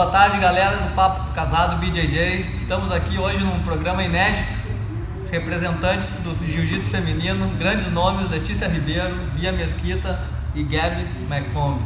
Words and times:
Boa 0.00 0.10
tarde, 0.10 0.38
galera 0.38 0.78
do 0.78 0.94
Papo 0.94 1.30
Casado 1.34 1.76
BJJ. 1.76 2.56
Estamos 2.56 2.90
aqui 2.90 3.18
hoje 3.18 3.44
num 3.44 3.60
programa 3.60 4.02
inédito. 4.02 4.50
Representantes 5.30 6.08
do 6.24 6.34
Jiu-Jitsu 6.34 6.88
feminino, 6.88 7.46
grandes 7.58 7.92
nomes: 7.92 8.30
Letícia 8.30 8.66
Ribeiro, 8.66 9.14
Bia 9.36 9.52
Mesquita 9.52 10.18
e 10.54 10.62
Gabi 10.62 11.06
McComb. 11.28 11.82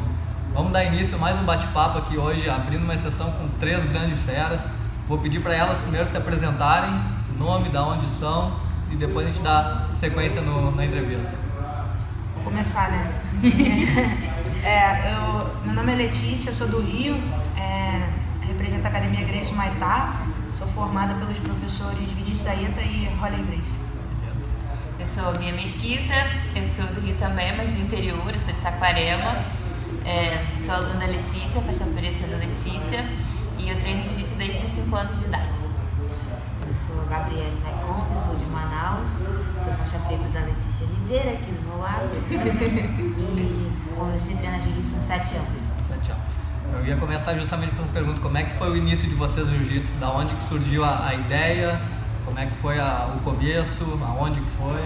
Vamos 0.55 0.71
dar 0.73 0.85
início 0.85 1.17
a 1.17 1.19
mais 1.19 1.37
um 1.41 1.43
bate-papo 1.43 1.99
aqui 1.99 2.17
hoje, 2.17 2.49
abrindo 2.49 2.85
uma 2.85 2.97
sessão 2.97 3.33
com 3.33 3.49
três 3.59 3.83
grandes 3.91 4.21
feras. 4.21 4.61
Vou 5.09 5.19
pedir 5.19 5.41
para 5.41 5.53
elas 5.57 5.77
primeiro 5.81 6.07
se 6.09 6.17
apresentarem, 6.17 6.95
nome, 7.37 7.69
da 7.71 7.85
onde 7.85 8.09
são 8.11 8.61
e 8.93 8.95
depois 8.95 9.27
a 9.27 9.31
gente 9.33 9.43
dá 9.43 9.89
sequência 9.99 10.41
no- 10.41 10.71
na 10.71 10.87
entrevista. 10.87 11.33
Vou 12.37 12.45
começar, 12.45 12.93
né? 12.93 13.13
É, 14.65 15.13
eu, 15.13 15.63
meu 15.63 15.75
nome 15.75 15.93
é 15.93 15.97
Letícia, 15.97 16.51
sou 16.51 16.67
do 16.67 16.81
Rio, 16.81 17.15
é, 17.55 18.09
represento 18.47 18.87
a 18.87 18.89
Academia 18.89 19.23
Grace 19.27 19.53
Maitá, 19.53 20.23
sou 20.53 20.67
formada 20.69 21.13
pelos 21.17 21.39
professores 21.39 22.09
Vinícius 22.13 22.47
Aeta 22.47 22.81
e 22.81 23.15
Roller 23.21 23.45
Grace. 23.45 23.77
Eu 24.99 25.07
sou 25.07 25.39
Bia 25.39 25.53
Mesquita, 25.53 26.15
eu 26.57 26.67
sou 26.75 26.87
do 26.95 27.03
Rio 27.03 27.15
também, 27.17 27.55
mas 27.55 27.69
do 27.69 27.79
interior, 27.79 28.33
eu 28.33 28.41
sou 28.41 28.55
de 28.55 28.61
Saquarema. 28.63 29.45
É, 30.03 30.43
sou 30.65 30.77
aluna 30.77 30.95
da 30.95 31.07
Letícia, 31.09 31.61
faixa 31.61 31.85
preta 31.85 32.27
da 32.27 32.39
Letícia, 32.39 33.07
e 33.59 33.69
eu 33.69 33.79
treino 33.79 34.03
jiu-jitsu 34.03 34.35
desde 34.37 34.65
os 34.65 34.73
5 34.73 34.97
anos 34.97 35.19
de 35.19 35.27
idade. 35.27 35.59
Eu 36.67 36.73
sou 36.73 37.03
a 37.03 37.05
Gabriele 37.05 37.61
Maicon, 37.63 38.17
sou 38.17 38.35
de 38.35 38.47
Manaus, 38.47 39.11
sou 39.63 39.75
faixa 39.75 39.99
preta 39.99 40.27
da 40.33 40.41
Letícia 40.41 40.87
Ribeira, 40.87 41.33
aqui 41.33 41.53
do 41.53 41.69
meu 41.69 41.79
lado. 41.81 42.09
e 42.33 43.64
comecei 43.95 44.35
a 44.35 44.39
treinar 44.39 44.61
jiu-jitsu 44.61 44.97
uns 44.97 45.03
7 45.05 45.35
anos. 45.37 45.49
Sete 45.89 46.11
anos. 46.13 46.25
Eu 46.73 46.87
ia 46.87 46.97
começar 46.97 47.35
justamente 47.35 47.73
com 47.75 47.83
a 47.83 47.87
pergunta: 47.89 48.21
como 48.21 48.37
é 48.39 48.43
que 48.45 48.53
foi 48.59 48.71
o 48.71 48.77
início 48.77 49.09
de 49.09 49.15
vocês 49.15 49.47
no 49.47 49.53
jiu-jitsu? 49.59 49.93
Da 50.01 50.11
onde 50.11 50.35
que 50.35 50.43
surgiu 50.45 50.85
a, 50.85 51.09
a 51.09 51.15
ideia? 51.15 51.81
Como 52.25 52.39
é 52.39 52.47
que 52.47 52.55
foi 52.57 52.79
a- 52.79 53.13
o 53.17 53.21
começo? 53.21 53.85
Aonde 54.07 54.41
que 54.41 54.51
foi? 54.57 54.83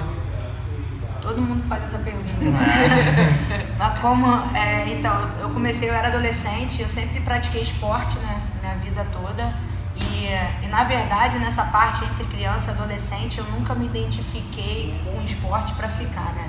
Todo 1.23 1.41
mundo 1.41 1.63
faz 1.69 1.85
essa 1.85 1.99
pergunta. 1.99 2.29
Mas 3.79 3.99
como, 4.01 4.27
é, 4.57 4.89
então, 4.93 5.29
eu 5.41 5.51
comecei, 5.51 5.89
eu 5.89 5.95
era 5.95 6.09
adolescente, 6.09 6.81
eu 6.81 6.89
sempre 6.89 7.21
pratiquei 7.21 7.63
esporte, 7.63 8.19
né, 8.19 8.41
minha 8.61 8.75
vida 8.77 9.07
toda. 9.13 9.53
E, 9.97 10.29
e 10.65 10.69
na 10.69 10.85
verdade, 10.85 11.39
nessa 11.39 11.65
parte 11.65 12.05
entre 12.05 12.25
criança 12.25 12.71
e 12.71 12.75
adolescente, 12.75 13.39
eu 13.39 13.45
nunca 13.47 13.75
me 13.75 13.87
identifiquei 13.87 14.95
com 15.05 15.21
esporte 15.23 15.73
para 15.75 15.89
ficar, 15.89 16.33
né? 16.35 16.49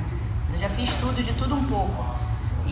Eu 0.54 0.60
já 0.60 0.70
fiz 0.70 0.94
tudo, 0.96 1.24
de 1.24 1.34
tudo 1.34 1.56
um 1.56 1.64
pouco. 1.64 2.19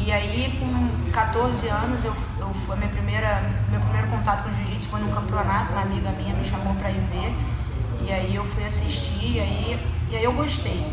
E 0.06 0.12
aí, 0.12 0.58
com 0.60 1.12
14 1.12 1.68
anos, 1.68 2.04
eu, 2.04 2.16
eu 2.40 2.54
foi 2.66 2.76
minha 2.78 2.90
primeira, 2.90 3.42
meu 3.70 3.80
primeiro 3.82 4.08
contato 4.08 4.44
com 4.44 4.54
jiu-jitsu 4.54 4.88
foi 4.90 5.00
num 5.02 5.12
campeonato, 5.12 5.72
uma 5.72 5.82
amiga 5.82 6.12
minha 6.12 6.34
me 6.34 6.46
chamou 6.46 6.74
para 6.76 6.90
ir 6.90 7.02
ver. 7.12 7.36
E 8.02 8.12
aí 8.12 8.36
eu 8.36 8.46
fui 8.46 8.66
assistir, 8.66 9.36
e 9.36 9.40
aí, 9.40 9.80
e 10.10 10.16
aí 10.16 10.24
eu 10.24 10.34
gostei. 10.34 10.86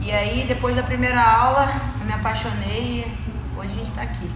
E 0.00 0.12
aí, 0.12 0.44
depois 0.46 0.76
da 0.76 0.82
primeira 0.82 1.20
aula, 1.20 1.68
eu 2.00 2.06
me 2.06 2.12
apaixonei 2.12 3.04
e 3.04 3.58
hoje 3.58 3.72
a 3.72 3.76
gente 3.76 3.88
está 3.88 4.02
aqui. 4.02 4.30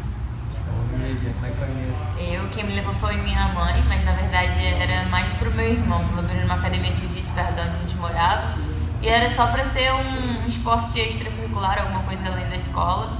É? 2.18 2.36
Eu, 2.36 2.48
quem 2.48 2.64
me 2.64 2.74
levou 2.74 2.94
foi 2.94 3.16
minha 3.18 3.48
mãe, 3.48 3.82
mas 3.86 4.02
na 4.04 4.12
verdade 4.12 4.64
era 4.64 5.08
mais 5.08 5.28
pro 5.30 5.50
meu 5.52 5.70
irmão. 5.70 6.04
Tava 6.04 6.20
abrindo 6.20 6.44
uma 6.44 6.54
academia 6.54 6.92
de 6.92 7.00
jiu-jitsu 7.00 7.32
perto 7.34 7.54
de 7.54 7.60
onde 7.60 7.70
a 7.70 7.78
gente 7.78 7.96
morava. 7.96 8.58
E 9.02 9.08
era 9.08 9.30
só 9.30 9.46
pra 9.46 9.64
ser 9.64 9.92
um, 9.92 10.44
um 10.44 10.48
esporte 10.48 10.98
extracurricular, 10.98 11.80
alguma 11.80 12.02
coisa 12.02 12.26
além 12.28 12.48
da 12.48 12.56
escola. 12.56 13.19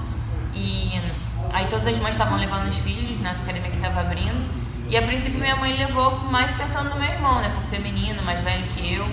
E 0.55 1.01
aí 1.53 1.67
todas 1.67 1.87
as 1.87 1.99
mães 1.99 2.13
estavam 2.13 2.39
levando 2.39 2.69
os 2.69 2.77
filhos 2.77 3.19
nessa 3.21 3.43
academia 3.43 3.71
que 3.71 3.77
estava 3.77 4.01
abrindo. 4.01 4.45
E 4.89 4.97
a 4.97 5.03
princípio 5.03 5.39
minha 5.39 5.57
mãe 5.57 5.77
levou 5.77 6.19
mais 6.31 6.51
pensando 6.51 6.91
no 6.91 6.97
meu 6.97 7.09
irmão, 7.09 7.41
né? 7.41 7.53
Por 7.55 7.65
ser 7.65 7.81
menino, 7.81 8.23
mais 8.23 8.41
velho 8.41 8.67
que 8.69 8.95
eu. 8.95 9.07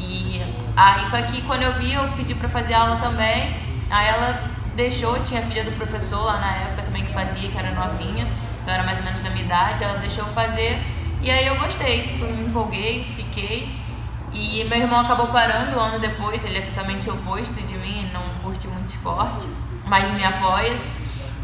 E 0.00 0.40
aí 0.76 1.08
só 1.10 1.20
que 1.22 1.42
quando 1.42 1.62
eu 1.62 1.72
vi, 1.72 1.94
eu 1.94 2.08
pedi 2.12 2.34
pra 2.34 2.48
fazer 2.48 2.74
aula 2.74 2.96
também. 2.96 3.56
Aí 3.90 4.08
ela 4.08 4.58
deixou, 4.78 5.18
tinha 5.24 5.40
a 5.40 5.42
filha 5.42 5.64
do 5.64 5.72
professor 5.72 6.24
lá 6.24 6.38
na 6.38 6.52
época 6.52 6.82
também 6.82 7.04
que 7.04 7.12
fazia, 7.12 7.50
que 7.50 7.58
era 7.58 7.72
novinha, 7.72 8.28
então 8.62 8.72
era 8.72 8.84
mais 8.84 8.98
ou 8.98 9.04
menos 9.04 9.20
da 9.22 9.30
minha 9.30 9.44
idade, 9.44 9.82
ela 9.82 9.98
deixou 9.98 10.24
fazer. 10.26 10.78
E 11.20 11.30
aí 11.30 11.46
eu 11.46 11.56
gostei, 11.56 12.16
fui, 12.16 12.28
me 12.28 12.46
empolguei, 12.46 13.02
fiquei. 13.16 13.68
E 14.32 14.64
meu 14.64 14.78
irmão 14.78 15.00
acabou 15.00 15.26
parando 15.28 15.76
um 15.76 15.80
ano 15.80 15.98
depois, 15.98 16.44
ele 16.44 16.58
é 16.58 16.60
totalmente 16.60 17.10
oposto 17.10 17.54
de 17.54 17.74
mim, 17.76 18.08
não 18.12 18.22
curte 18.42 18.68
muito 18.68 18.88
esporte, 18.88 19.48
mas 19.88 20.10
me 20.14 20.24
apoia. 20.24 20.76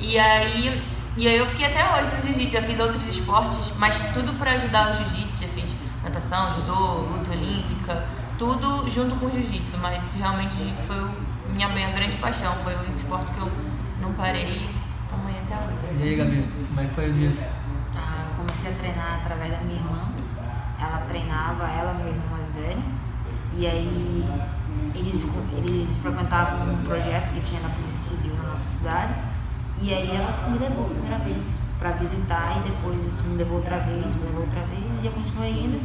E 0.01 0.19
aí, 0.19 0.83
e 1.17 1.29
aí 1.29 1.37
eu 1.37 1.47
fiquei 1.47 1.67
até 1.67 1.83
hoje 1.93 2.11
no 2.17 2.23
jiu-jitsu, 2.23 2.53
já 2.53 2.63
fiz 2.63 2.79
outros 2.79 3.07
esportes, 3.07 3.73
mas 3.79 3.97
tudo 4.13 4.37
pra 4.39 4.53
ajudar 4.53 4.93
o 4.93 4.97
jiu-jitsu, 4.97 5.43
já 5.43 5.49
fiz 5.49 5.75
natação, 6.03 6.53
judô, 6.55 7.13
luta 7.13 7.31
olímpica, 7.31 8.07
tudo 8.39 8.89
junto 8.91 9.17
com 9.17 9.27
o 9.27 9.31
jiu-jitsu, 9.31 9.79
mas 9.79 10.15
realmente 10.15 10.55
o 10.55 10.59
jiu-jitsu 10.59 10.87
foi 10.87 11.11
minha, 11.55 11.69
minha 11.69 11.91
grande 11.91 12.17
paixão, 12.19 12.55
foi 12.63 12.75
o 12.75 12.79
único 12.81 12.99
esporte 12.99 13.33
que 13.33 13.41
eu 13.41 13.51
não 14.01 14.13
parei 14.13 14.75
e 15.25 15.27
aí 15.35 15.43
até 15.47 15.57
hoje. 15.67 15.99
E 15.99 16.03
aí, 16.03 16.17
Gabi, 16.17 16.49
como 16.69 16.81
é 16.81 16.85
que 16.85 16.95
foi 16.95 17.07
o 17.07 17.09
início? 17.11 17.47
Ah, 17.97 18.27
eu 18.29 18.37
comecei 18.37 18.71
a 18.71 18.75
treinar 18.75 19.21
através 19.21 19.51
da 19.53 19.61
minha 19.61 19.79
irmã. 19.79 20.09
Ela 20.81 20.99
treinava, 21.09 21.65
ela, 21.65 21.95
meu 21.95 22.09
irmão 22.09 22.29
mais 22.31 22.49
velho. 22.51 22.83
E 23.53 23.67
aí 23.67 24.25
eles, 24.95 25.29
eles 25.57 25.97
frequentavam 25.97 26.73
um 26.73 26.85
projeto 26.85 27.33
que 27.33 27.41
tinha 27.41 27.61
na 27.61 27.69
Polícia 27.71 27.99
Civil 27.99 28.35
na 28.37 28.51
nossa 28.51 28.79
cidade. 28.79 29.15
E 29.81 29.93
aí 29.93 30.11
ela 30.15 30.49
me 30.49 30.59
levou 30.59 30.87
a 30.87 30.89
primeira 30.89 31.19
vez 31.19 31.59
para 31.79 31.91
visitar 31.93 32.59
e 32.59 32.71
depois 32.71 33.23
me 33.23 33.37
levou 33.37 33.57
outra 33.57 33.79
vez, 33.79 34.15
me 34.15 34.27
levou 34.27 34.43
outra 34.43 34.61
vez 34.61 35.03
e 35.03 35.07
eu 35.07 35.13
continuei 35.13 35.65
indo. 35.65 35.81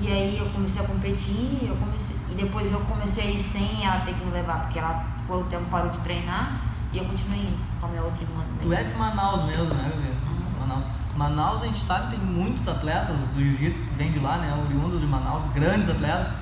E 0.00 0.10
aí 0.10 0.38
eu 0.38 0.48
comecei 0.50 0.82
a 0.82 0.86
competir 0.86 1.68
eu 1.68 1.76
comecei, 1.76 2.16
e 2.30 2.34
depois 2.34 2.72
eu 2.72 2.80
comecei 2.80 3.28
a 3.28 3.30
ir 3.30 3.38
sem 3.38 3.84
ela 3.84 4.00
ter 4.00 4.14
que 4.14 4.24
me 4.24 4.30
levar, 4.30 4.60
porque 4.60 4.78
ela 4.78 5.04
por 5.26 5.38
um 5.38 5.44
tempo 5.44 5.64
parou 5.70 5.90
de 5.90 6.00
treinar 6.00 6.62
e 6.92 6.98
eu 6.98 7.04
continuei 7.04 7.40
indo 7.40 7.58
com 7.78 7.86
a 7.86 7.88
minha 7.90 8.02
outra 8.02 8.22
irmã 8.22 8.42
Tu 8.60 8.72
é 8.72 8.82
de 8.82 8.94
Manaus 8.94 9.44
mesmo, 9.44 9.74
né, 9.74 9.90
Gabi? 9.90 10.16
Manaus. 10.58 10.84
Manaus, 11.16 11.62
a 11.62 11.66
gente 11.66 11.80
sabe 11.80 12.16
tem 12.16 12.18
muitos 12.18 12.66
atletas 12.66 13.16
do 13.34 13.42
jiu-jitsu 13.42 13.82
que 13.82 13.94
vêm 13.94 14.12
de 14.12 14.20
lá, 14.20 14.38
né? 14.38 14.58
Oriundos 14.66 15.00
de 15.00 15.06
Manaus, 15.06 15.52
grandes 15.52 15.88
atletas. 15.88 16.32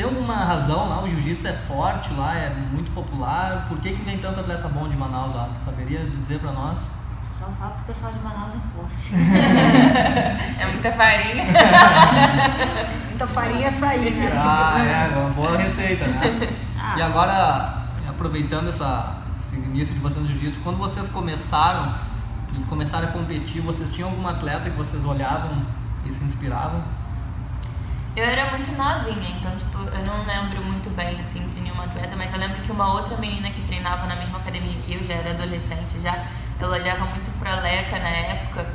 Tem 0.00 0.08
alguma 0.08 0.34
razão 0.34 0.88
lá? 0.88 1.02
O 1.02 1.08
jiu-jitsu 1.10 1.46
é 1.46 1.52
forte 1.52 2.10
lá, 2.14 2.34
é 2.34 2.48
muito 2.72 2.90
popular. 2.92 3.66
Por 3.68 3.76
que, 3.80 3.92
que 3.92 4.02
vem 4.02 4.16
tanto 4.16 4.40
atleta 4.40 4.66
bom 4.66 4.88
de 4.88 4.96
Manaus 4.96 5.34
lá? 5.34 5.50
Tu 5.52 5.62
saberia 5.66 5.98
dizer 6.06 6.38
pra 6.38 6.52
nós? 6.52 6.78
Só 7.30 7.44
falo 7.44 7.74
que 7.74 7.80
o 7.82 7.84
pessoal 7.84 8.10
de 8.10 8.18
Manaus 8.20 8.54
é 8.54 8.58
forte. 8.74 9.12
É 10.58 10.66
muita 10.72 10.90
farinha. 10.92 11.44
Muita 13.10 13.26
farinha 13.26 13.66
é 13.66 13.70
sair, 13.70 14.12
né? 14.12 14.32
Ah, 14.34 14.78
é, 14.78 15.18
uma 15.18 15.30
boa 15.34 15.58
receita, 15.58 16.06
né? 16.06 16.48
Ah. 16.80 16.94
E 16.96 17.02
agora, 17.02 17.84
aproveitando 18.08 18.70
essa, 18.70 19.18
esse 19.38 19.54
início 19.54 19.92
de 19.92 20.00
vocês 20.00 20.22
no 20.22 20.30
jiu-jitsu, 20.30 20.60
quando 20.62 20.78
vocês 20.78 21.10
começaram 21.10 21.94
e 22.54 22.62
começaram 22.70 23.06
a 23.06 23.12
competir, 23.12 23.60
vocês 23.60 23.92
tinham 23.92 24.08
algum 24.08 24.26
atleta 24.26 24.70
que 24.70 24.76
vocês 24.78 25.04
olhavam 25.04 25.62
e 26.06 26.10
se 26.10 26.24
inspiravam? 26.24 26.82
Eu 28.16 28.24
era 28.24 28.50
muito 28.50 28.70
novinha, 28.72 29.30
então, 29.38 29.56
tipo, 29.56 29.78
eu 29.78 30.04
não 30.04 30.24
lembro 30.26 30.64
muito 30.64 30.90
bem, 30.90 31.20
assim, 31.20 31.48
de 31.48 31.60
nenhuma 31.60 31.84
atleta, 31.84 32.16
mas 32.16 32.32
eu 32.32 32.40
lembro 32.40 32.60
que 32.62 32.72
uma 32.72 32.92
outra 32.92 33.16
menina 33.16 33.50
que 33.50 33.60
treinava 33.62 34.06
na 34.06 34.16
mesma 34.16 34.38
academia 34.38 34.74
que 34.82 34.94
eu, 34.94 35.04
já 35.06 35.14
era 35.14 35.30
adolescente 35.30 36.00
já, 36.00 36.24
ela 36.58 36.76
olhava 36.76 37.04
muito 37.06 37.30
pra 37.38 37.54
Leca 37.60 37.98
na 37.98 38.08
época, 38.08 38.66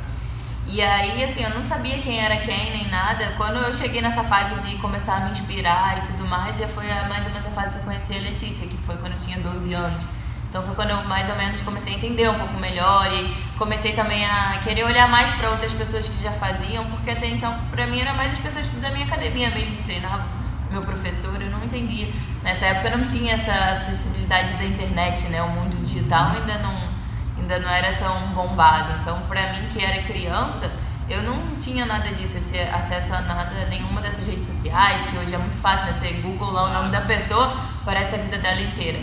E 0.68 0.82
aí, 0.82 1.22
assim, 1.24 1.42
eu 1.44 1.50
não 1.50 1.62
sabia 1.62 1.98
quem 1.98 2.18
era 2.20 2.38
quem, 2.38 2.72
nem 2.72 2.88
nada. 2.88 3.32
Quando 3.36 3.56
eu 3.58 3.72
cheguei 3.72 4.02
nessa 4.02 4.24
fase 4.24 4.54
de 4.62 4.76
começar 4.78 5.16
a 5.18 5.20
me 5.20 5.30
inspirar 5.30 5.98
e 5.98 6.06
tudo 6.08 6.26
mais, 6.26 6.56
já 6.58 6.66
foi 6.68 6.90
a, 6.90 7.04
mais 7.08 7.24
ou 7.26 7.32
menos 7.32 7.46
a 7.46 7.50
fase 7.50 7.74
que 7.74 7.78
eu 7.80 7.84
conheci 7.84 8.14
a 8.16 8.20
Letícia, 8.20 8.66
que 8.66 8.76
foi 8.78 8.96
quando 8.96 9.12
eu 9.12 9.18
tinha 9.20 9.38
12 9.38 9.72
anos. 9.74 10.02
Então 10.48 10.62
foi 10.62 10.74
quando 10.74 10.90
eu 10.90 11.04
mais 11.04 11.28
ou 11.28 11.36
menos 11.36 11.60
comecei 11.60 11.94
a 11.94 11.96
entender 11.96 12.28
um 12.28 12.38
pouco 12.38 12.54
melhor 12.54 13.12
e 13.12 13.34
comecei 13.58 13.92
também 13.92 14.24
a 14.24 14.58
querer 14.62 14.84
olhar 14.84 15.08
mais 15.08 15.30
para 15.32 15.50
outras 15.50 15.72
pessoas 15.72 16.08
que 16.08 16.22
já 16.22 16.32
faziam, 16.32 16.84
porque 16.86 17.10
até 17.10 17.26
então 17.26 17.58
para 17.70 17.86
mim 17.86 18.00
era 18.00 18.14
mais 18.14 18.32
as 18.32 18.38
pessoas 18.38 18.68
da 18.70 18.90
minha 18.90 19.04
academia 19.04 19.50
mesmo 19.50 19.76
que 19.76 19.82
treinavam, 19.84 20.26
meu 20.70 20.82
professor, 20.82 21.40
eu 21.40 21.50
não 21.50 21.62
entendia. 21.64 22.08
Nessa 22.42 22.66
época 22.66 22.88
eu 22.88 22.98
não 22.98 23.06
tinha 23.06 23.34
essa 23.34 23.52
acessibilidade 23.52 24.52
da 24.54 24.64
internet, 24.64 25.24
né? 25.28 25.42
O 25.42 25.48
mundo 25.48 25.76
digital 25.84 26.32
ainda 26.32 26.58
não 26.58 26.96
ainda 27.38 27.58
não 27.60 27.70
era 27.70 27.96
tão 27.96 28.34
bombado. 28.34 28.92
Então, 29.00 29.22
para 29.28 29.52
mim 29.52 29.68
que 29.70 29.82
era 29.82 30.02
criança, 30.02 30.70
eu 31.08 31.22
não 31.22 31.56
tinha 31.56 31.86
nada 31.86 32.08
disso, 32.10 32.36
esse 32.38 32.58
acesso 32.58 33.14
a 33.14 33.20
nada, 33.20 33.66
nenhuma 33.70 34.00
dessas 34.00 34.26
redes 34.26 34.46
sociais, 34.46 35.06
que 35.06 35.16
hoje 35.16 35.34
é 35.34 35.38
muito 35.38 35.56
fácil, 35.56 35.86
né? 35.86 35.92
Você 35.92 36.14
Google 36.14 36.50
lá 36.50 36.64
o 36.64 36.72
nome 36.72 36.90
da 36.90 37.02
pessoa, 37.02 37.56
parece 37.84 38.16
a 38.16 38.18
vida 38.18 38.38
dela 38.38 38.60
inteira. 38.60 38.98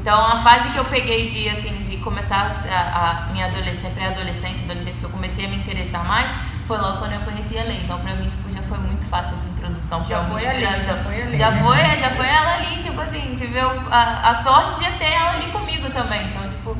Então, 0.00 0.24
a 0.24 0.42
fase 0.42 0.70
que 0.70 0.78
eu 0.78 0.84
peguei 0.86 1.28
de, 1.28 1.46
assim, 1.50 1.82
de 1.82 1.98
começar 1.98 2.50
a, 2.72 3.28
a 3.28 3.32
minha 3.32 3.44
adolescência, 3.46 3.90
pré-adolescência, 3.90 4.64
adolescência, 4.64 4.98
que 4.98 5.04
eu 5.04 5.10
comecei 5.10 5.44
a 5.44 5.48
me 5.48 5.56
interessar 5.56 6.02
mais, 6.04 6.30
foi 6.66 6.78
logo 6.78 6.96
quando 6.98 7.12
eu 7.12 7.20
conheci 7.20 7.58
a 7.58 7.64
Lei. 7.64 7.80
Então, 7.84 7.98
pra 8.00 8.14
mim, 8.14 8.26
tipo, 8.26 8.50
já 8.50 8.62
foi 8.62 8.78
muito 8.78 9.04
fácil 9.06 9.34
essa 9.34 9.48
introdução 9.48 10.02
Já 10.06 10.20
pra 10.20 10.28
foi 10.30 10.46
a 10.48 10.52
Lei, 10.52 10.62
já 10.62 10.96
foi 11.04 11.22
a 11.22 11.24
Lei. 11.26 11.38
Já 11.38 11.52
foi, 11.52 11.76
já 12.00 12.10
foi 12.10 12.26
ela 12.26 12.54
ali, 12.54 12.76
tipo 12.82 12.98
assim, 13.00 13.34
tive 13.36 13.58
a, 13.60 14.30
a 14.30 14.42
sorte 14.42 14.84
de 14.84 14.90
ter 14.98 15.12
ela 15.12 15.32
ali 15.32 15.46
comigo 15.52 15.90
também. 15.90 16.28
Então, 16.28 16.48
tipo, 16.48 16.76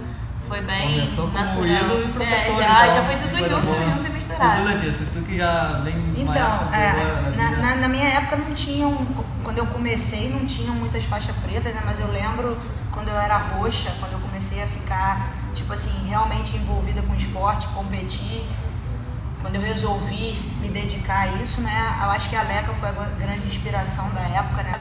foi 0.49 0.63
bem 0.63 0.95
Começou 0.95 1.27
como 1.29 1.45
natural. 1.45 1.67
ídolo 1.67 2.05
e 2.09 2.13
professor. 2.13 2.63
É, 2.63 2.65
já, 2.65 2.85
então, 2.87 2.97
já 2.97 3.03
foi 3.05 3.17
tudo 3.17 3.37
junto, 3.37 3.67
boa. 3.67 3.85
junto 3.85 4.01
e 4.01 4.07
tu, 4.07 4.13
misturado. 4.13 4.65
Letícia, 4.65 5.07
tu 5.13 5.20
que 5.31 5.37
já 5.37 5.81
vem 5.85 5.95
Então, 6.17 6.73
é, 6.73 6.93
boa 6.93 7.31
na 7.37 7.51
na, 7.53 7.75
na- 7.77 7.89
minha 7.89 8.09
época 8.09 8.37
não 8.37 8.53
tinham, 8.55 8.95
quando 9.45 9.59
eu 9.59 9.67
comecei 9.67 10.29
não 10.31 10.45
tinham 10.47 10.75
muitas 10.75 11.05
faixas 11.05 11.35
pretas, 11.37 11.75
né? 11.75 11.83
Mas 11.85 11.99
eu 12.01 12.09
lembro 12.11 12.59
quando 12.93 13.09
eu 13.09 13.19
era 13.19 13.37
roxa, 13.39 13.91
quando 14.01 14.13
eu 14.13 14.21
comecei 14.21 14.63
a 14.63 14.67
ficar, 14.67 15.33
tipo 15.55 15.73
assim, 15.73 16.09
realmente 16.09 16.57
envolvida 16.57 17.01
com 17.03 17.15
esporte, 17.15 17.69
competir, 17.69 18.45
quando 19.41 19.55
eu 19.57 19.63
resolvi 19.63 20.35
me 20.61 20.69
dedicar 20.69 21.21
a 21.23 21.29
isso, 21.43 21.61
né? 21.63 21.99
Eu 22.03 22.11
acho 22.11 22.29
que 22.29 22.37
a 22.37 22.43
Leca 22.43 22.75
foi 22.75 22.89
a 22.89 22.93
grande 22.93 23.47
inspiração 23.47 24.13
da 24.13 24.21
época, 24.23 24.63
né? 24.63 24.81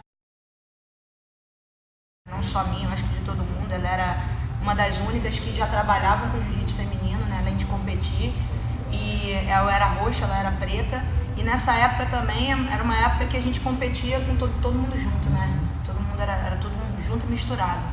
Não 2.29 2.43
só 2.43 2.63
minha, 2.65 2.87
eu 2.87 2.91
acho 2.93 3.03
que 3.03 3.19
de 3.19 3.25
todo 3.25 3.43
mundo. 3.43 3.71
Ela 3.71 3.87
era 3.89 4.17
uma 4.61 4.75
das 4.75 4.97
únicas 4.99 5.39
que 5.39 5.55
já 5.55 5.67
trabalhavam 5.67 6.29
com 6.31 6.39
jiu-jitsu 6.41 6.75
feminino, 6.75 7.25
né? 7.25 7.37
Além 7.39 7.57
de 7.57 7.65
competir. 7.65 8.33
E 8.91 9.31
eu 9.47 9.69
era 9.69 9.85
roxa, 9.85 10.25
ela 10.25 10.37
era 10.37 10.51
preta. 10.51 11.03
E 11.37 11.43
nessa 11.43 11.73
época 11.73 12.05
também 12.07 12.51
era 12.51 12.83
uma 12.83 12.97
época 12.97 13.25
que 13.25 13.37
a 13.37 13.41
gente 13.41 13.59
competia 13.59 14.19
com 14.21 14.35
todo, 14.35 14.53
todo 14.61 14.75
mundo 14.75 14.97
junto, 14.97 15.29
né? 15.29 15.57
Todo 15.85 15.99
mundo 15.99 16.21
era, 16.21 16.35
era 16.35 16.55
todo 16.57 16.71
mundo 16.71 17.01
junto 17.01 17.25
e 17.25 17.29
misturado. 17.29 17.85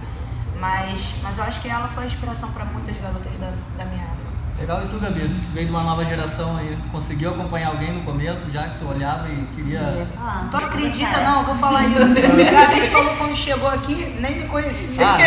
Mas, 0.58 1.14
mas 1.22 1.38
eu 1.38 1.44
acho 1.44 1.60
que 1.60 1.68
ela 1.68 1.86
foi 1.88 2.04
a 2.04 2.06
inspiração 2.06 2.50
para 2.50 2.64
muitas 2.64 2.96
garotas 2.98 3.32
da, 3.38 3.52
da 3.76 3.84
minha 3.84 4.02
época. 4.02 4.25
Legal, 4.58 4.82
e 4.82 4.86
tu, 4.88 4.98
Gabi? 4.98 5.20
Tu 5.20 5.52
veio 5.52 5.66
de 5.66 5.70
uma 5.70 5.82
nova 5.82 6.02
geração 6.02 6.56
aí, 6.56 6.74
tu 6.82 6.88
conseguiu 6.88 7.28
acompanhar 7.30 7.68
alguém 7.68 7.92
no 7.92 8.00
começo, 8.02 8.50
já 8.50 8.68
que 8.68 8.78
tu 8.78 8.88
olhava 8.88 9.28
e 9.28 9.40
Eu 9.40 9.46
queria... 9.54 9.80
ia 9.80 10.06
falar. 10.16 10.48
Tu 10.50 10.56
acredita, 10.56 11.20
não? 11.20 11.40
Eu 11.40 11.44
vou 11.44 11.54
falar 11.56 11.84
isso. 11.84 11.98
A 12.56 12.66
Gabi 12.66 12.88
falou 12.88 13.14
quando 13.16 13.36
chegou 13.36 13.68
aqui, 13.68 14.16
nem 14.18 14.40
me 14.40 14.48
conhecia. 14.48 15.06
Ah, 15.06 15.18
não, 15.18 15.26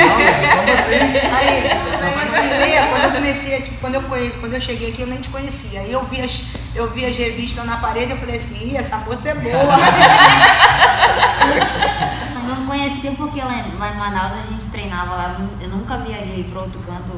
como 0.57 0.71
assim? 0.73 0.95
Aí, 1.35 1.67
eu 1.67 1.73
assim, 2.23 2.49
quando 2.89 3.03
eu 3.03 3.11
comecei 3.11 3.55
aqui, 3.55 3.77
quando 3.79 3.93
eu, 3.95 4.01
conheci, 4.01 4.37
quando 4.37 4.53
eu 4.53 4.61
cheguei 4.61 4.89
aqui, 4.89 5.01
eu 5.01 5.07
nem 5.07 5.21
te 5.21 5.29
conhecia. 5.29 5.81
Aí 5.81 5.91
eu 5.91 6.03
vi 6.05 6.21
as, 6.21 6.45
eu 6.73 6.89
vi 6.91 7.05
as 7.05 7.15
revistas 7.15 7.63
na 7.65 7.77
parede, 7.77 8.09
eu 8.11 8.17
falei 8.17 8.37
assim, 8.37 8.71
Ih, 8.71 8.77
essa 8.77 8.97
moça 8.97 9.29
é 9.29 9.35
boa. 9.35 9.77
Eu 12.49 12.55
não 12.55 12.65
conhecia 12.65 13.11
porque 13.11 13.39
lá 13.39 13.59
em, 13.59 13.77
lá 13.77 13.93
em 13.93 13.97
Manaus 13.97 14.33
a 14.33 14.41
gente 14.41 14.65
treinava 14.67 15.15
lá. 15.15 15.37
Eu 15.61 15.69
nunca 15.69 15.97
viajei 15.97 16.43
para 16.45 16.61
outro 16.61 16.81
canto. 16.81 17.13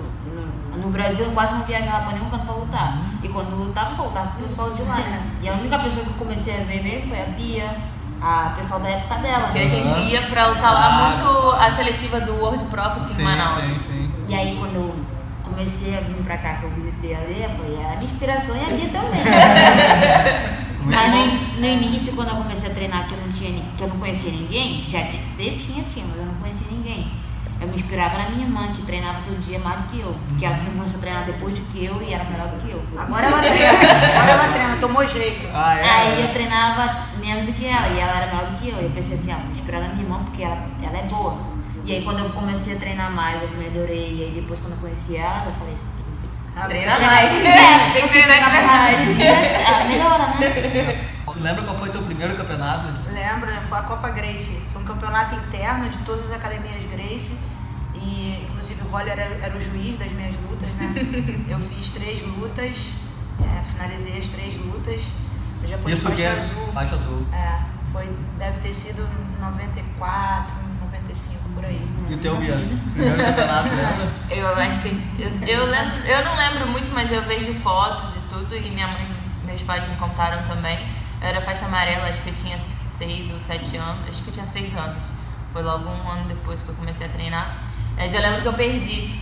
No, 0.81 0.89
Brasil 0.89 1.25
eu 1.25 1.31
quase 1.31 1.53
não 1.55 1.63
viajava 1.63 2.05
para 2.05 2.13
nenhum 2.17 2.29
canto 2.29 2.45
para 2.45 2.55
lutar. 2.55 2.97
E 3.23 3.27
quando 3.29 3.55
lutava, 3.55 3.91
eu 3.91 3.95
só 3.95 4.03
lutava 4.03 4.31
com 4.31 4.39
o 4.39 4.43
pessoal 4.43 4.71
de 4.71 4.81
lá. 4.83 4.95
né? 4.97 5.21
E 5.41 5.49
a 5.49 5.53
única 5.53 5.79
pessoa 5.79 6.03
que 6.05 6.11
eu 6.11 6.17
comecei 6.17 6.55
a 6.55 6.63
ver 6.63 6.83
mesmo 6.83 7.09
foi 7.09 7.21
a 7.21 7.25
Bia, 7.25 7.77
a 8.21 8.53
pessoal 8.55 8.79
da 8.79 8.89
época 8.89 9.15
dela. 9.15 9.45
Porque 9.47 9.59
a 9.59 9.67
gente 9.67 9.91
Aham. 9.91 10.07
ia 10.09 10.21
pra 10.23 10.47
lutar 10.47 10.73
lá 10.73 10.91
muito 11.09 11.51
a 11.51 11.71
seletiva 11.71 12.19
do 12.21 12.33
World 12.35 12.63
Pro 12.65 12.81
que 12.91 13.13
tinha 13.13 13.21
em 13.21 13.23
Manaus. 13.23 13.63
sim, 13.63 13.79
sim. 13.87 14.11
E 14.27 14.35
aí 14.35 14.55
quando 14.59 14.75
eu 14.75 14.95
comecei 15.43 15.97
a 15.97 16.01
vir 16.01 16.15
pra 16.23 16.37
cá, 16.37 16.55
que 16.55 16.63
eu 16.63 16.69
visitei 16.71 17.13
a 17.13 17.19
eu 17.21 17.49
falei, 17.57 17.75
a 17.83 17.89
minha 17.89 18.03
inspiração 18.03 18.55
é 18.55 18.65
a 18.65 18.69
Bia 18.69 18.89
também. 18.89 19.21
Mas 20.83 21.11
no, 21.13 21.59
no 21.61 21.65
início, 21.67 22.13
quando 22.15 22.29
eu 22.29 22.35
comecei 22.37 22.69
a 22.69 22.73
treinar, 22.73 23.05
que 23.07 23.13
eu 23.13 23.19
não, 23.19 23.29
tinha, 23.31 23.63
que 23.77 23.83
eu 23.83 23.87
não 23.87 23.97
conhecia 23.97 24.31
ninguém, 24.31 24.83
já 24.83 25.03
tinha, 25.03 25.21
tinha, 25.55 25.83
tinha, 25.83 26.05
mas 26.09 26.17
eu 26.19 26.25
não 26.25 26.33
conhecia 26.35 26.65
ninguém. 26.71 27.07
Eu 27.61 27.67
me 27.67 27.75
inspirava 27.75 28.17
na 28.17 28.29
minha 28.31 28.43
irmã, 28.43 28.71
que 28.73 28.81
treinava 28.81 29.21
todo 29.23 29.39
dia 29.39 29.59
mais 29.59 29.81
do 29.81 29.87
que 29.87 29.99
eu. 29.99 30.15
Porque 30.29 30.45
ela 30.45 30.57
começou 30.57 30.97
a 30.97 31.01
treinar 31.01 31.25
depois 31.25 31.53
do 31.53 31.61
que 31.65 31.85
eu 31.85 32.01
e 32.01 32.11
era 32.11 32.23
melhor 32.23 32.47
do 32.47 32.55
que 32.55 32.71
eu. 32.71 32.83
Agora 32.97 33.27
ela 33.27 33.37
treina, 33.37 33.69
agora 33.69 34.31
ela 34.31 34.53
treina, 34.53 34.77
tomou 34.77 35.07
jeito. 35.07 35.47
Ah, 35.53 35.75
é? 35.77 35.89
Aí 35.89 36.21
eu 36.23 36.33
treinava 36.33 37.07
menos 37.19 37.45
do 37.45 37.53
que 37.53 37.67
ela 37.67 37.87
e 37.87 37.99
ela 37.99 38.17
era 38.17 38.25
melhor 38.33 38.49
do 38.49 38.59
que 38.59 38.69
eu. 38.69 38.77
Eu 38.77 38.89
pensei 38.89 39.15
assim, 39.15 39.31
ah, 39.31 39.35
vou 39.35 39.45
me 39.45 39.51
inspirar 39.51 39.79
na 39.79 39.89
minha 39.89 40.01
irmã 40.01 40.23
porque 40.23 40.41
ela, 40.41 40.57
ela 40.81 40.97
é 40.97 41.03
boa. 41.03 41.37
E 41.83 41.93
aí 41.93 42.03
quando 42.03 42.19
eu 42.19 42.31
comecei 42.31 42.75
a 42.75 42.79
treinar 42.79 43.11
mais, 43.11 43.41
eu 43.41 43.49
melhorei. 43.49 44.15
E 44.15 44.23
aí 44.23 44.31
depois 44.41 44.59
quando 44.59 44.73
eu 44.73 44.79
conheci 44.79 45.17
ela, 45.17 45.43
eu 45.45 45.53
falei 45.53 45.73
assim, 45.73 46.01
Treina 46.67 46.99
mais. 46.99 47.31
é, 47.45 47.91
Tem 47.93 48.01
que 48.03 48.09
treinar 48.09 48.43
de 48.43 48.49
verdade. 48.49 49.63
ah, 49.65 49.83
melhora, 49.85 50.27
né? 50.39 51.07
Tu 51.25 51.39
lembra 51.39 51.63
qual 51.63 51.77
foi 51.77 51.89
teu 51.89 52.01
primeiro 52.01 52.35
campeonato? 52.35 52.87
Lembro, 53.11 53.49
né? 53.49 53.63
foi 53.67 53.77
a 53.77 53.83
Copa 53.83 54.09
Grace. 54.09 54.61
Foi 54.73 54.81
um 54.81 54.85
campeonato 54.85 55.35
interno 55.35 55.89
de 55.89 55.97
todas 55.99 56.25
as 56.25 56.33
academias 56.33 56.83
Grace. 56.85 57.33
E 58.01 58.47
inclusive 58.49 58.81
o 58.81 58.87
Roller 58.89 59.19
era, 59.19 59.35
era 59.41 59.55
o 59.55 59.61
juiz 59.61 59.97
das 59.97 60.11
minhas 60.11 60.35
lutas, 60.49 60.69
né? 60.69 61.45
Eu 61.49 61.59
fiz 61.59 61.91
três 61.91 62.21
lutas, 62.25 62.87
é, 63.39 63.63
finalizei 63.71 64.17
as 64.17 64.27
três 64.29 64.55
lutas. 64.57 65.01
Eu 65.63 65.69
já 65.69 65.77
fui 65.77 65.93
Isso 65.93 66.01
faixa 66.01 66.15
que 66.15 66.23
é 66.23 66.31
azul. 66.31 66.73
faixa 66.73 66.95
azul. 66.95 67.25
É, 67.31 67.61
foi, 67.91 68.09
deve 68.39 68.59
ter 68.59 68.73
sido 68.73 69.07
94, 69.39 70.55
95, 70.81 71.49
por 71.53 71.65
aí. 71.65 71.87
E 72.09 72.13
o 72.13 72.17
teu, 72.17 72.35
Bia? 72.37 72.55
Primeiro 72.93 73.23
campeonato, 73.23 73.69
lembra? 73.69 74.11
Eu 74.29 74.55
acho 74.55 74.81
que. 74.81 74.89
Eu, 75.19 75.47
eu, 75.47 75.65
lembro, 75.69 75.97
eu 76.07 76.25
não 76.25 76.35
lembro 76.35 76.67
muito, 76.69 76.91
mas 76.91 77.11
eu 77.11 77.21
vejo 77.23 77.53
fotos 77.55 78.15
e 78.15 78.19
tudo, 78.29 78.55
e 78.55 78.69
minha 78.71 78.87
mãe, 78.87 79.07
meus 79.45 79.61
pais 79.61 79.87
me 79.87 79.95
contaram 79.97 80.43
também. 80.47 80.79
Eu 81.21 81.27
era 81.27 81.39
faixa 81.41 81.65
amarela, 81.65 82.07
acho 82.07 82.21
que 82.21 82.29
eu 82.29 82.35
tinha 82.35 82.57
seis 82.97 83.31
ou 83.31 83.39
sete 83.39 83.77
anos. 83.77 84.07
Acho 84.07 84.23
que 84.23 84.29
eu 84.29 84.33
tinha 84.33 84.47
seis 84.47 84.75
anos. 84.75 85.03
Foi 85.53 85.61
logo 85.61 85.87
um 85.87 86.09
ano 86.09 86.27
depois 86.27 86.61
que 86.61 86.69
eu 86.69 86.75
comecei 86.75 87.05
a 87.05 87.09
treinar. 87.09 87.70
Mas 87.97 88.13
eu 88.13 88.21
lembro 88.21 88.41
que 88.41 88.47
eu 88.47 88.53
perdi. 88.53 89.19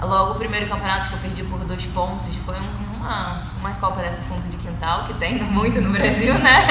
Logo 0.00 0.32
o 0.32 0.34
primeiro 0.34 0.66
campeonato 0.68 1.08
que 1.08 1.14
eu 1.14 1.18
perdi 1.20 1.42
por 1.44 1.58
dois 1.64 1.84
pontos 1.86 2.36
foi 2.44 2.54
um- 2.60 2.96
uma, 2.96 3.42
uma 3.58 3.70
Copa 3.72 4.00
dessa 4.02 4.20
fundo 4.22 4.46
de 4.48 4.56
quintal, 4.58 5.04
que 5.04 5.14
tem 5.14 5.42
muito 5.42 5.80
no 5.80 5.90
Brasil, 5.90 6.34
né? 6.38 6.66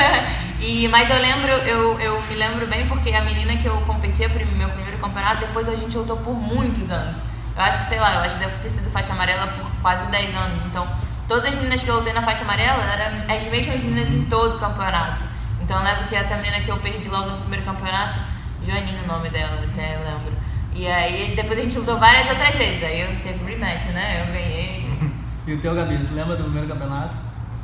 E, 0.60 0.88
mas 0.89 1.10
eu 1.10 1.20
lembro, 1.20 1.51
eu, 1.51 2.00
eu 2.00 2.22
me 2.22 2.36
lembro 2.36 2.67
bem 2.67 2.88
porque 2.88 3.12
a 3.12 3.22
menina 3.22 3.55
que 3.58 3.65
eu 3.67 3.77
competia 3.82 4.29
meu 4.29 4.70
primeiro 4.70 4.98
campeonato, 5.00 5.41
depois 5.41 5.67
a 5.67 5.75
gente 5.75 5.98
lutou 5.98 6.17
por 6.17 6.34
muitos 6.36 6.89
anos. 6.91 7.17
Eu 7.55 7.62
acho 7.63 7.79
que, 7.79 7.86
sei 7.86 8.00
lá, 8.00 8.15
eu 8.15 8.20
acho 8.22 8.36
que 8.38 8.44
deve 8.46 8.58
ter 8.60 8.70
sido 8.70 8.89
faixa 8.91 9.12
amarela 9.13 9.48
por 9.48 9.65
quase 9.82 10.05
10 10.12 10.36
anos. 10.36 10.62
Então, 10.65 10.88
todas 11.27 11.46
as 11.46 11.55
meninas 11.55 11.82
que 11.82 11.89
eu 11.89 11.96
lutei 11.96 12.13
na 12.13 12.22
faixa 12.22 12.44
amarela 12.44 12.84
eram 12.94 13.36
as 13.36 13.44
mesmas 13.50 13.82
meninas 13.82 14.13
em 14.13 14.25
todo 14.25 14.58
o 14.58 14.60
campeonato. 14.60 15.24
Então, 15.62 15.77
eu 15.79 15.84
lembro 15.84 16.05
que 16.08 16.15
essa 16.15 16.36
menina 16.36 16.60
que 16.62 16.70
eu 16.70 16.77
perdi 16.77 17.10
logo 17.10 17.29
no 17.29 17.38
primeiro 17.41 17.65
campeonato, 17.65 18.20
Joaninha 18.63 19.01
o 19.03 19.08
nome 19.08 19.29
dela, 19.29 19.63
até 19.63 19.98
lembro. 19.98 20.34
E 20.75 20.86
aí, 20.86 21.34
depois 21.34 21.58
a 21.58 21.62
gente 21.62 21.79
lutou 21.79 21.98
várias 21.98 22.27
outras 22.27 22.53
vezes. 22.55 22.84
Aí 22.84 23.00
eu 23.00 23.08
teve 23.24 23.46
rematch, 23.46 23.86
né? 23.88 24.22
Eu 24.22 24.34
ganhei. 24.34 24.86
E 25.48 25.53
o 25.53 25.62
teu, 25.62 25.75
Gabi? 25.75 25.96
Tu 26.08 26.12
lembra 26.12 26.36
do 26.36 26.46
primeiro 26.46 26.67
campeonato? 26.67 27.15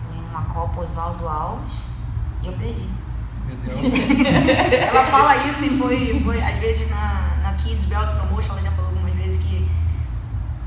Foi 0.06 0.24
uma 0.24 0.44
Copa 0.44 0.82
Oswaldo 0.82 1.28
Alves 1.28 1.82
e 2.44 2.46
eu 2.46 2.54
perdi. 2.54 2.88
Meu 3.48 3.58
Deus. 3.58 3.82
Ela 4.88 5.04
fala 5.06 5.48
isso 5.48 5.66
e 5.66 5.70
foi, 5.72 6.22
foi 6.24 6.40
às 6.44 6.60
vezes 6.60 6.88
na, 6.92 7.38
na 7.42 7.54
Kids 7.54 7.86
Belt 7.86 8.08
Promotion, 8.20 8.52
ela 8.52 8.62
já 8.62 8.72
falou 8.74 8.92
algumas 8.92 9.16
vezes 9.16 9.44
que, 9.44 9.68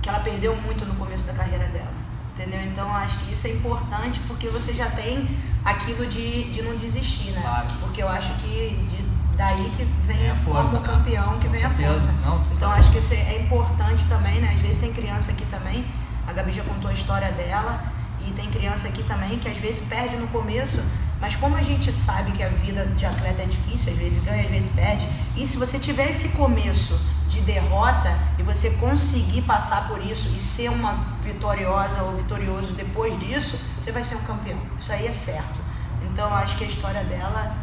que 0.03 0.09
ela 0.09 0.19
perdeu 0.19 0.57
muito 0.57 0.85
no 0.85 0.97
começo 0.97 1.25
da 1.25 1.35
carreira 1.35 1.69
dela. 1.69 1.93
Entendeu? 2.35 2.61
Então 2.63 2.93
acho 2.93 3.17
que 3.19 3.33
isso 3.33 3.47
é 3.47 3.51
importante 3.51 4.19
porque 4.27 4.49
você 4.49 4.73
já 4.73 4.91
tem 4.91 5.29
aquilo 5.65 6.05
de, 6.07 6.51
de 6.51 6.63
não 6.63 6.77
desistir, 6.77 7.31
né? 7.31 7.43
Claro. 7.43 7.69
Porque 7.81 8.03
eu 8.03 8.09
acho 8.09 8.35
que 8.41 8.77
de, 8.91 9.04
daí 9.37 9.71
que 9.77 9.85
vem 10.07 10.17
Vem 10.17 10.31
a 10.31 10.37
força, 10.37 10.71
força, 10.71 10.77
o 10.77 10.81
né? 10.81 10.87
campeão, 10.87 11.39
que 11.39 11.49
vem 11.49 11.65
a 11.65 11.71
força. 11.71 12.13
Não, 12.25 12.45
então 12.53 12.71
acho 12.71 12.91
que 12.91 12.99
isso 12.99 13.15
é 13.15 13.39
importante 13.41 14.05
também, 14.07 14.41
né? 14.41 14.53
Às 14.55 14.61
vezes 14.61 14.79
tem 14.79 14.93
criança 14.93 15.33
aqui 15.33 15.45
também, 15.47 15.85
a 16.27 16.33
Gabi 16.33 16.53
já 16.53 16.63
contou 16.63 16.91
a 16.91 16.95
história 16.95 17.31
dela, 17.33 17.83
e 18.27 18.33
tem 18.33 18.51
criança 18.51 18.89
aqui 18.89 19.03
também 19.03 19.39
que 19.39 19.49
às 19.49 19.59
vezes 19.59 19.85
perde 19.85 20.17
no 20.17 20.27
começo, 20.29 20.83
mas 21.21 21.37
como 21.37 21.57
a 21.57 21.63
gente 21.63 21.93
sabe 21.93 22.33
que 22.33 22.43
a 22.43 22.49
vida 22.49 22.87
de 22.87 23.07
atleta 23.07 23.43
é 23.43 23.47
difícil, 23.47 23.93
às 23.93 23.99
vezes 23.99 24.23
ganha, 24.25 24.45
às 24.45 24.51
vezes 24.51 24.73
perde, 24.73 25.07
e 25.37 25.47
se 25.47 25.57
você 25.57 25.79
tiver 25.79 26.09
esse 26.11 26.31
começo 26.31 26.99
de 27.29 27.41
derrota 27.41 28.17
e 28.39 28.43
você 28.43 28.71
conseguir 28.77 29.43
passar 29.43 29.89
por 29.89 30.01
isso 30.05 30.29
e 30.29 30.41
ser 30.41 30.69
uma 30.69 30.93
vitoriosa 31.23 32.03
ou 32.03 32.17
vitorioso 32.17 32.73
depois 32.73 33.19
disso, 33.19 33.59
você 33.81 33.91
vai 33.91 34.03
ser 34.03 34.17
um 34.17 34.23
campeão. 34.23 34.59
Isso 34.79 34.93
aí 34.93 35.07
é 35.07 35.13
certo. 35.13 35.61
Então 36.03 36.33
acho 36.35 36.57
que 36.57 36.65
a 36.65 36.67
história 36.67 37.03
dela 37.05 37.55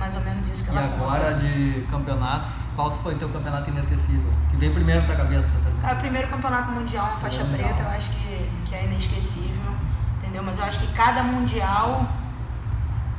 mais 0.00 0.14
ou 0.14 0.20
menos 0.22 0.48
isso 0.48 0.64
que 0.64 0.70
E 0.70 0.76
ela 0.76 0.86
agora 0.94 1.34
conta. 1.34 1.34
de 1.46 1.86
campeonatos, 1.90 2.50
qual 2.74 2.90
foi 3.02 3.14
teu 3.14 3.28
campeonato 3.28 3.70
inesquecível? 3.70 4.32
Que 4.50 4.56
veio 4.56 4.72
primeiro 4.72 5.02
na 5.02 5.06
tua 5.06 5.16
cabeça, 5.16 5.42
Catarina? 5.48 5.90
É 5.90 5.92
o 5.92 5.96
primeiro 5.96 6.28
campeonato 6.28 6.72
mundial 6.72 7.06
na 7.06 7.16
faixa 7.18 7.44
Mundial. 7.44 7.68
preta, 7.68 7.82
eu 7.82 7.90
acho 7.90 8.10
que, 8.10 8.50
que 8.66 8.74
é 8.74 8.84
inesquecível, 8.84 9.72
entendeu? 10.18 10.42
Mas 10.42 10.58
eu 10.58 10.64
acho 10.64 10.78
que 10.80 10.86
cada 10.94 11.22
mundial, 11.22 12.08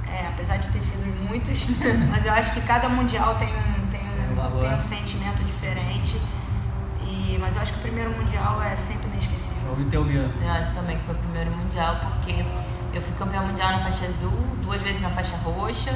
é, 0.07 0.27
apesar 0.27 0.57
de 0.57 0.67
ter 0.69 0.81
sido 0.81 1.05
muitos, 1.29 1.65
mas 2.11 2.25
eu 2.25 2.33
acho 2.33 2.51
que 2.53 2.61
cada 2.61 2.89
mundial 2.89 3.35
tem 3.35 3.47
um, 3.49 3.87
tem 3.89 3.99
Tem 4.01 4.29
um 4.29 4.33
um, 4.33 4.35
valor. 4.35 4.61
tem 4.61 4.75
um 4.75 4.79
sentimento 4.79 5.43
diferente. 5.43 6.19
E, 7.03 7.37
mas 7.39 7.55
eu 7.55 7.61
acho 7.61 7.73
que 7.73 7.79
o 7.79 7.81
primeiro 7.81 8.11
mundial 8.11 8.61
é 8.61 8.75
sempre 8.75 9.07
inesquecível. 9.09 9.69
Ouvi 9.69 9.85
teu 9.85 10.03
Bia. 10.03 10.29
Eu 10.41 10.51
acho 10.51 10.71
também 10.73 10.97
que 10.97 11.05
foi 11.05 11.15
o 11.15 11.17
primeiro 11.19 11.51
mundial, 11.51 11.95
porque 12.01 12.45
eu 12.93 13.01
fui 13.01 13.13
campeã 13.17 13.41
mundial 13.41 13.71
na 13.71 13.79
faixa 13.79 14.05
azul, 14.05 14.31
duas 14.63 14.81
vezes 14.81 15.01
na 15.01 15.09
faixa 15.09 15.35
roxa, 15.37 15.91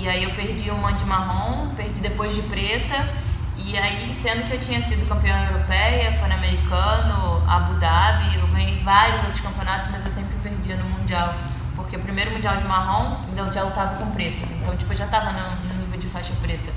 e 0.00 0.08
aí 0.08 0.24
eu 0.24 0.30
perdi 0.30 0.70
uma 0.70 0.92
de 0.92 1.04
marrom, 1.04 1.74
perdi 1.74 2.00
depois 2.00 2.34
de 2.34 2.42
preta, 2.42 3.08
e 3.56 3.78
aí, 3.78 4.12
sendo 4.12 4.46
que 4.48 4.54
eu 4.54 4.60
tinha 4.60 4.82
sido 4.82 5.06
campeã 5.08 5.46
europeia, 5.50 6.18
pan-americano, 6.18 7.42
Abu 7.46 7.74
Dhabi, 7.74 8.36
eu 8.36 8.46
ganhei 8.48 8.80
vários 8.82 9.20
outros 9.20 9.40
campeonatos, 9.40 9.88
mas 9.90 10.04
eu 10.04 10.10
sempre 10.10 10.34
perdia 10.42 10.76
no 10.76 10.84
mundial, 10.84 11.34
porque 11.76 11.96
o 11.96 12.00
primeiro 12.00 12.32
mundial 12.32 12.56
de 12.56 12.64
marrom, 12.64 13.20
então 13.30 13.48
já 13.50 13.62
lutava 13.62 13.96
com 13.96 14.10
preta, 14.10 14.42
então 14.60 14.76
tipo, 14.76 14.92
eu 14.92 14.96
já 14.96 15.06
tava 15.06 15.32
no, 15.32 15.78
nível 15.78 15.98
de 15.98 16.06
faixa 16.06 16.32
preta. 16.42 16.72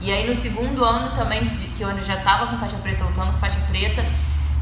E 0.00 0.12
aí 0.12 0.28
no 0.28 0.34
segundo 0.34 0.84
ano 0.84 1.14
também, 1.16 1.44
que 1.46 1.82
eu 1.82 2.00
já 2.02 2.16
tava 2.18 2.46
com 2.46 2.58
faixa 2.58 2.76
preta, 2.76 3.04
lutando 3.04 3.32
com 3.32 3.38
faixa 3.38 3.58
preta, 3.68 4.04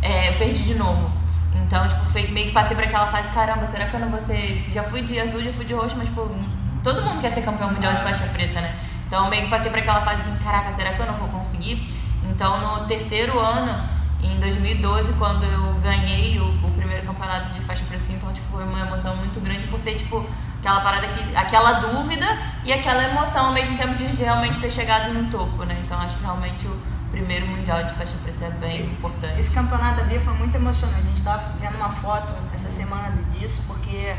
é, 0.00 0.30
eu 0.30 0.38
perdi 0.38 0.62
de 0.62 0.74
novo. 0.74 1.12
Então, 1.54 1.86
tipo, 1.86 2.04
foi, 2.06 2.26
meio 2.28 2.46
que 2.46 2.52
passei 2.52 2.74
por 2.74 2.84
aquela 2.84 3.06
fase, 3.08 3.28
caramba, 3.30 3.66
será 3.66 3.86
que 3.86 3.94
eu 3.94 4.00
não 4.00 4.08
vou 4.08 4.20
ser. 4.20 4.64
Já 4.72 4.82
fui 4.82 5.02
de 5.02 5.20
azul, 5.20 5.42
já 5.42 5.52
fui 5.52 5.64
de 5.64 5.74
roxo, 5.74 5.96
mas, 5.96 6.08
pô, 6.08 6.28
todo 6.82 7.02
mundo 7.02 7.20
quer 7.20 7.32
ser 7.32 7.42
campeão 7.42 7.72
mundial 7.72 7.94
de 7.94 8.02
faixa 8.02 8.24
preta, 8.26 8.60
né? 8.60 8.78
Então, 9.06 9.28
meio 9.30 9.44
que 9.44 9.50
passei 9.50 9.70
por 9.70 9.78
aquela 9.78 10.00
fase 10.00 10.20
assim, 10.20 10.36
caraca, 10.44 10.72
será 10.72 10.92
que 10.92 11.00
eu 11.00 11.06
não 11.06 11.14
vou 11.14 11.28
conseguir? 11.28 11.88
Então, 12.30 12.60
no 12.60 12.86
terceiro 12.86 13.38
ano, 13.38 13.74
em 14.22 14.38
2012, 14.38 15.14
quando 15.14 15.44
eu 15.44 15.74
ganhei 15.80 16.38
o, 16.38 16.66
o 16.66 16.70
primeiro 16.72 17.06
campeonato 17.06 17.48
de 17.54 17.60
faixa 17.60 17.84
preta, 17.84 18.02
assim, 18.02 18.14
então, 18.14 18.32
tipo, 18.32 18.46
foi 18.50 18.64
uma 18.64 18.80
emoção 18.80 19.16
muito 19.16 19.40
grande 19.40 19.66
por 19.68 19.80
ser, 19.80 19.94
tipo, 19.94 20.26
aquela 20.58 20.80
parada 20.80 21.08
que. 21.08 21.36
aquela 21.36 21.74
dúvida 21.74 22.26
e 22.64 22.72
aquela 22.72 23.04
emoção 23.04 23.46
ao 23.46 23.52
mesmo 23.52 23.76
tempo 23.78 23.94
de 23.94 24.04
realmente 24.22 24.58
ter 24.58 24.70
chegado 24.70 25.14
no 25.14 25.30
topo, 25.30 25.64
né? 25.64 25.80
Então, 25.84 25.98
acho 25.98 26.16
que 26.16 26.22
realmente 26.22 26.66
o 26.66 26.78
primeiro 27.10 27.46
mundial 27.46 27.82
de 27.84 27.94
faixa 27.94 28.14
preta 28.22 28.44
é 28.44 28.50
bem 28.50 28.80
importante. 28.80 29.40
Esse 29.40 29.52
campeonato 29.52 29.96
da 29.96 30.02
Bia 30.04 30.20
foi 30.20 30.34
muito 30.34 30.54
emocionante. 30.54 31.00
A 31.00 31.02
gente 31.02 31.16
estava 31.16 31.52
vendo 31.58 31.76
uma 31.76 31.88
foto 31.88 32.34
essa 32.54 32.70
semana 32.70 33.16
disso, 33.32 33.64
porque 33.66 34.14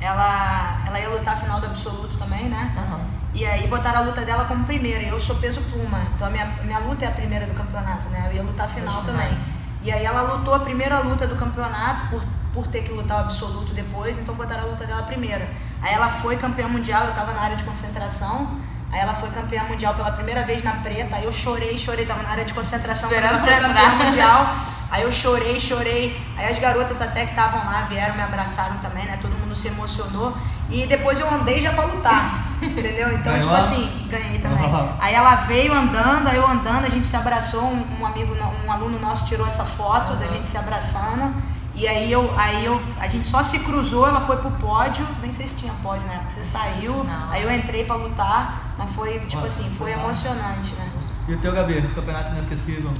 ela, 0.00 0.82
ela 0.86 1.00
ia 1.00 1.08
lutar 1.08 1.34
a 1.34 1.36
final 1.36 1.60
do 1.60 1.66
absoluto 1.66 2.16
também, 2.18 2.48
né? 2.48 2.72
Aham. 2.76 3.00
E 3.34 3.44
aí 3.44 3.66
botaram 3.66 4.00
a 4.00 4.02
luta 4.02 4.22
dela 4.22 4.44
como 4.46 4.64
primeira. 4.64 5.02
E 5.02 5.08
eu 5.08 5.20
sou 5.20 5.36
peso 5.36 5.60
pluma. 5.70 6.00
Então 6.14 6.26
a 6.26 6.30
minha, 6.30 6.46
minha 6.64 6.78
luta 6.78 7.04
é 7.04 7.08
a 7.08 7.12
primeira 7.12 7.46
do 7.46 7.54
campeonato, 7.54 8.08
né? 8.08 8.28
Eu 8.30 8.36
ia 8.36 8.42
lutar 8.42 8.66
a 8.66 8.68
final 8.68 9.02
também. 9.02 9.36
E 9.82 9.92
aí 9.92 10.04
ela 10.04 10.22
lutou 10.22 10.54
a 10.54 10.60
primeira 10.60 10.98
luta 11.00 11.26
do 11.26 11.36
campeonato 11.36 12.08
por, 12.08 12.22
por 12.52 12.66
ter 12.66 12.82
que 12.82 12.92
lutar 12.92 13.18
o 13.18 13.20
absoluto 13.20 13.72
depois, 13.74 14.18
então 14.18 14.34
botaram 14.34 14.62
a 14.62 14.66
luta 14.66 14.86
dela 14.86 15.02
primeira. 15.02 15.48
Aí 15.82 15.94
ela 15.94 16.08
foi 16.08 16.36
campeã 16.36 16.66
mundial, 16.66 17.04
eu 17.04 17.14
tava 17.14 17.32
na 17.32 17.42
área 17.42 17.56
de 17.56 17.62
concentração. 17.62 18.58
Aí 18.90 19.00
ela 19.00 19.14
foi 19.14 19.28
campeã 19.30 19.64
mundial 19.64 19.94
pela 19.94 20.10
primeira 20.12 20.42
vez 20.42 20.64
na 20.64 20.72
preta. 20.72 21.16
Aí 21.16 21.24
eu 21.24 21.32
chorei, 21.32 21.76
chorei, 21.76 22.06
tava 22.06 22.22
na 22.22 22.30
área 22.30 22.44
de 22.44 22.54
concentração. 22.54 23.10
Esperando 23.10 23.42
pra 23.44 23.60
campeã 23.60 23.90
mundial. 24.06 24.46
Aí 24.90 25.02
eu 25.02 25.12
chorei, 25.12 25.60
chorei. 25.60 26.18
Aí 26.36 26.50
as 26.50 26.58
garotas 26.58 27.02
até 27.02 27.24
que 27.24 27.30
estavam 27.30 27.58
lá 27.64 27.86
vieram, 27.88 28.14
me 28.14 28.22
abraçaram 28.22 28.78
também, 28.78 29.04
né? 29.04 29.18
Todo 29.20 29.35
se 29.56 29.68
emocionou. 29.68 30.36
E 30.68 30.86
depois 30.86 31.18
eu 31.20 31.32
andei 31.32 31.60
já 31.60 31.72
pra 31.72 31.84
lutar. 31.86 32.44
Entendeu? 32.62 33.08
Então, 33.12 33.32
Ganhou? 33.32 33.40
tipo 33.42 33.54
assim, 33.54 34.08
ganhei 34.08 34.38
também. 34.38 34.64
Uhum. 34.64 34.88
Aí 34.98 35.14
ela 35.14 35.34
veio 35.36 35.72
andando, 35.72 36.26
aí 36.28 36.36
eu 36.36 36.46
andando, 36.48 36.84
a 36.86 36.88
gente 36.88 37.06
se 37.06 37.16
abraçou, 37.16 37.62
um, 37.64 38.00
um 38.00 38.06
amigo, 38.06 38.34
no- 38.34 38.66
um 38.66 38.72
aluno 38.72 38.98
nosso 38.98 39.26
tirou 39.26 39.46
essa 39.46 39.64
foto 39.64 40.14
da 40.16 40.26
gente 40.28 40.48
se 40.48 40.56
abraçando. 40.56 41.34
E 41.74 41.86
aí 41.86 42.10
eu, 42.10 42.32
aí 42.38 42.64
eu, 42.64 42.80
a 42.98 43.06
gente 43.06 43.26
só 43.26 43.42
se 43.42 43.58
cruzou, 43.58 44.08
ela 44.08 44.22
foi 44.22 44.38
pro 44.38 44.50
pódio, 44.52 45.06
nem 45.20 45.30
sei 45.30 45.46
se 45.46 45.56
tinha 45.56 45.72
pódio 45.82 46.06
na 46.06 46.14
época, 46.14 46.30
você 46.30 46.42
saiu, 46.42 47.04
Não. 47.04 47.30
aí 47.30 47.42
eu 47.42 47.52
entrei 47.54 47.84
pra 47.84 47.96
lutar, 47.96 48.74
mas 48.78 48.90
foi, 48.92 49.20
tipo 49.20 49.36
Olha, 49.36 49.48
assim, 49.48 49.68
foi 49.76 49.92
emocionante, 49.92 50.72
né? 50.74 50.90
E 51.28 51.34
o 51.34 51.38
teu, 51.38 51.52
Gabi? 51.52 51.82
Campeonato 51.94 52.32
inesquecível? 52.32 52.90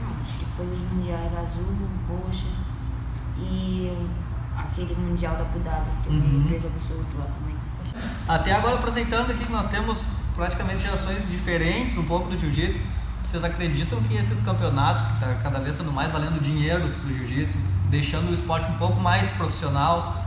Não, 0.00 0.08
acho 0.20 0.36
que 0.38 0.44
foi 0.56 0.66
os 0.66 0.80
mundiais 0.80 1.30
azul, 1.38 1.64
roxa 2.08 2.44
e 3.38 3.96
aquele 4.56 4.94
mundial 4.94 5.34
da 5.36 5.42
Abu 5.42 5.58
Dhabi, 5.60 5.90
que 6.02 6.08
eu 6.08 6.12
Uhum. 6.12 6.20
ganhei 6.20 6.48
peso 6.48 6.66
absoluto 6.68 7.16
lá 7.18 7.24
também. 7.26 7.56
Até 8.28 8.52
agora, 8.52 8.74
aproveitando 8.76 9.30
aqui 9.30 9.44
que 9.44 9.52
nós 9.52 9.66
temos 9.66 9.98
praticamente 10.34 10.82
gerações 10.82 11.26
diferentes 11.30 11.96
um 11.96 12.04
pouco 12.04 12.28
do 12.28 12.38
jiu-jitsu, 12.38 12.80
vocês 13.22 13.42
acreditam 13.42 14.00
que 14.02 14.14
esses 14.16 14.40
campeonatos, 14.42 15.02
que 15.02 15.12
está 15.14 15.34
cada 15.42 15.58
vez 15.60 15.76
sendo 15.76 15.90
mais 15.92 16.12
valendo 16.12 16.40
dinheiro 16.40 16.86
do 16.88 17.12
jiu-jitsu, 17.12 17.56
deixando 17.88 18.30
o 18.30 18.34
esporte 18.34 18.70
um 18.70 18.74
pouco 18.76 19.00
mais 19.00 19.28
profissional, 19.30 20.24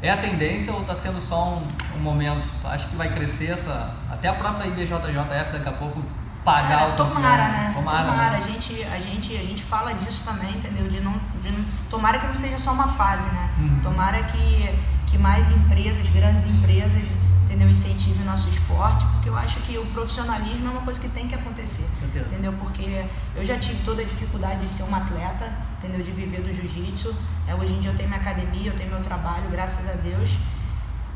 é 0.00 0.10
a 0.10 0.16
tendência 0.16 0.72
ou 0.72 0.82
está 0.82 0.94
sendo 0.94 1.20
só 1.20 1.54
um, 1.56 1.66
um 1.96 2.00
momento? 2.00 2.46
Tu 2.60 2.66
acha 2.68 2.86
que 2.86 2.94
vai 2.94 3.12
crescer 3.12 3.50
essa. 3.50 3.94
Até 4.10 4.28
a 4.28 4.34
própria 4.34 4.68
IBJJF 4.68 5.52
daqui 5.52 5.68
a 5.68 5.72
pouco 5.72 6.02
pagar 6.48 6.68
Cara, 6.68 6.84
o 6.88 6.96
campeão? 6.96 7.08
tomara, 7.14 7.48
né? 7.48 7.72
Tomara. 7.74 8.04
Tomara. 8.10 8.30
né? 8.30 8.38
A, 8.38 8.50
gente, 8.52 8.84
a, 8.84 8.98
gente, 9.00 9.36
a 9.36 9.44
gente 9.44 9.62
fala 9.62 9.92
disso 9.92 10.24
também, 10.24 10.50
entendeu? 10.50 10.88
De 10.88 11.00
não, 11.00 11.12
de 11.42 11.50
não- 11.50 11.64
tomara 11.90 12.18
que 12.18 12.26
não 12.26 12.34
seja 12.34 12.58
só 12.58 12.72
uma 12.72 12.88
fase, 12.88 13.26
né? 13.28 13.50
Uhum. 13.58 13.80
Tomara 13.82 14.22
que, 14.24 14.74
que 15.06 15.18
mais 15.18 15.50
empresas, 15.50 16.08
grandes 16.08 16.46
empresas, 16.46 17.02
entendeu? 17.44 17.68
Incentivem 17.68 18.22
o 18.22 18.24
nosso 18.24 18.48
esporte, 18.48 19.04
porque 19.12 19.28
eu 19.28 19.36
acho 19.36 19.60
que 19.60 19.76
o 19.76 19.84
profissionalismo 19.86 20.68
é 20.68 20.70
uma 20.70 20.82
coisa 20.82 20.98
que 20.98 21.08
tem 21.08 21.28
que 21.28 21.34
acontecer. 21.34 21.86
Certeza. 22.00 22.24
Entendeu? 22.26 22.52
Porque 22.54 23.04
eu 23.36 23.44
já 23.44 23.58
tive 23.58 23.82
toda 23.84 24.00
a 24.00 24.04
dificuldade 24.04 24.60
de 24.60 24.68
ser 24.70 24.84
uma 24.84 24.98
atleta, 24.98 25.52
entendeu? 25.78 26.02
De 26.02 26.12
viver 26.12 26.40
do 26.40 26.50
jiu-jitsu. 26.52 27.14
É, 27.46 27.54
hoje 27.54 27.74
em 27.74 27.80
dia 27.80 27.90
eu 27.90 27.96
tenho 27.96 28.08
minha 28.08 28.20
academia, 28.20 28.70
eu 28.70 28.76
tenho 28.76 28.90
meu 28.90 29.00
trabalho, 29.02 29.50
graças 29.50 29.86
a 29.88 29.94
Deus. 29.94 30.30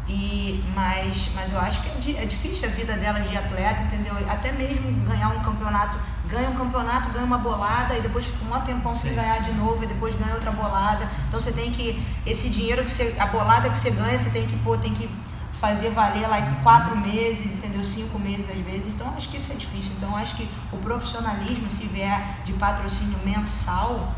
E, 0.09 0.63
mas, 0.75 1.31
mas 1.35 1.53
eu 1.53 1.59
acho 1.61 1.81
que 1.83 2.13
é, 2.13 2.23
é 2.23 2.27
difícil 2.27 2.69
a 2.69 2.73
vida 2.73 2.95
delas 2.95 3.29
de 3.29 3.37
atleta, 3.37 3.83
entendeu? 3.83 4.15
Até 4.29 4.53
mesmo 4.53 4.91
ganhar 5.07 5.29
um 5.29 5.41
campeonato, 5.41 5.97
ganha 6.29 6.51
um 6.51 6.55
campeonato, 6.55 7.11
ganha 7.11 7.25
uma 7.25 7.39
bolada 7.39 7.97
e 7.97 8.01
depois 8.01 8.27
fica 8.27 8.45
um 8.45 8.61
tempão 8.63 8.97
sem 8.97 9.11
Sim. 9.11 9.17
ganhar 9.17 9.43
de 9.43 9.53
novo 9.53 9.85
e 9.85 9.87
depois 9.87 10.15
ganha 10.17 10.35
outra 10.35 10.51
bolada. 10.51 11.09
Então 11.29 11.41
você 11.41 11.53
tem 11.53 11.71
que, 11.71 12.03
esse 12.27 12.51
dinheiro 12.51 12.85
que 12.85 12.91
você, 12.91 13.15
a 13.19 13.27
bolada 13.27 13.71
que 13.71 13.77
você 13.77 13.91
ganha, 13.91 14.19
você 14.19 14.31
tem 14.31 14.47
que, 14.47 14.57
pô, 14.59 14.77
tem 14.77 14.93
que 14.93 15.09
fazer 15.53 15.91
valer 15.91 16.27
lá 16.27 16.41
em 16.41 16.55
quatro 16.63 16.97
meses, 16.97 17.53
entendeu? 17.53 17.85
Cinco 17.85 18.19
meses 18.19 18.51
às 18.51 18.59
vezes. 18.59 18.93
Então 18.93 19.15
acho 19.17 19.29
que 19.29 19.37
isso 19.37 19.53
é 19.53 19.55
difícil. 19.55 19.93
Então 19.97 20.17
acho 20.17 20.35
que 20.35 20.49
o 20.73 20.77
profissionalismo, 20.79 21.71
se 21.71 21.87
vier 21.87 22.39
de 22.45 22.53
patrocínio 22.55 23.17
mensal, 23.25 24.13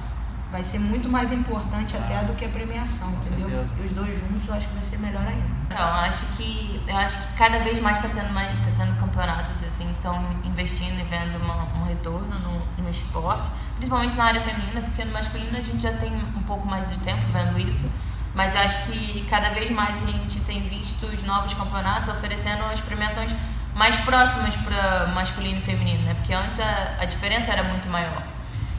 vai 0.54 0.62
ser 0.62 0.78
muito 0.78 1.08
mais 1.08 1.32
importante 1.32 1.96
até 1.96 2.22
do 2.22 2.32
que 2.34 2.44
a 2.44 2.48
premiação, 2.48 3.10
entendeu? 3.10 3.48
certeza. 3.48 3.74
E 3.76 3.82
os 3.86 3.90
dois 3.90 4.16
juntos 4.20 4.46
eu 4.48 4.54
acho 4.54 4.68
que 4.68 4.74
vai 4.74 4.82
ser 4.84 4.98
melhor 5.00 5.26
ainda. 5.26 5.48
Então, 5.66 5.76
eu 5.88 5.94
acho 6.08 6.24
que 6.36 6.80
eu 6.86 6.96
acho 6.96 7.18
que 7.18 7.32
cada 7.36 7.58
vez 7.58 7.80
mais 7.80 7.96
está 7.98 8.08
tendo, 8.20 8.32
mais- 8.32 8.52
tá 8.64 8.70
tendo 8.76 8.94
campeonatos 9.00 9.56
assim 9.66 9.84
que 9.86 9.94
estão 9.94 10.24
investindo 10.44 10.96
e 11.00 11.02
vendo 11.04 11.42
uma- 11.42 11.64
um 11.80 11.84
retorno 11.84 12.38
no, 12.38 12.84
no 12.84 12.88
esporte, 12.88 13.50
principalmente 13.78 14.14
na 14.14 14.26
área 14.26 14.40
feminina, 14.40 14.80
porque 14.82 15.04
no 15.04 15.12
masculino 15.12 15.58
a 15.58 15.60
gente 15.60 15.82
já 15.82 15.92
tem 15.94 16.12
um 16.14 16.42
pouco 16.42 16.64
mais 16.68 16.88
de 16.88 16.96
tempo 16.98 17.24
vendo 17.32 17.58
isso. 17.58 17.90
Mas 18.32 18.54
eu 18.54 18.60
acho 18.60 18.78
que 18.86 19.26
cada 19.28 19.48
vez 19.48 19.68
mais 19.70 19.96
a 20.00 20.06
gente 20.06 20.38
tem 20.42 20.62
visto 20.62 21.04
os 21.06 21.22
novos 21.24 21.52
campeonatos 21.54 22.14
oferecendo 22.14 22.62
as 22.72 22.78
premiações 22.80 23.32
mais 23.74 23.96
próximas 24.04 24.54
para 24.58 25.08
masculino 25.08 25.58
e 25.58 25.62
feminino, 25.62 26.02
né? 26.04 26.14
Porque 26.14 26.32
antes 26.32 26.60
a, 26.60 26.96
a 27.00 27.04
diferença 27.06 27.50
era 27.50 27.64
muito 27.64 27.88
maior. 27.88 28.22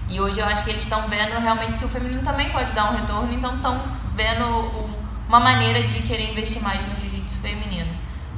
E 0.07 0.19
hoje 0.19 0.39
eu 0.39 0.45
acho 0.45 0.63
que 0.63 0.69
eles 0.69 0.83
estão 0.83 1.07
vendo 1.07 1.39
realmente 1.39 1.77
que 1.77 1.85
o 1.85 1.89
feminino 1.89 2.21
também 2.21 2.49
pode 2.51 2.71
dar 2.73 2.91
um 2.91 2.97
retorno, 2.97 3.33
então 3.33 3.55
estão 3.55 3.81
vendo 4.13 4.89
uma 5.27 5.39
maneira 5.39 5.83
de 5.83 6.01
querer 6.03 6.31
investir 6.31 6.61
mais 6.61 6.85
no 6.85 6.95
jiu-jitsu 6.99 7.37
feminino. 7.37 7.91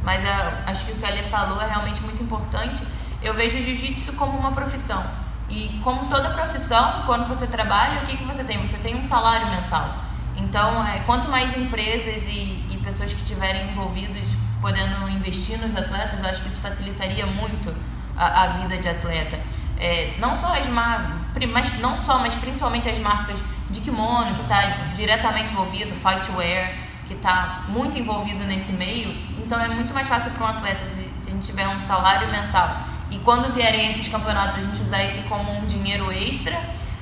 Mas 0.03 0.23
acho 0.65 0.85
que 0.85 0.93
o 0.93 0.95
que 0.95 1.05
a 1.05 1.09
Lê 1.09 1.23
falou 1.23 1.61
é 1.61 1.67
realmente 1.67 2.01
muito 2.01 2.23
importante. 2.23 2.81
Eu 3.21 3.33
vejo 3.33 3.57
o 3.57 3.61
jiu-jitsu 3.61 4.13
como 4.13 4.37
uma 4.37 4.51
profissão. 4.51 5.03
E 5.49 5.79
como 5.83 6.09
toda 6.09 6.29
profissão, 6.29 7.03
quando 7.05 7.27
você 7.27 7.45
trabalha, 7.47 8.03
o 8.03 8.05
que, 8.05 8.17
que 8.17 8.23
você 8.23 8.43
tem? 8.43 8.57
Você 8.65 8.77
tem 8.77 8.95
um 8.95 9.05
salário 9.05 9.47
mensal. 9.47 10.05
Então, 10.35 10.85
é, 10.85 10.99
quanto 10.99 11.29
mais 11.29 11.55
empresas 11.57 12.27
e, 12.27 12.65
e 12.71 12.79
pessoas 12.83 13.13
que 13.13 13.21
estiverem 13.21 13.69
envolvidos 13.71 14.23
podendo 14.61 15.09
investir 15.09 15.57
nos 15.59 15.75
atletas, 15.75 16.21
eu 16.21 16.29
acho 16.29 16.41
que 16.41 16.49
isso 16.49 16.61
facilitaria 16.61 17.25
muito 17.25 17.73
a, 18.15 18.43
a 18.43 18.47
vida 18.47 18.77
de 18.77 18.87
atleta. 18.87 19.39
É, 19.79 20.15
não 20.19 20.37
só 20.37 20.53
as 20.53 20.67
marcas, 20.67 21.26
mas 21.45 21.77
não 21.79 21.97
só, 22.03 22.17
mas 22.19 22.33
principalmente 22.35 22.89
as 22.89 22.97
marcas 22.99 23.43
de 23.69 23.81
kimono, 23.81 24.33
que 24.33 24.41
está 24.41 24.61
diretamente 24.95 25.51
envolvido, 25.51 25.93
fightwear, 25.95 26.73
que 27.05 27.13
está 27.13 27.65
muito 27.67 27.97
envolvido 27.97 28.43
nesse 28.45 28.71
meio. 28.71 29.09
Então 29.37 29.59
é 29.59 29.67
muito 29.67 29.93
mais 29.93 30.07
fácil 30.07 30.31
para 30.31 30.45
um 30.45 30.49
atleta 30.49 30.85
se, 30.85 31.03
se 31.19 31.29
a 31.29 31.33
gente 31.33 31.45
tiver 31.45 31.67
um 31.67 31.79
salário 31.81 32.27
mensal. 32.29 32.77
E 33.11 33.17
quando 33.19 33.53
vierem 33.53 33.89
esses 33.91 34.07
campeonatos, 34.07 34.57
a 34.57 34.61
gente 34.61 34.81
usar 34.81 35.03
isso 35.03 35.21
como 35.29 35.51
um 35.57 35.65
dinheiro 35.65 36.11
extra, 36.11 36.59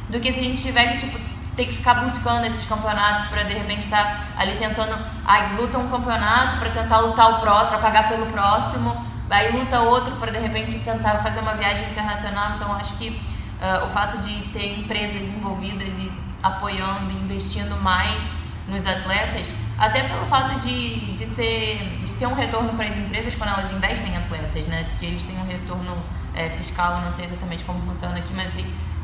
do 0.10 0.20
que 0.20 0.32
se 0.32 0.40
a 0.40 0.44
gente 0.44 0.62
tiver 0.62 0.94
que 0.94 1.00
tipo, 1.00 1.20
ter 1.56 1.66
que 1.66 1.74
ficar 1.74 1.96
buscando 1.96 2.46
esses 2.46 2.66
campeonatos 2.66 3.28
para 3.28 3.44
de 3.44 3.54
repente 3.54 3.86
estar 3.86 4.04
tá 4.04 4.42
ali 4.42 4.56
tentando, 4.56 4.96
aí 5.26 5.56
luta 5.56 5.78
um 5.78 5.90
campeonato 5.90 6.58
para 6.60 6.70
tentar 6.70 7.00
lutar 7.00 7.32
o 7.32 7.40
pró, 7.40 7.66
para 7.66 7.78
pagar 7.80 8.08
pelo 8.08 8.28
próximo, 8.28 9.06
aí 9.30 9.52
luta 9.52 9.80
outro 9.80 10.16
para 10.18 10.32
de 10.32 10.38
repente 10.38 10.78
tentar 10.80 11.18
fazer 11.20 11.40
uma 11.40 11.54
viagem 11.54 11.90
internacional. 11.90 12.52
Então 12.56 12.72
acho 12.74 12.94
que 12.98 13.20
uh, 13.62 13.86
o 13.86 13.90
fato 13.90 14.18
de 14.20 14.50
ter 14.50 14.80
empresas 14.80 15.28
envolvidas 15.28 15.88
e 15.88 16.12
apoiando, 16.42 17.12
investindo 17.12 17.76
mais 17.82 18.24
nos 18.68 18.86
atletas, 18.86 19.52
até 19.78 20.04
pelo 20.04 20.26
fato 20.26 20.60
de, 20.62 21.14
de 21.14 21.26
ser 21.26 22.02
de 22.06 22.14
ter 22.14 22.28
um 22.28 22.34
retorno 22.34 22.74
para 22.74 22.86
as 22.86 22.98
empresas 22.98 23.36
quando 23.36 23.50
elas 23.50 23.72
investem 23.72 24.14
em 24.14 24.18
atletas, 24.18 24.68
né? 24.68 24.86
Porque 24.90 25.06
eles 25.06 25.24
têm 25.24 25.38
um 25.38 25.46
retorno 25.46 25.98
é, 26.34 26.50
fiscal, 26.50 27.02
não 27.02 27.12
sei 27.12 27.26
exatamente 27.26 27.64
como 27.64 27.82
funciona 27.82 28.18
aqui, 28.18 28.34
mas 28.34 28.52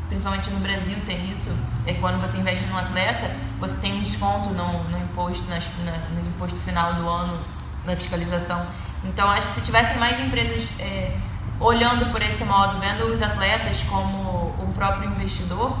principalmente 0.08 0.50
no 0.50 0.60
Brasil 0.60 0.96
tem 1.06 1.30
isso, 1.30 1.50
é 1.86 1.94
quando 1.94 2.20
você 2.20 2.36
investe 2.38 2.64
num 2.66 2.76
atleta, 2.76 3.34
você 3.58 3.76
tem 3.80 3.94
um 3.94 4.02
desconto 4.02 4.50
no, 4.50 4.84
no 4.84 4.98
imposto, 4.98 5.48
nas, 5.48 5.64
na, 5.84 5.92
no 6.10 6.20
imposto 6.28 6.58
final 6.60 6.94
do 6.94 7.08
ano, 7.08 7.38
na 7.86 7.96
fiscalização. 7.96 8.66
Então 9.04 9.28
acho 9.30 9.48
que 9.48 9.54
se 9.54 9.60
tivessem 9.62 9.96
mais 9.98 10.20
empresas 10.20 10.68
é, 10.78 11.16
olhando 11.60 12.10
por 12.10 12.20
esse 12.22 12.44
modo, 12.44 12.78
vendo 12.80 13.04
os 13.06 13.22
atletas 13.22 13.82
como 13.82 14.54
um 14.62 14.72
próprio 14.72 15.10
investidor, 15.10 15.76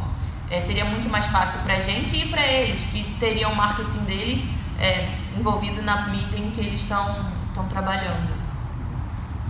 é, 0.50 0.60
seria 0.60 0.84
muito 0.84 1.08
mais 1.08 1.26
fácil 1.26 1.60
para 1.60 1.74
a 1.74 1.80
gente 1.80 2.16
e 2.16 2.28
para 2.28 2.46
eles, 2.46 2.80
que 2.90 3.02
teriam 3.18 3.52
o 3.52 3.56
marketing 3.56 4.04
deles 4.04 4.44
é, 4.78 5.16
envolvido 5.38 5.82
na 5.82 6.08
mídia 6.08 6.38
em 6.38 6.50
que 6.50 6.60
eles 6.60 6.80
estão 6.80 7.26
trabalhando. 7.68 8.30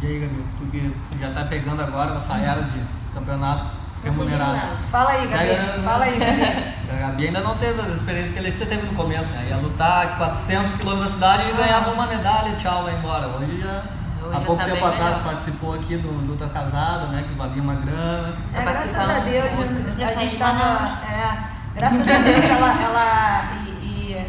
E 0.02 0.06
aí, 0.06 0.20
Gabi, 0.20 0.44
tu 0.58 0.66
que 0.66 0.94
já 1.18 1.28
está 1.28 1.44
pegando 1.44 1.82
agora 1.82 2.16
essa 2.16 2.36
era 2.36 2.62
de 2.62 2.82
campeonatos 3.14 3.66
remunerados. 4.02 4.86
Fala 4.88 5.10
aí, 5.10 5.26
Gabi. 5.26 5.82
Fala 5.82 6.04
aí, 6.04 6.18
Gabi. 6.18 6.42
A 6.90 7.08
Gabi 7.08 7.26
ainda 7.26 7.40
não 7.40 7.56
teve 7.56 7.80
as 7.80 7.96
experiências 7.96 8.32
que 8.32 8.38
ele 8.38 8.52
você 8.52 8.66
teve 8.66 8.86
no 8.86 8.94
começo, 8.94 9.28
né? 9.30 9.46
Ia 9.48 9.56
lutar 9.56 10.18
400 10.18 10.72
quilômetros 10.72 11.12
da 11.12 11.34
cidade 11.36 11.50
e 11.50 11.56
ganhava 11.56 11.90
uma 11.92 12.06
medalha 12.06 12.48
e 12.50 12.56
tchau, 12.56 12.84
vai 12.84 12.96
embora. 12.96 13.28
Hoje 13.28 13.60
já 13.60 13.84
Hoje 14.24 14.36
Há 14.36 14.40
pouco 14.40 14.62
tá 14.62 14.68
tempo 14.70 14.86
atrás 14.86 15.16
melhor. 15.16 15.24
participou 15.24 15.74
aqui 15.74 15.96
do 15.96 16.08
Luta 16.08 16.48
Casada, 16.48 17.08
né? 17.08 17.24
Que 17.28 17.34
valia 17.34 17.60
uma 17.60 17.74
grana. 17.74 18.36
É, 18.54 18.62
graças 18.62 18.96
a 18.96 19.18
Deus, 19.18 19.50
a 19.98 20.20
gente 20.20 20.32
estava. 20.32 20.64
É, 21.10 21.78
graças 21.78 22.08
a 22.08 22.18
Deus 22.18 22.44
ela, 22.44 22.82
ela 22.82 23.52
e, 23.64 24.14
e, 24.14 24.26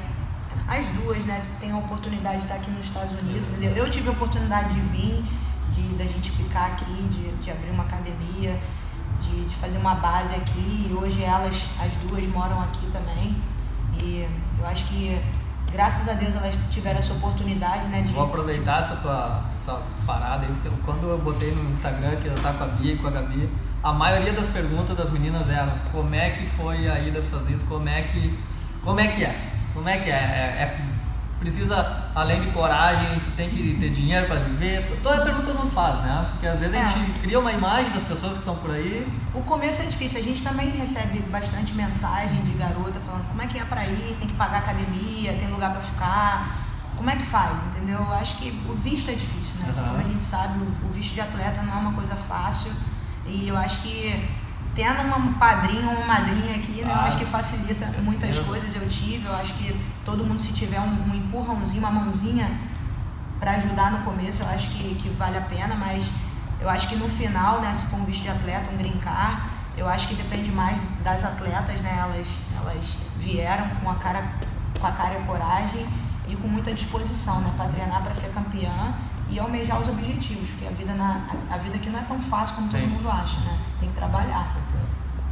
as 0.68 0.88
duas, 0.88 1.24
né, 1.26 1.42
tem 1.60 1.72
a 1.72 1.78
oportunidade 1.78 2.38
de 2.38 2.44
estar 2.44 2.56
aqui 2.56 2.72
nos 2.72 2.86
Estados 2.86 3.22
Unidos. 3.22 3.48
Entendeu? 3.50 3.86
Eu 3.86 3.90
tive 3.92 4.10
a 4.10 4.12
oportunidade 4.14 4.74
de 4.74 4.82
vir, 4.82 5.24
de 5.72 5.82
da 5.96 6.06
gente 6.06 6.32
ficar 6.32 6.68
aqui, 6.68 6.86
de, 6.86 7.32
de 7.44 7.52
abrir 7.52 7.70
uma 7.70 7.84
academia, 7.84 8.60
de, 9.22 9.46
de 9.46 9.56
fazer 9.58 9.78
uma 9.78 9.94
base 9.94 10.34
aqui. 10.34 10.88
E 10.90 10.94
hoje 11.00 11.24
elas, 11.24 11.68
as 11.80 11.94
duas, 12.10 12.26
moram 12.28 12.60
aqui 12.62 12.88
também. 12.92 13.36
E 14.02 14.28
eu 14.60 14.68
acho 14.68 14.86
que 14.86 15.22
graças 15.74 16.08
a 16.08 16.14
Deus 16.14 16.36
elas 16.36 16.56
tiveram 16.72 17.00
essa 17.00 17.12
oportunidade, 17.14 17.88
né? 17.88 18.04
De, 18.04 18.14
Vou 18.14 18.24
aproveitar 18.24 18.84
essa 18.84 18.96
tua, 18.98 19.44
essa 19.50 19.60
tua 19.66 19.82
parada 20.06 20.46
aí, 20.46 20.54
porque 20.54 20.70
quando 20.86 21.10
eu 21.10 21.18
botei 21.18 21.52
no 21.52 21.72
Instagram 21.72 22.16
que 22.18 22.28
eu 22.28 22.36
estava 22.36 22.60
com 22.60 22.64
a 22.64 22.68
Bia 22.68 22.94
e 22.94 22.98
com 22.98 23.08
a 23.08 23.12
Gabi, 23.12 23.50
a 23.84 23.92
maioria 23.92 24.32
das 24.32 24.48
perguntas 24.48 24.96
das 24.96 25.10
meninas 25.10 25.50
eram 25.50 25.74
como 25.92 26.14
é 26.14 26.30
que 26.30 26.46
foi 26.52 26.88
a 26.88 27.00
ida 27.00 27.14
para 27.14 27.20
os 27.22 27.26
Estados 27.26 27.48
Unidos, 27.48 27.68
como 27.68 27.90
é 27.90 28.02
que, 28.04 28.40
como 28.84 29.00
é 29.00 29.08
que 29.08 29.26
é? 29.26 29.54
Como 29.74 29.90
é 29.90 29.98
que 29.98 30.10
é? 30.10 30.14
é, 30.14 30.64
é 30.64 30.93
precisa, 31.44 32.10
além 32.16 32.42
de 32.42 32.48
coragem, 32.52 33.20
tu 33.20 33.30
tem 33.32 33.50
que 33.50 33.78
ter 33.80 33.90
dinheiro 33.90 34.28
para 34.28 34.38
viver? 34.38 35.00
Toda 35.04 35.26
pergunta 35.26 35.54
não 35.54 35.70
faz, 35.70 36.00
né? 36.00 36.28
Porque 36.32 36.48
às 36.48 36.60
vezes 36.60 36.76
é. 36.76 36.82
a 36.82 36.88
gente 36.88 37.20
cria 37.20 37.40
uma 37.40 37.52
imagem 37.52 37.92
das 37.92 38.04
pessoas 38.04 38.34
que 38.34 38.40
estão 38.40 38.56
por 38.56 38.72
aí. 38.72 39.06
O 39.34 39.42
começo 39.42 39.82
é 39.82 39.86
difícil. 39.86 40.20
A 40.20 40.24
gente 40.24 40.42
também 40.42 40.70
recebe 40.70 41.20
bastante 41.30 41.74
mensagem 41.74 42.42
de 42.44 42.54
garota 42.54 43.00
falando 43.02 43.28
como 43.28 43.42
é 43.42 43.48
que 43.48 43.60
é 43.60 43.66
para 43.66 43.86
ir, 43.86 44.16
tem 44.18 44.28
que 44.28 44.36
pagar 44.36 44.60
academia, 44.60 45.34
tem 45.34 45.50
lugar 45.50 45.72
para 45.72 45.82
ficar. 45.82 46.64
Como 46.96 47.10
é 47.10 47.16
que 47.16 47.24
faz, 47.24 47.64
entendeu? 47.66 47.98
Eu 47.98 48.14
acho 48.14 48.38
que 48.38 48.50
o 48.70 48.76
visto 48.76 49.12
é 49.12 49.14
difícil, 49.14 49.60
né? 49.60 49.74
Uhum. 49.76 49.84
Como 49.84 50.00
a 50.00 50.04
gente 50.04 50.24
sabe, 50.24 50.60
o 50.60 50.94
visto 50.94 51.14
de 51.14 51.22
atleta 51.22 51.62
não 51.62 51.74
é 51.74 51.78
uma 51.78 51.94
coisa 51.94 52.16
fácil. 52.16 52.72
E 53.26 53.48
eu 53.48 53.58
acho 53.58 53.82
que 53.82 54.24
tendo 54.76 55.02
um 55.16 55.34
padrinho 55.34 55.88
ou 55.88 55.96
uma 55.96 56.06
madrinha 56.06 56.56
aqui, 56.56 56.82
né, 56.84 56.92
eu 56.92 57.00
acho 57.02 57.18
que 57.18 57.26
facilita 57.26 57.86
muitas 58.02 58.38
coisas. 58.40 58.74
Eu 58.76 58.88
tive, 58.88 59.26
eu 59.26 59.36
acho 59.36 59.54
que 59.54 59.80
todo 60.04 60.26
mundo, 60.26 60.42
se 60.42 60.52
tiver 60.52 60.80
um, 60.80 61.12
um 61.12 61.16
empurrãozinho, 61.16 61.80
uma 61.80 61.92
mãozinha 61.92 62.50
para 63.40 63.52
ajudar 63.52 63.92
no 63.92 64.00
começo, 64.00 64.42
eu 64.42 64.50
acho 64.50 64.70
que, 64.70 64.96
que 64.96 65.10
vale 65.10 65.38
a 65.38 65.42
pena, 65.42 65.76
mas 65.76 66.10
eu 66.60 66.70
acho 66.70 66.88
que 66.88 66.96
no 66.96 67.10
final, 67.10 67.60
né, 67.62 67.76
se 67.76 67.86
for 67.88 68.00
um 68.00 68.06
visto 68.06 68.24
de 68.24 68.30
atleta, 68.30 68.72
um 68.72 68.78
grincar, 68.78 69.50
eu 69.78 69.88
acho 69.88 70.08
que 70.08 70.16
depende 70.16 70.52
mais 70.52 70.80
das 71.04 71.24
atletas, 71.24 71.82
né? 71.82 71.98
Elas, 72.00 72.28
elas 72.62 72.98
vieram 73.20 73.68
com 73.82 73.90
a 73.90 73.96
cara, 73.96 74.24
com 74.80 74.88
a 74.88 74.92
cara 74.92 75.16
e 75.16 75.18
a 75.18 75.26
coragem 75.26 75.88
e 76.28 76.36
com 76.36 76.48
muita 76.48 76.74
disposição, 76.74 77.42
né, 77.42 77.52
para 77.58 77.68
treinar 77.68 78.02
para 78.02 78.14
ser 78.14 78.32
campeã 78.32 78.94
e 79.34 79.40
almejar 79.40 79.82
os 79.82 79.90
objetivos, 79.90 80.48
porque 80.52 80.68
a 80.68 80.70
vida, 80.70 80.94
na, 80.94 81.26
a, 81.50 81.56
a 81.56 81.58
vida 81.58 81.76
aqui 81.76 81.90
não 81.90 82.00
é 82.00 82.04
tão 82.04 82.22
fácil 82.22 82.56
como 82.56 82.68
Sim. 82.68 82.78
todo 82.78 82.88
mundo 82.88 83.10
acha, 83.10 83.40
né? 83.40 83.58
Tem 83.80 83.90
que 83.90 83.96
trabalhar, 83.96 84.48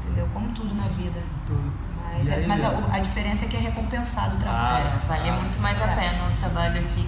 entendeu? 0.03 0.27
Como 0.33 0.49
tudo 0.53 0.73
na 0.73 0.87
vida. 0.87 1.21
Tudo. 1.45 1.71
Mas, 2.17 2.29
é, 2.29 2.45
mas 2.47 2.63
a, 2.63 2.69
a, 2.91 2.99
diferença 2.99 3.45
é 3.45 3.47
que 3.47 3.55
é 3.55 3.59
recompensado 3.59 4.35
o 4.35 4.39
trabalho. 4.39 4.85
Ah, 4.85 5.01
vale 5.07 5.29
ah, 5.29 5.33
muito 5.33 5.61
mais 5.61 5.79
a 5.81 5.85
é. 5.85 5.95
pena 5.95 6.27
o 6.27 6.37
trabalho 6.39 6.81
aqui. 6.81 7.07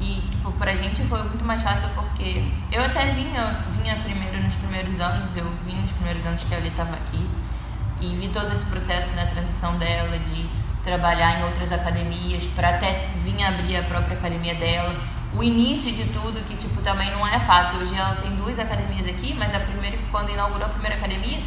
E, 0.00 0.20
tipo, 0.30 0.50
pra 0.52 0.74
gente 0.74 1.02
foi 1.04 1.22
muito 1.22 1.44
mais 1.44 1.62
fácil 1.62 1.88
porque 1.94 2.44
eu 2.72 2.84
até 2.84 3.06
vinha, 3.12 3.64
vinha 3.70 3.94
primeiro 4.02 4.42
nos 4.42 4.56
primeiros 4.56 4.98
anos, 4.98 5.36
eu 5.36 5.48
vim 5.64 5.80
nos 5.80 5.92
primeiros 5.92 6.26
anos 6.26 6.42
que 6.42 6.52
a 6.52 6.58
Ali 6.58 6.68
estava 6.68 6.94
aqui 6.96 7.30
e 8.00 8.12
vi 8.14 8.28
todo 8.28 8.52
esse 8.52 8.64
processo 8.66 9.14
na 9.14 9.22
né, 9.22 9.30
transição 9.32 9.78
dela 9.78 10.18
de 10.18 10.48
trabalhar 10.82 11.38
em 11.38 11.44
outras 11.44 11.70
academias 11.70 12.44
para 12.56 12.70
até 12.70 13.10
vir 13.22 13.40
abrir 13.44 13.76
a 13.76 13.84
própria 13.84 14.18
academia 14.18 14.56
dela 14.56 14.92
o 15.34 15.42
início 15.42 15.90
de 15.92 16.04
tudo, 16.06 16.44
que 16.46 16.56
tipo 16.56 16.80
também 16.82 17.10
não 17.10 17.26
é 17.26 17.38
fácil. 17.40 17.78
Hoje 17.80 17.94
ela 17.94 18.16
tem 18.16 18.30
duas 18.36 18.58
academias 18.58 19.06
aqui, 19.06 19.34
mas 19.34 19.54
a 19.54 19.60
primeira, 19.60 19.98
quando 20.10 20.30
inaugurou 20.30 20.66
a 20.66 20.68
primeira 20.68 20.96
academia, 20.96 21.40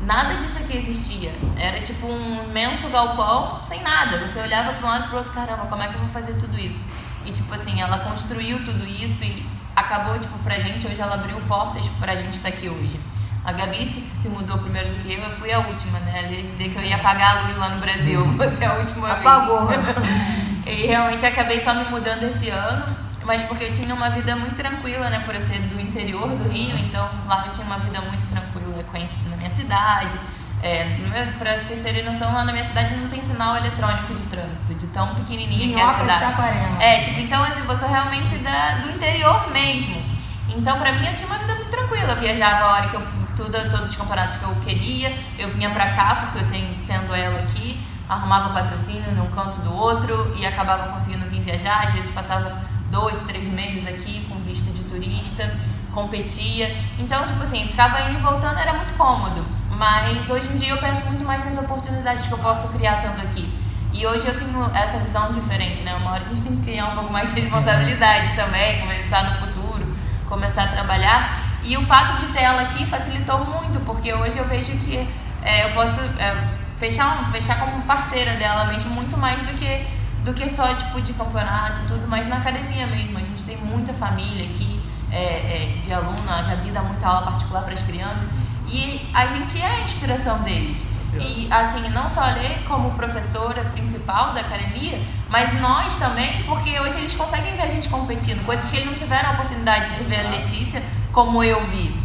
nada 0.00 0.34
disso 0.36 0.58
aqui 0.58 0.76
existia. 0.76 1.32
Era 1.58 1.80
tipo 1.80 2.06
um 2.06 2.44
imenso 2.44 2.88
galpão 2.88 3.60
sem 3.64 3.82
nada. 3.82 4.18
Você 4.26 4.38
olhava 4.40 4.74
para 4.74 4.86
um 4.86 4.90
lado 4.90 5.04
e 5.04 5.08
para 5.08 5.14
o 5.14 5.18
outro, 5.18 5.32
caramba, 5.32 5.66
como 5.66 5.82
é 5.82 5.88
que 5.88 5.94
eu 5.94 6.00
vou 6.00 6.08
fazer 6.08 6.34
tudo 6.34 6.58
isso? 6.58 6.82
E 7.26 7.32
tipo 7.32 7.52
assim, 7.52 7.80
ela 7.80 7.98
construiu 7.98 8.64
tudo 8.64 8.86
isso 8.86 9.24
e 9.24 9.44
acabou 9.74 10.18
tipo 10.18 10.38
pra 10.38 10.58
gente, 10.58 10.86
hoje 10.86 11.00
ela 11.00 11.14
abriu 11.14 11.40
portas 11.42 11.86
pra 12.00 12.14
gente 12.14 12.34
estar 12.34 12.50
tá 12.50 12.56
aqui 12.56 12.68
hoje. 12.68 12.98
A 13.44 13.52
Gabi 13.52 13.86
se, 13.86 14.04
se, 14.20 14.28
mudou 14.28 14.58
primeiro 14.58 14.90
do 14.90 14.96
que 14.96 15.12
eu, 15.12 15.20
eu 15.20 15.30
fui 15.30 15.50
a 15.50 15.58
última, 15.58 15.98
né? 16.00 16.22
Ela 16.22 16.32
ia 16.32 16.42
dizer 16.42 16.68
que 16.68 16.76
eu 16.76 16.84
ia 16.84 16.96
apagar 16.96 17.38
a 17.38 17.40
luz 17.42 17.56
lá 17.56 17.70
no 17.70 17.80
Brasil, 17.80 18.24
você 18.36 18.64
é 18.64 18.66
a 18.66 18.74
última 18.74 19.10
Apagou. 19.10 19.66
vez. 19.66 19.80
Apagou. 19.80 20.04
e 20.66 20.86
realmente 20.86 21.24
acabei 21.24 21.62
só 21.64 21.72
me 21.74 21.84
mudando 21.84 22.24
esse 22.24 22.50
ano 22.50 23.07
mas 23.28 23.42
porque 23.42 23.64
eu 23.64 23.72
tinha 23.72 23.94
uma 23.94 24.08
vida 24.08 24.34
muito 24.34 24.56
tranquila, 24.56 25.10
né, 25.10 25.20
por 25.20 25.34
eu 25.34 25.40
ser 25.42 25.58
do 25.58 25.78
interior 25.78 26.26
do 26.28 26.48
Rio, 26.48 26.78
então 26.78 27.06
lá 27.28 27.44
eu 27.46 27.52
tinha 27.52 27.66
uma 27.66 27.76
vida 27.78 28.00
muito 28.00 28.26
tranquila, 28.30 28.82
conhecida 28.90 29.28
na 29.28 29.36
minha 29.36 29.50
cidade. 29.50 30.18
É, 30.62 30.96
pra 31.38 31.62
vocês 31.62 31.80
terem 31.80 32.06
noção, 32.06 32.32
lá 32.32 32.42
na 32.42 32.52
minha 32.52 32.64
cidade 32.64 32.96
não 32.96 33.06
tem 33.08 33.20
sinal 33.20 33.54
eletrônico 33.54 34.14
de 34.14 34.22
trânsito, 34.22 34.74
de 34.74 34.86
tão 34.86 35.14
pequenininha 35.14 35.74
que 35.74 35.78
é 35.78 35.84
a 35.84 35.98
cidade. 35.98 36.82
É, 36.82 37.00
tipo, 37.02 37.20
então 37.20 37.44
assim, 37.44 37.60
eu 37.68 37.76
sou 37.76 37.88
realmente 37.88 38.34
da, 38.38 38.78
do 38.82 38.90
interior 38.92 39.50
mesmo. 39.52 40.02
Então, 40.48 40.78
pra 40.78 40.92
mim, 40.92 41.06
eu 41.06 41.14
tinha 41.14 41.28
uma 41.28 41.38
vida 41.38 41.54
muito 41.54 41.70
tranquila. 41.70 42.12
Eu 42.12 42.16
viajava 42.16 42.64
a 42.64 42.72
hora 42.72 42.88
que 42.88 42.96
eu, 42.96 43.06
tudo, 43.36 43.70
todos 43.70 43.90
os 43.90 43.94
campeonatos 43.94 44.36
que 44.36 44.42
eu 44.44 44.54
queria, 44.64 45.14
eu 45.38 45.48
vinha 45.50 45.68
pra 45.68 45.92
cá, 45.92 46.14
porque 46.16 46.44
eu 46.44 46.48
tenho, 46.48 46.74
tendo 46.86 47.14
ela 47.14 47.40
aqui, 47.40 47.78
arrumava 48.08 48.54
patrocínio 48.54 49.12
num 49.12 49.30
canto 49.30 49.60
do 49.60 49.72
outro 49.72 50.34
e 50.38 50.46
acabava 50.46 50.88
conseguindo 50.94 51.26
vir 51.26 51.42
viajar. 51.42 51.86
Às 51.86 51.92
vezes 51.92 52.10
passava 52.10 52.58
dois, 52.90 53.18
três 53.20 53.48
meses 53.48 53.86
aqui 53.86 54.24
com 54.28 54.36
visto 54.40 54.72
de 54.72 54.82
turista, 54.84 55.50
competia. 55.92 56.74
Então, 56.98 57.24
tipo 57.26 57.42
assim, 57.42 57.66
ficava 57.66 58.00
indo 58.02 58.18
e 58.18 58.22
voltando, 58.22 58.58
era 58.58 58.72
muito 58.72 58.94
cômodo. 58.94 59.44
Mas 59.70 60.28
hoje 60.28 60.48
em 60.52 60.56
dia 60.56 60.70
eu 60.70 60.78
penso 60.78 61.04
muito 61.06 61.24
mais 61.24 61.44
nas 61.44 61.58
oportunidades 61.58 62.26
que 62.26 62.32
eu 62.32 62.38
posso 62.38 62.68
criar 62.68 62.98
estando 62.98 63.22
aqui. 63.22 63.48
E 63.92 64.06
hoje 64.06 64.26
eu 64.26 64.38
tenho 64.38 64.70
essa 64.74 64.98
visão 64.98 65.32
diferente, 65.32 65.82
né? 65.82 65.94
Uma 65.94 66.12
hora 66.12 66.24
a 66.24 66.28
gente 66.28 66.42
tem 66.42 66.56
que 66.56 66.62
criar 66.62 66.86
um 66.86 66.94
pouco 66.94 67.12
mais 67.12 67.32
de 67.32 67.40
responsabilidade 67.40 68.34
também, 68.36 68.80
começar 68.80 69.24
no 69.24 69.46
futuro, 69.46 69.86
começar 70.28 70.64
a 70.64 70.68
trabalhar. 70.68 71.42
E 71.64 71.76
o 71.76 71.82
fato 71.82 72.18
de 72.20 72.32
ter 72.32 72.42
ela 72.42 72.62
aqui 72.62 72.84
facilitou 72.86 73.44
muito, 73.44 73.80
porque 73.84 74.12
hoje 74.12 74.38
eu 74.38 74.44
vejo 74.44 74.72
que 74.78 75.08
é, 75.42 75.64
eu 75.64 75.70
posso 75.70 76.00
é, 76.18 76.48
fechar, 76.76 77.30
fechar 77.30 77.58
como 77.58 77.82
parceira 77.82 78.34
dela 78.34 78.64
mesmo 78.66 78.90
muito 78.90 79.16
mais 79.16 79.40
do 79.42 79.52
que 79.54 79.86
do 80.24 80.34
que 80.34 80.48
só 80.48 80.74
tipo 80.74 81.00
de 81.00 81.12
campeonato 81.12 81.80
e 81.82 81.88
tudo, 81.88 82.06
mas 82.08 82.26
na 82.26 82.36
academia 82.36 82.86
mesmo. 82.86 83.18
A 83.18 83.20
gente 83.20 83.44
tem 83.44 83.56
muita 83.56 83.92
família 83.92 84.44
aqui 84.44 84.80
é, 85.10 85.76
é, 85.78 85.80
de 85.82 85.92
aluna, 85.92 86.38
a 86.38 86.42
Gabi 86.42 86.70
dá 86.70 86.82
muita 86.82 87.06
aula 87.06 87.22
particular 87.22 87.62
para 87.62 87.74
as 87.74 87.80
crianças 87.80 88.28
e 88.66 89.08
a 89.14 89.26
gente 89.26 89.60
é 89.60 89.66
a 89.66 89.80
inspiração 89.80 90.38
deles. 90.40 90.86
E 91.14 91.48
assim, 91.50 91.88
não 91.88 92.08
só 92.10 92.20
ler 92.20 92.62
como 92.68 92.90
professora 92.92 93.64
principal 93.64 94.34
da 94.34 94.40
academia, 94.40 95.00
mas 95.28 95.58
nós 95.60 95.96
também, 95.96 96.42
porque 96.44 96.78
hoje 96.78 96.98
eles 96.98 97.14
conseguem 97.14 97.56
ver 97.56 97.62
a 97.62 97.66
gente 97.66 97.88
competindo, 97.88 98.44
coisas 98.44 98.70
que 98.70 98.76
eles 98.76 98.86
não 98.86 98.94
tiveram 98.94 99.30
a 99.30 99.32
oportunidade 99.32 99.94
de 99.94 100.04
ver 100.04 100.26
a 100.26 100.30
Letícia 100.30 100.82
como 101.12 101.42
eu 101.42 101.64
vi. 101.66 101.96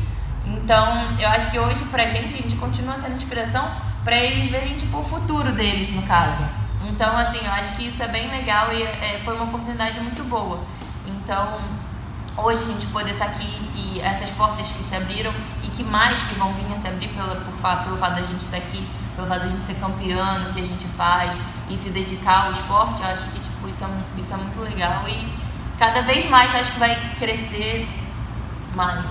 Então, 0.45 1.17
eu 1.19 1.29
acho 1.29 1.51
que 1.51 1.59
hoje 1.59 1.83
pra 1.85 2.07
gente, 2.07 2.35
a 2.35 2.37
gente 2.37 2.55
continua 2.55 2.97
sendo 2.97 3.15
inspiração 3.15 3.69
pra 4.03 4.15
eles 4.17 4.49
verem, 4.49 4.75
tipo, 4.75 4.97
o 4.97 5.03
futuro 5.03 5.51
deles, 5.51 5.93
no 5.93 6.01
caso. 6.03 6.43
Então, 6.93 7.17
assim, 7.17 7.43
eu 7.43 7.51
acho 7.51 7.75
que 7.75 7.87
isso 7.87 8.03
é 8.03 8.07
bem 8.07 8.29
legal 8.29 8.71
e 8.71 8.83
é, 8.83 9.19
foi 9.25 9.33
uma 9.33 9.45
oportunidade 9.45 9.99
muito 9.99 10.23
boa. 10.29 10.59
Então, 11.07 11.59
hoje 12.37 12.61
a 12.61 12.65
gente 12.67 12.85
poder 12.87 13.13
estar 13.13 13.25
aqui 13.25 13.47
e 13.75 13.99
essas 13.99 14.29
portas 14.29 14.67
que 14.67 14.83
se 14.83 14.95
abriram 14.95 15.33
e 15.63 15.67
que 15.69 15.83
mais 15.83 16.21
que 16.21 16.35
vão 16.35 16.53
vir 16.53 16.71
a 16.71 16.77
se 16.77 16.87
abrir 16.87 17.07
pelo, 17.07 17.35
por, 17.35 17.83
pelo 17.83 17.97
fato 17.97 18.13
da 18.13 18.21
gente 18.21 18.41
estar 18.41 18.57
aqui, 18.57 18.87
pelo 19.15 19.27
fato 19.27 19.39
da 19.39 19.47
gente 19.47 19.63
ser 19.63 19.73
campeão, 19.75 20.41
no 20.41 20.53
que 20.53 20.61
a 20.61 20.63
gente 20.63 20.85
faz 20.89 21.35
e 21.67 21.75
se 21.75 21.89
dedicar 21.89 22.45
ao 22.45 22.51
esporte, 22.51 23.01
eu 23.01 23.07
acho 23.07 23.27
que, 23.31 23.39
tipo, 23.39 23.67
isso 23.67 23.83
é, 23.83 24.19
isso 24.19 24.31
é 24.31 24.37
muito 24.37 24.59
legal 24.61 25.03
e 25.09 25.33
cada 25.79 26.03
vez 26.03 26.29
mais 26.29 26.53
acho 26.53 26.73
que 26.73 26.79
vai 26.79 26.95
crescer 27.17 27.89
mais. 28.75 29.09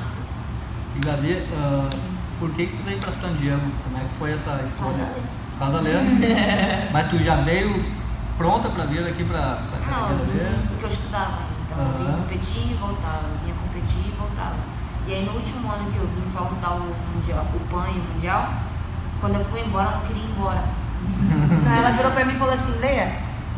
E 0.95 1.01
Gabi, 1.05 1.43
ah, 1.57 1.91
por 2.39 2.51
que 2.53 2.69
que 2.69 2.77
tu 2.77 2.85
veio 2.85 2.99
pra 2.99 3.11
San 3.11 3.33
Diego? 3.35 3.73
Como 3.83 3.97
é 3.97 4.01
que 4.03 4.15
foi 4.21 4.35
essa 4.35 4.61
escolha? 4.63 5.05
Por 5.07 5.42
Mas 6.93 7.11
tu 7.11 7.19
já 7.23 7.37
veio 7.37 7.85
pronta 8.37 8.69
pra 8.71 8.85
vir 8.85 9.07
aqui 9.07 9.25
pra, 9.25 9.59
pra 9.71 9.91
Não, 9.91 10.11
eu 10.11 10.19
porque 10.71 10.85
eu 10.85 10.89
estudava, 10.89 11.39
então 11.65 11.79
eu 11.79 11.85
Aham. 11.85 11.99
vim 11.99 12.13
competir 12.23 12.71
e 12.73 12.75
voltava, 12.75 13.23
eu 13.29 13.39
vinha 13.45 13.55
competir 13.55 13.99
e 14.07 14.15
voltava. 14.19 14.57
E 15.07 15.15
aí 15.15 15.25
no 15.25 15.33
último 15.33 15.71
ano 15.73 15.91
que 15.91 15.97
eu 15.99 16.07
vim 16.09 16.27
só 16.27 16.41
lutar 16.41 16.73
o 16.73 16.95
mundial, 17.15 17.47
o 17.55 17.61
PAN 17.75 17.87
e 17.89 17.99
o 17.99 18.15
mundial, 18.15 18.49
quando 19.21 19.35
eu 19.37 19.45
fui 19.45 19.61
embora, 19.61 19.89
eu 19.91 19.93
não 19.97 20.01
queria 20.03 20.23
ir 20.23 20.31
embora. 20.31 20.65
Não, 21.65 21.73
ela 21.75 21.91
virou 21.91 22.13
pra 22.13 22.25
mim 22.25 22.35
e 22.35 22.39
falou 22.39 22.55
assim, 22.55 22.79
Leia, 22.79 23.13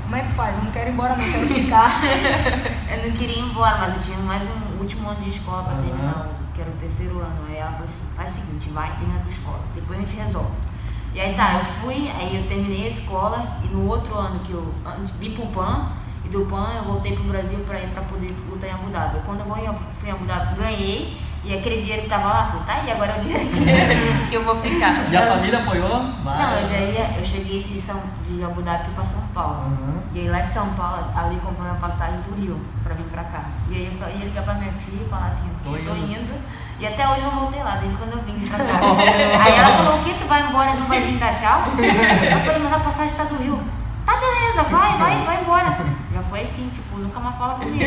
como 0.04 0.16
é 0.16 0.20
que 0.20 0.32
faz? 0.32 0.56
Eu 0.56 0.64
não 0.64 0.70
quero 0.70 0.88
ir 0.88 0.92
embora, 0.92 1.14
não 1.16 1.24
quero 1.24 1.46
ficar. 1.48 2.00
Eu 2.90 3.08
não 3.10 3.16
queria 3.16 3.36
ir 3.38 3.50
embora, 3.50 3.76
mas 3.78 3.92
eu 3.94 4.00
tinha 4.00 4.18
mais 4.20 4.44
um 4.44 4.78
último 4.80 5.08
ano 5.10 5.20
de 5.20 5.28
escola 5.28 5.62
pra 5.64 5.72
Aham. 5.74 5.82
terminar, 5.82 6.26
o- 6.26 6.54
que 6.54 6.60
era 6.60 6.70
o 6.70 6.74
terceiro 6.74 7.18
ano. 7.18 7.44
Aí 7.48 7.56
ela 7.56 7.70
falou 7.72 7.84
assim, 7.84 8.00
faz 8.16 8.30
o 8.30 8.34
seguinte, 8.34 8.70
vai 8.70 8.88
terminar 8.96 9.18
a 9.18 9.22
tua 9.22 9.30
escola, 9.30 9.60
depois 9.74 9.98
a 9.98 10.02
gente 10.02 10.16
resolve. 10.16 10.52
E 11.14 11.20
aí 11.20 11.32
tá, 11.34 11.60
eu 11.60 11.64
fui, 11.80 12.10
aí 12.10 12.36
eu 12.36 12.48
terminei 12.48 12.86
a 12.86 12.88
escola 12.88 13.46
e 13.62 13.68
no 13.68 13.88
outro 13.88 14.16
ano 14.16 14.40
que 14.40 14.50
eu 14.50 14.74
vim 15.20 15.30
pro 15.30 15.46
PAN, 15.46 15.92
e 16.24 16.28
do 16.28 16.44
PAN 16.46 16.72
eu 16.76 16.82
voltei 16.82 17.14
pro 17.14 17.22
Brasil 17.22 17.60
pra 17.60 17.78
ir 17.78 17.86
pra 17.90 18.02
poder 18.02 18.34
lutar 18.50 18.68
em 18.68 18.72
Abu 18.72 18.90
Dhabi. 18.90 19.18
Quando 19.24 19.40
eu 19.40 19.74
fui 20.00 20.08
em 20.08 20.12
Abu 20.12 20.24
Dhabi, 20.24 20.56
ganhei, 20.56 21.16
e 21.44 21.56
aquele 21.56 21.80
dinheiro 21.82 22.02
que 22.02 22.08
tava 22.08 22.24
lá, 22.24 22.46
falei, 22.46 22.66
tá 22.66 22.74
aí, 22.74 22.90
agora 22.90 23.12
é 23.12 23.18
o 23.18 23.20
dinheiro 23.20 23.48
que 23.48 23.60
que 24.28 24.34
eu 24.34 24.42
vou 24.42 24.56
ficar. 24.56 25.08
E 25.08 25.16
a 25.16 25.26
família 25.26 25.60
apoiou? 25.60 26.02
Vai. 26.24 26.42
Não, 26.42 26.58
eu 26.58 26.68
já 26.68 26.78
ia, 26.78 27.18
eu 27.18 27.24
cheguei 27.24 27.62
de, 27.62 27.80
São, 27.80 28.02
de 28.26 28.42
Abu 28.42 28.60
Dhabi 28.62 28.84
fui 28.86 28.94
pra 28.94 29.04
São 29.04 29.22
Paulo. 29.28 29.66
Uhum. 29.66 30.02
E 30.14 30.18
aí 30.18 30.28
lá 30.28 30.40
de 30.40 30.50
São 30.52 30.68
Paulo, 30.74 31.12
ali 31.14 31.36
comprei 31.36 31.62
minha 31.62 31.74
passagem 31.74 32.20
do 32.22 32.34
Rio 32.34 32.60
pra 32.82 32.94
vir 32.94 33.04
pra 33.04 33.22
cá. 33.22 33.44
E 33.70 33.74
aí 33.76 33.86
eu 33.86 33.92
só 33.92 34.06
ia 34.06 34.24
ligar 34.24 34.42
pra 34.42 34.54
minha 34.54 34.72
tia 34.72 35.00
e 35.00 35.08
falar 35.08 35.26
assim, 35.26 35.48
Tô 35.62 35.70
tô 35.70 35.76
indo. 35.76 35.94
indo. 35.94 36.63
E 36.78 36.86
até 36.86 37.08
hoje 37.08 37.22
eu 37.22 37.30
não 37.30 37.40
voltei 37.40 37.62
lá, 37.62 37.76
desde 37.76 37.96
quando 37.96 38.12
eu 38.12 38.22
vim 38.22 38.38
pra 38.46 38.58
cá. 38.58 38.80
aí 39.44 39.56
ela 39.56 39.76
falou, 39.76 39.98
o 39.98 40.02
que? 40.02 40.14
Tu 40.14 40.26
vai 40.26 40.48
embora 40.48 40.70
e 40.72 40.80
não 40.80 40.86
vai 40.86 41.00
vir 41.00 41.18
dar 41.18 41.34
tchau? 41.34 41.64
Eu 41.78 42.40
falei, 42.40 42.62
mas 42.62 42.72
a 42.72 42.78
passagem 42.80 43.14
tá 43.14 43.24
do 43.24 43.36
Rio. 43.36 43.60
Tá 44.04 44.16
beleza, 44.16 44.62
vai, 44.64 44.98
vai, 44.98 45.24
vai 45.24 45.40
embora. 45.40 45.78
Já 46.12 46.22
foi 46.24 46.42
assim, 46.42 46.68
tipo, 46.68 46.98
nunca 46.98 47.18
mais 47.20 47.36
fala 47.36 47.54
comigo. 47.54 47.84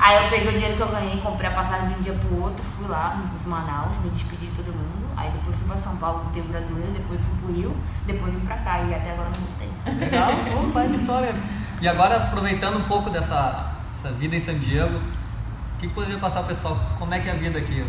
Aí 0.00 0.24
eu 0.24 0.30
peguei 0.30 0.48
o 0.48 0.52
dinheiro 0.52 0.74
que 0.74 0.82
eu 0.82 0.88
ganhei, 0.88 1.20
comprei 1.20 1.50
a 1.50 1.52
passagem 1.52 1.88
de 1.88 1.94
um 1.94 2.00
dia 2.00 2.14
pro 2.14 2.42
outro, 2.42 2.64
fui 2.76 2.88
lá 2.88 3.16
em 3.20 3.48
Manaus, 3.48 3.98
me 4.02 4.10
despedi 4.10 4.46
de 4.46 4.52
todo 4.52 4.72
mundo. 4.72 5.10
Aí 5.16 5.30
depois 5.30 5.54
fui 5.56 5.66
pra 5.66 5.76
São 5.76 5.96
Paulo, 5.96 6.24
no 6.24 6.30
tempo 6.30 6.48
brasileiro, 6.48 6.92
depois 6.92 7.20
fui 7.20 7.38
pro 7.42 7.54
Rio, 7.54 7.76
depois 8.06 8.32
vim 8.32 8.40
pra 8.40 8.56
cá 8.56 8.80
e 8.80 8.94
até 8.94 9.10
agora 9.10 9.28
não 9.28 9.40
voltei. 9.40 9.68
Legal, 9.98 10.32
vai 10.72 10.88
de 10.88 10.96
história. 10.96 11.34
E 11.80 11.88
agora, 11.88 12.16
aproveitando 12.16 12.78
um 12.78 12.84
pouco 12.84 13.10
dessa, 13.10 13.72
dessa 13.92 14.10
vida 14.12 14.34
em 14.34 14.40
San 14.40 14.58
Diego, 14.58 14.98
que, 15.82 15.88
que 15.88 15.94
poderia 15.94 16.18
passar 16.18 16.38
ao 16.40 16.44
pessoal? 16.44 16.78
Como 16.98 17.12
é 17.12 17.18
que 17.18 17.28
é 17.28 17.32
a 17.32 17.34
vida 17.34 17.58
aqui? 17.58 17.84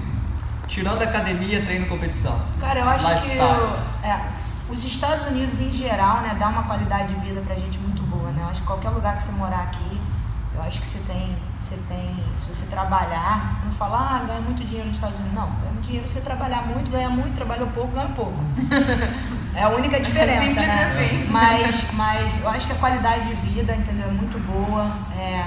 Tirando 0.67 1.01
academia, 1.01 1.61
treino 1.61 1.85
e 1.85 1.89
competição. 1.89 2.39
Cara, 2.59 2.79
eu 2.79 2.89
acho 2.89 3.05
que 3.21 3.31
é, 3.31 4.25
os 4.69 4.83
Estados 4.83 5.27
Unidos 5.27 5.59
em 5.59 5.71
geral, 5.71 6.21
né, 6.21 6.35
dá 6.39 6.47
uma 6.47 6.63
qualidade 6.63 7.13
de 7.13 7.19
vida 7.19 7.41
pra 7.41 7.55
gente 7.55 7.77
muito 7.77 8.01
boa, 8.03 8.31
né? 8.31 8.41
Eu 8.41 8.49
acho 8.49 8.61
que 8.61 8.67
qualquer 8.67 8.89
lugar 8.89 9.15
que 9.15 9.21
você 9.21 9.31
morar 9.33 9.63
aqui, 9.63 10.01
eu 10.55 10.61
acho 10.63 10.79
que 10.79 10.87
você 10.87 10.99
tem, 10.99 11.35
você 11.57 11.77
tem, 11.87 12.15
se 12.35 12.47
você 12.47 12.65
trabalhar, 12.67 13.61
não 13.63 13.71
falar, 13.71 14.15
ah, 14.15 14.25
ganha 14.25 14.41
muito 14.41 14.63
dinheiro 14.63 14.87
nos 14.87 14.97
Estados 14.97 15.19
Unidos. 15.19 15.35
Não, 15.35 15.47
ganha 15.47 15.71
muito 15.73 15.85
dinheiro 15.85 16.07
se 16.07 16.15
você 16.15 16.21
trabalhar 16.21 16.65
muito, 16.65 16.89
ganha 16.89 17.09
muito, 17.09 17.35
trabalhou 17.35 17.67
pouco, 17.67 17.91
ganha 17.93 18.09
pouco. 18.09 18.33
É 19.55 19.61
a 19.61 19.69
única 19.69 19.99
diferença, 19.99 20.47
Simples 20.47 20.65
né? 20.65 21.27
Mas, 21.29 21.85
mas 21.93 22.41
eu 22.41 22.49
acho 22.49 22.65
que 22.65 22.73
a 22.73 22.75
qualidade 22.75 23.27
de 23.27 23.35
vida, 23.35 23.75
entendeu, 23.75 24.09
é 24.09 24.11
muito 24.11 24.39
boa. 24.39 24.91
É, 25.15 25.45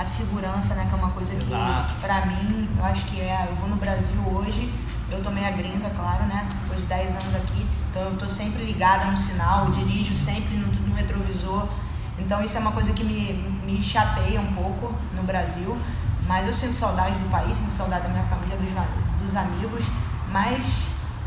a 0.00 0.04
segurança, 0.04 0.74
né, 0.74 0.86
que 0.88 0.94
é 0.94 0.98
uma 0.98 1.10
coisa 1.10 1.34
que, 1.34 1.44
Exato. 1.52 1.92
que 1.92 2.00
pra 2.00 2.24
mim, 2.24 2.66
eu 2.78 2.84
acho 2.86 3.04
que 3.04 3.20
é, 3.20 3.46
eu 3.50 3.54
vou 3.56 3.68
no 3.68 3.76
Brasil 3.76 4.16
hoje, 4.32 4.72
eu 5.10 5.22
tomei 5.22 5.44
a 5.46 5.50
gringa, 5.50 5.90
claro, 5.90 6.24
né, 6.24 6.48
depois 6.62 6.80
de 6.80 6.86
10 6.86 7.14
anos 7.16 7.34
aqui, 7.34 7.66
então 7.90 8.02
eu 8.04 8.16
tô 8.16 8.26
sempre 8.26 8.64
ligada 8.64 9.04
no 9.10 9.16
sinal, 9.16 9.70
dirijo 9.70 10.14
sempre 10.14 10.56
no, 10.56 10.68
no 10.88 10.94
retrovisor, 10.94 11.68
então 12.18 12.42
isso 12.42 12.56
é 12.56 12.60
uma 12.60 12.72
coisa 12.72 12.94
que 12.94 13.04
me, 13.04 13.34
me 13.66 13.82
chateia 13.82 14.40
um 14.40 14.52
pouco 14.54 14.94
no 15.14 15.22
Brasil, 15.22 15.76
mas 16.26 16.46
eu 16.46 16.52
sinto 16.54 16.72
saudade 16.72 17.14
do 17.16 17.30
país, 17.30 17.54
sinto 17.56 17.70
saudade 17.72 18.04
da 18.04 18.08
minha 18.08 18.24
família, 18.24 18.56
dos, 18.56 18.70
dos 19.22 19.36
amigos, 19.36 19.84
mas 20.32 20.64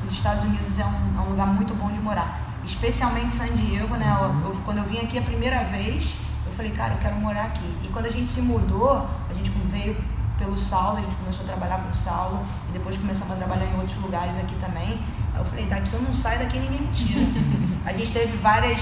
os 0.04 0.12
Estados 0.12 0.44
Unidos 0.46 0.80
é 0.80 0.86
um, 0.86 1.18
é 1.18 1.22
um 1.22 1.30
lugar 1.30 1.46
muito 1.46 1.76
bom 1.76 1.92
de 1.92 2.00
morar, 2.00 2.42
especialmente 2.66 3.36
San 3.36 3.46
Diego, 3.56 3.96
né, 3.98 4.18
eu- 4.20 4.50
eu- 4.50 4.62
quando 4.66 4.80
eu 4.80 4.84
vim 4.86 4.98
aqui 4.98 5.20
a 5.20 5.22
primeira 5.22 5.64
vez, 5.66 6.16
eu 6.54 6.58
falei, 6.58 6.72
cara, 6.72 6.94
eu 6.94 7.00
quero 7.00 7.16
morar 7.16 7.46
aqui. 7.46 7.66
E 7.84 7.88
quando 7.88 8.06
a 8.06 8.12
gente 8.12 8.30
se 8.30 8.40
mudou, 8.40 9.10
a 9.28 9.34
gente 9.34 9.50
veio 9.72 9.98
pelo 10.38 10.58
Saulo, 10.58 11.00
a 11.00 11.02
gente 11.02 11.16
começou 11.16 11.44
a 11.44 11.48
trabalhar 11.48 11.80
com 11.80 11.90
o 11.90 11.94
Saulo 11.94 12.46
e 12.70 12.74
depois 12.74 12.96
começamos 12.96 13.34
a 13.34 13.38
trabalhar 13.38 13.66
em 13.66 13.76
outros 13.76 13.98
lugares 13.98 14.38
aqui 14.38 14.56
também. 14.58 15.02
Eu 15.36 15.44
falei, 15.46 15.66
daqui 15.66 15.92
eu 15.92 16.02
não 16.02 16.14
saio, 16.14 16.40
daqui 16.40 16.60
ninguém 16.60 16.82
me 16.82 16.92
tira. 16.92 17.26
a 17.86 17.92
gente 17.92 18.12
teve 18.14 18.38
várias 18.38 18.80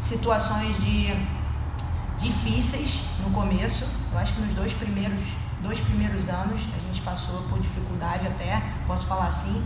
situações 0.00 0.76
de 0.82 1.16
difíceis 2.18 3.02
no 3.22 3.30
começo. 3.30 3.88
Eu 4.12 4.18
acho 4.18 4.32
que 4.34 4.40
nos 4.40 4.52
dois 4.52 4.72
primeiros, 4.72 5.22
dois 5.62 5.78
primeiros 5.80 6.28
anos 6.28 6.62
a 6.76 6.80
gente 6.80 7.00
passou 7.02 7.42
por 7.42 7.60
dificuldade 7.60 8.26
até, 8.26 8.60
posso 8.88 9.06
falar 9.06 9.28
assim. 9.28 9.64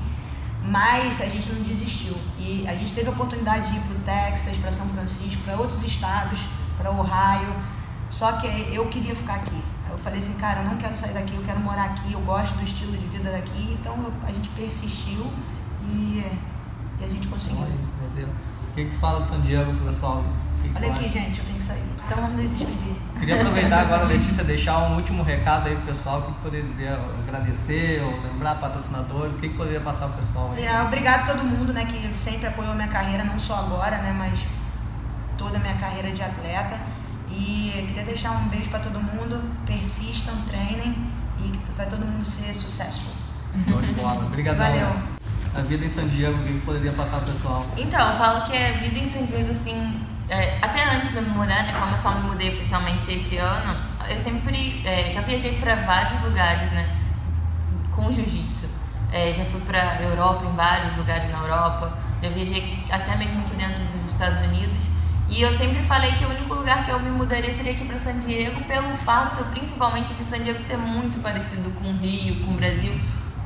Mas 0.63 1.19
a 1.23 1.27
gente 1.27 1.51
não 1.51 1.63
desistiu. 1.63 2.15
E 2.39 2.67
a 2.69 2.75
gente 2.75 2.93
teve 2.93 3.09
a 3.09 3.13
oportunidade 3.13 3.71
de 3.71 3.79
ir 3.79 3.81
para 3.81 3.95
o 3.95 4.01
Texas, 4.01 4.59
para 4.59 4.71
São 4.71 4.87
Francisco, 4.89 5.41
para 5.45 5.57
outros 5.57 5.83
estados, 5.83 6.41
para 6.79 6.91
Ohio. 6.91 7.53
Só 8.11 8.33
que 8.33 8.47
eu 8.73 8.87
queria 8.87 9.15
ficar 9.15 9.35
aqui. 9.35 9.63
Eu 9.91 9.99
falei 9.99 10.19
assim, 10.19 10.35
cara, 10.35 10.61
eu 10.63 10.67
não 10.71 10.77
quero 10.77 10.97
sair 10.97 11.13
daqui, 11.13 11.35
eu 11.35 11.43
quero 11.43 11.61
morar 11.61 11.85
aqui, 11.87 12.13
eu 12.13 12.21
gosto 12.21 12.55
do 12.57 12.63
estilo 12.65 12.93
de 12.97 13.07
vida 13.07 13.31
daqui. 13.31 13.77
Então 13.79 13.95
eu- 14.03 14.13
a 14.27 14.31
gente 14.33 14.49
persistiu 14.51 15.27
e, 15.83 16.25
e 17.01 17.05
a 17.05 17.09
gente 17.09 17.27
conseguiu. 17.29 17.67
Você- 18.05 18.23
O 18.25 18.75
que, 18.75 18.85
que 18.91 18.97
fala 18.97 19.23
de 19.23 19.29
San 19.29 19.41
Diego 19.41 19.75
pro 19.75 19.87
pessoal? 19.87 20.19
O 20.59 20.63
que 20.63 20.73
Olha 20.77 20.91
aqui, 20.93 21.09
gente, 21.09 21.39
eu 21.41 21.45
tenho 21.45 21.59
que 21.59 21.65
sair. 21.65 21.83
Então 22.07 22.23
vamos 22.23 22.43
nos 22.43 22.51
despedir. 22.57 22.95
Queria 23.19 23.41
aproveitar 23.41 23.81
agora, 23.81 24.05
Letícia, 24.07 24.45
deixar 24.45 24.79
um 24.89 24.97
último 24.97 25.23
recado 25.25 25.67
aí 25.69 25.75
pro 25.77 25.87
pessoal. 25.87 26.21
O 26.21 26.23
que, 26.23 26.33
que 26.33 26.41
poderia 26.41 26.69
dizer? 26.69 26.99
Agradecer 27.27 28.03
ou 28.03 28.21
lembrar 28.23 28.55
patrocinadores? 28.57 29.35
O 29.35 29.39
que, 29.39 29.49
que 29.49 29.57
poderia 29.57 29.81
passar 29.81 30.09
pro 30.09 30.23
pessoal 30.25 30.53
aí? 30.57 30.65
É, 30.65 30.81
obrigado 30.83 31.23
a 31.29 31.33
todo 31.35 31.45
mundo, 31.45 31.73
né, 31.73 31.85
que 31.87 32.13
sempre 32.15 32.47
apoiou 32.47 32.73
a 32.73 32.75
minha 32.77 32.89
carreira, 32.89 33.25
não 33.25 33.39
só 33.39 33.57
agora, 33.57 33.99
né, 33.99 34.15
mas 34.17 34.47
toda 35.39 35.57
a 35.57 35.61
minha 35.61 35.75
carreira 35.77 36.11
de 36.11 36.23
atleta. 36.23 36.79
E 37.31 37.85
queria 37.87 38.05
deixar 38.05 38.33
um 38.33 38.49
beijo 38.49 38.69
para 38.69 38.81
todo 38.81 38.99
mundo, 39.01 39.43
persistam, 39.65 40.35
treinem 40.49 40.95
e 41.41 41.51
que 41.51 41.73
vai 41.77 41.87
todo 41.87 42.05
mundo 42.05 42.25
ser 42.25 42.53
bola. 43.93 44.27
Obrigadão. 44.27 44.67
Valeu. 44.67 45.19
A 45.55 45.61
vida 45.63 45.85
em 45.85 45.91
San 45.91 46.07
Diego, 46.09 46.37
o 46.39 46.45
que, 46.45 46.61
poderia 46.61 46.93
passar 46.93 47.21
pro 47.21 47.33
pessoal? 47.33 47.67
Então, 47.77 48.11
eu 48.11 48.17
falo 48.17 48.45
que 48.45 48.57
a 48.57 48.73
vida 48.73 48.99
em 48.99 49.11
San 49.11 49.25
Diego, 49.25 49.51
assim, 49.51 50.01
é, 50.29 50.59
até 50.61 50.85
antes 50.95 51.11
de 51.11 51.17
eu 51.17 51.23
me 51.23 51.31
mudar, 51.31 51.63
né, 51.65 51.75
como 51.79 51.95
eu 51.95 52.03
só 52.03 52.11
me 52.13 52.29
mudei 52.29 52.51
oficialmente 52.51 53.13
esse 53.13 53.39
ano, 53.39 53.77
eu 54.09 54.19
sempre 54.19 54.87
é, 54.87 55.11
já 55.11 55.21
viajei 55.23 55.59
para 55.59 55.77
vários 55.77 56.21
lugares, 56.23 56.71
né, 56.73 56.97
com 57.95 58.13
jiu-jitsu. 58.13 58.67
É, 59.11 59.33
já 59.33 59.45
fui 59.47 59.61
para 59.63 60.03
Europa, 60.03 60.45
em 60.45 60.55
vários 60.55 60.97
lugares 60.97 61.31
na 61.31 61.39
Europa, 61.39 61.93
já 62.23 62.29
viajei 62.29 62.85
até 62.91 63.17
mesmo 63.17 63.41
aqui 63.41 63.57
dentro 63.57 63.83
dos 63.85 64.05
Estados 64.07 64.41
Unidos. 64.41 64.85
E 65.31 65.43
eu 65.43 65.53
sempre 65.57 65.83
falei 65.83 66.13
que 66.13 66.25
o 66.25 66.29
único 66.29 66.55
lugar 66.55 66.85
que 66.85 66.91
eu 66.91 66.99
me 67.01 67.11
mudaria 67.11 67.55
seria 67.55 67.73
aqui 67.73 67.85
para 67.85 67.99
San 67.99 68.19
Diego, 68.21 68.65
pelo 68.65 68.95
fato, 68.97 69.45
principalmente, 69.47 70.15
de 70.15 70.25
San 70.25 70.41
Diego 70.41 70.59
ser 70.59 70.79
muito 70.79 71.21
parecido 71.21 71.71
com 71.73 71.91
o 71.91 71.97
Rio, 71.99 72.45
com 72.45 72.53
o 72.53 72.55
Brasil, 72.55 72.99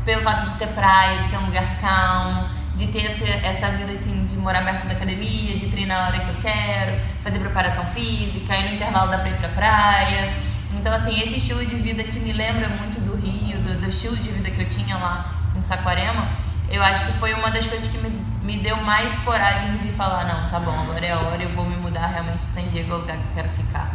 pelo 0.05 0.23
fato 0.23 0.49
de 0.51 0.59
ter 0.59 0.69
praia, 0.69 1.23
de 1.23 1.29
ser 1.29 1.39
um 1.39 1.47
lugar 1.47 1.81
calmo, 1.81 2.49
de 2.77 2.87
ter 2.87 3.07
essa, 3.07 3.25
essa 3.47 3.71
vida 3.73 3.93
assim, 3.93 4.25
de 4.27 4.37
morar 4.37 4.65
perto 4.65 4.87
da 4.87 4.93
academia, 4.93 5.57
de 5.57 5.69
treinar 5.69 6.05
a 6.05 6.09
hora 6.09 6.21
que 6.21 6.31
eu 6.31 6.37
quero, 6.37 7.01
fazer 7.23 7.39
preparação 7.41 7.85
física, 7.87 8.57
e 8.57 8.69
no 8.69 8.75
intervalo 8.77 9.13
ir 9.27 9.37
pra 9.37 9.49
praia. 9.49 10.35
Então, 10.73 10.95
assim, 10.95 11.21
esse 11.21 11.37
estilo 11.37 11.65
de 11.67 11.77
vida 11.77 12.03
que 12.05 12.19
me 12.19 12.33
lembra 12.33 12.69
muito 12.69 13.01
do 13.01 13.17
Rio, 13.17 13.59
do, 13.59 13.81
do 13.81 13.89
estilo 13.89 14.17
de 14.17 14.31
vida 14.31 14.51
que 14.51 14.63
eu 14.63 14.69
tinha 14.69 14.97
lá 14.97 15.35
em 15.57 15.61
Saquarema, 15.61 16.29
eu 16.71 16.83
acho 16.83 17.07
que 17.07 17.13
foi 17.13 17.35
uma 17.35 17.51
das 17.51 17.67
coisas 17.67 17.87
que 17.89 17.99
me, 17.99 18.09
me 18.43 18.57
deu 18.59 18.77
mais 18.83 19.17
coragem 19.19 19.77
de 19.79 19.93
falar, 19.93 20.25
não, 20.27 20.51
tá 20.51 20.59
bom, 20.59 20.73
agora 20.81 21.05
é 21.07 21.13
a 21.13 21.19
hora, 21.21 21.43
eu 21.43 21.51
vou 21.51 21.65
me 21.65 21.77
mudar 21.77 22.07
realmente 22.07 22.45
San 22.45 22.63
Diego 22.63 22.93
é 22.93 22.95
o 22.97 22.99
lugar 23.01 23.17
que 23.17 23.23
eu 23.29 23.33
quero 23.35 23.49
ficar. 23.49 23.91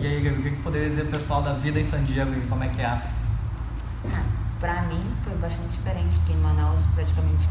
E 0.00 0.06
aí, 0.06 0.22
Gabi, 0.22 0.40
o 0.40 0.42
que, 0.42 0.62
poderia 0.62 0.90
dizer 0.90 1.02
pro 1.06 1.18
pessoal 1.18 1.42
da 1.42 1.54
vida 1.54 1.80
em 1.80 1.84
San 1.86 2.02
Diego 2.04 2.32
e 2.34 2.46
como 2.48 2.64
é 2.64 2.68
que 2.68 2.80
é? 2.80 2.86
Ah, 2.86 4.22
pra 4.60 4.82
mim 4.82 5.02
foi 5.24 5.34
bastante 5.36 5.70
diferente, 5.70 6.14
porque 6.18 6.32
em 6.32 6.36
Manaus 6.36 6.80
praticamente 6.94 7.48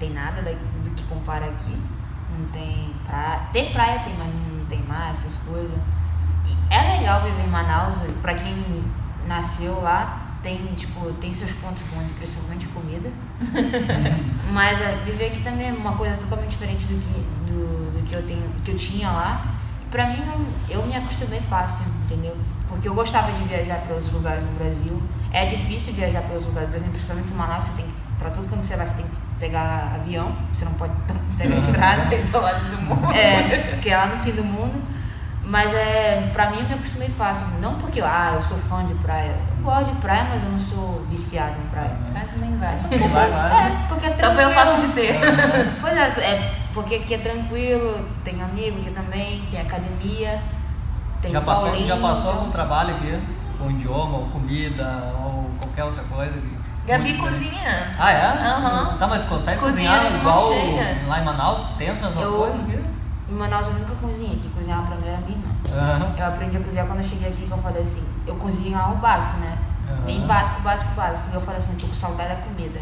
tem 0.00 0.10
nada 0.12 0.40
da- 0.42 0.50
do 0.52 0.90
que 0.90 1.02
compara 1.04 1.46
aqui. 1.46 1.76
Não 2.38 2.46
tem 2.48 2.92
praia. 3.06 3.40
Tem 3.52 3.72
praia, 3.72 4.00
tem, 4.00 4.14
mas 4.16 4.28
não 4.28 4.64
tem 4.66 4.80
mar, 4.84 5.10
essas 5.10 5.36
coisas. 5.38 5.76
E 6.46 6.56
é 6.72 6.98
legal 6.98 7.22
viver 7.24 7.44
em 7.44 7.48
Manaus, 7.48 7.98
pra 8.22 8.34
quem 8.34 8.84
nasceu 9.26 9.80
lá, 9.82 10.27
tem, 10.42 10.66
tipo, 10.74 11.12
tem 11.14 11.32
seus 11.32 11.52
pontos 11.52 11.82
bons, 11.92 12.10
principalmente 12.16 12.66
comida. 12.68 13.10
Mas 14.52 14.80
é, 14.80 14.96
viver 15.04 15.26
aqui 15.26 15.40
também 15.42 15.68
é 15.68 15.72
uma 15.72 15.94
coisa 15.96 16.16
totalmente 16.16 16.50
diferente 16.50 16.86
do 16.86 16.98
que, 17.00 17.52
do, 17.52 17.92
do 17.92 18.06
que, 18.06 18.14
eu, 18.14 18.22
tenho, 18.26 18.42
que 18.64 18.70
eu 18.70 18.76
tinha 18.76 19.10
lá. 19.10 19.54
E 19.82 19.90
pra 19.90 20.06
mim, 20.06 20.22
eu, 20.68 20.78
eu 20.78 20.86
me 20.86 20.96
acostumei 20.96 21.40
fácil, 21.40 21.84
entendeu? 22.04 22.36
Porque 22.68 22.88
eu 22.88 22.94
gostava 22.94 23.32
de 23.32 23.44
viajar 23.44 23.80
para 23.80 23.94
outros 23.94 24.12
lugares 24.12 24.44
no 24.44 24.52
Brasil. 24.52 25.02
É 25.32 25.46
difícil 25.46 25.92
viajar 25.94 26.22
para 26.22 26.34
outros 26.34 26.48
lugares, 26.48 26.70
por 26.70 26.76
exemplo, 26.76 26.94
principalmente 26.94 27.32
em 27.32 27.36
Manaus, 27.36 27.66
você 27.66 27.72
tem 27.72 27.86
que, 27.86 27.94
pra 28.18 28.30
tudo 28.30 28.48
que 28.48 28.56
você 28.56 28.76
vai, 28.76 28.86
você 28.86 28.94
tem 28.94 29.06
que 29.06 29.20
pegar 29.40 29.94
avião, 29.94 30.36
você 30.52 30.64
não 30.64 30.72
pode 30.74 30.92
pegar 31.36 31.56
estrada. 31.58 32.14
É 32.14 32.36
o 32.36 32.40
lado 32.40 32.70
do 32.70 32.82
mundo. 32.82 33.12
É, 33.12 33.78
que 33.82 33.90
é 33.90 33.96
lá 33.96 34.06
no 34.06 34.22
fim 34.22 34.32
do 34.32 34.44
mundo. 34.44 34.97
Mas 35.50 35.72
é, 35.72 36.28
pra 36.32 36.50
mim 36.50 36.58
eu 36.58 36.68
me 36.68 36.74
acostumei 36.74 37.08
fácil. 37.08 37.46
Não 37.60 37.74
porque 37.76 38.02
ah, 38.02 38.32
eu 38.34 38.42
sou 38.42 38.58
fã 38.58 38.84
de 38.84 38.92
praia. 38.96 39.34
Eu 39.58 39.64
gosto 39.64 39.90
de 39.94 39.96
praia, 40.00 40.26
mas 40.28 40.42
eu 40.42 40.50
não 40.50 40.58
sou 40.58 41.02
viciado 41.08 41.54
em 41.58 41.66
praia. 41.68 41.96
Quase 42.12 42.36
nem 42.38 42.54
vai. 42.58 42.74
Quem 42.88 43.08
vai, 43.08 43.30
vai. 43.30 43.66
É, 43.66 43.86
porque 43.88 44.06
é 44.06 44.10
Só 44.10 44.16
tranquilo. 44.16 44.50
pelo 44.50 44.52
fato 44.52 44.80
de 44.80 44.88
ter. 44.92 45.18
Pois 45.80 46.18
é, 46.18 46.20
é, 46.20 46.54
porque 46.74 46.96
aqui 46.96 47.14
é 47.14 47.18
tranquilo, 47.18 48.06
tem 48.22 48.42
amigo 48.42 48.78
aqui 48.80 48.90
também, 48.90 49.42
tem 49.50 49.60
academia, 49.60 50.38
tem 51.22 51.32
Já 51.32 51.40
passou, 51.40 51.64
Paulinho, 51.64 51.86
já 51.86 51.96
passou 51.96 52.20
então- 52.30 52.38
algum 52.40 52.50
trabalho 52.50 52.94
aqui? 52.96 53.18
Com 53.58 53.70
idioma, 53.70 54.18
ou 54.18 54.26
comida, 54.26 55.12
ou 55.24 55.50
qualquer 55.60 55.84
outra 55.84 56.04
coisa? 56.04 56.32
Gabi 56.86 57.12
Muito 57.14 57.22
bem. 57.22 57.32
cozinha. 57.32 57.94
Ah, 57.98 58.12
é? 58.12 58.24
Aham. 58.26 58.96
Tá, 58.98 59.06
mas 59.06 59.22
tu 59.22 59.28
consegue 59.28 59.58
Cozinha 59.58 59.90
cozinhar 59.98 60.14
igual 60.20 60.50
lá 61.08 61.20
em 61.20 61.24
Manaus? 61.24 61.66
Tem 61.76 61.90
as 61.90 61.98
mesmas 61.98 62.22
Eu- 62.22 62.32
coisas 62.38 62.60
aqui? 62.60 62.84
Em 63.30 63.34
Manaus 63.34 63.66
eu 63.66 63.74
nunca 63.74 63.94
cozinhei, 63.96 64.38
quem 64.40 64.50
cozinhava 64.50 64.86
pra 64.86 64.96
mim 64.96 65.06
era 65.08 65.18
minha 65.18 65.36
irmã. 65.38 65.54
Aham. 65.74 66.14
Eu 66.18 66.26
aprendi 66.26 66.56
a 66.56 66.60
cozinhar 66.60 66.86
quando 66.86 67.00
eu 67.00 67.04
cheguei 67.04 67.28
aqui, 67.28 67.42
que 67.46 67.50
eu 67.50 67.58
falei 67.58 67.82
assim, 67.82 68.02
eu 68.26 68.34
cozinhava 68.36 68.92
o 68.94 68.96
básico, 68.96 69.36
né? 69.38 69.56
Bem 70.04 70.26
básico, 70.26 70.60
básico, 70.62 70.94
básico. 70.94 71.28
E 71.30 71.34
eu 71.34 71.40
falei 71.40 71.58
assim, 71.58 71.74
tô 71.76 71.86
com 71.86 71.94
saudade 71.94 72.28
da 72.30 72.36
comida. 72.36 72.80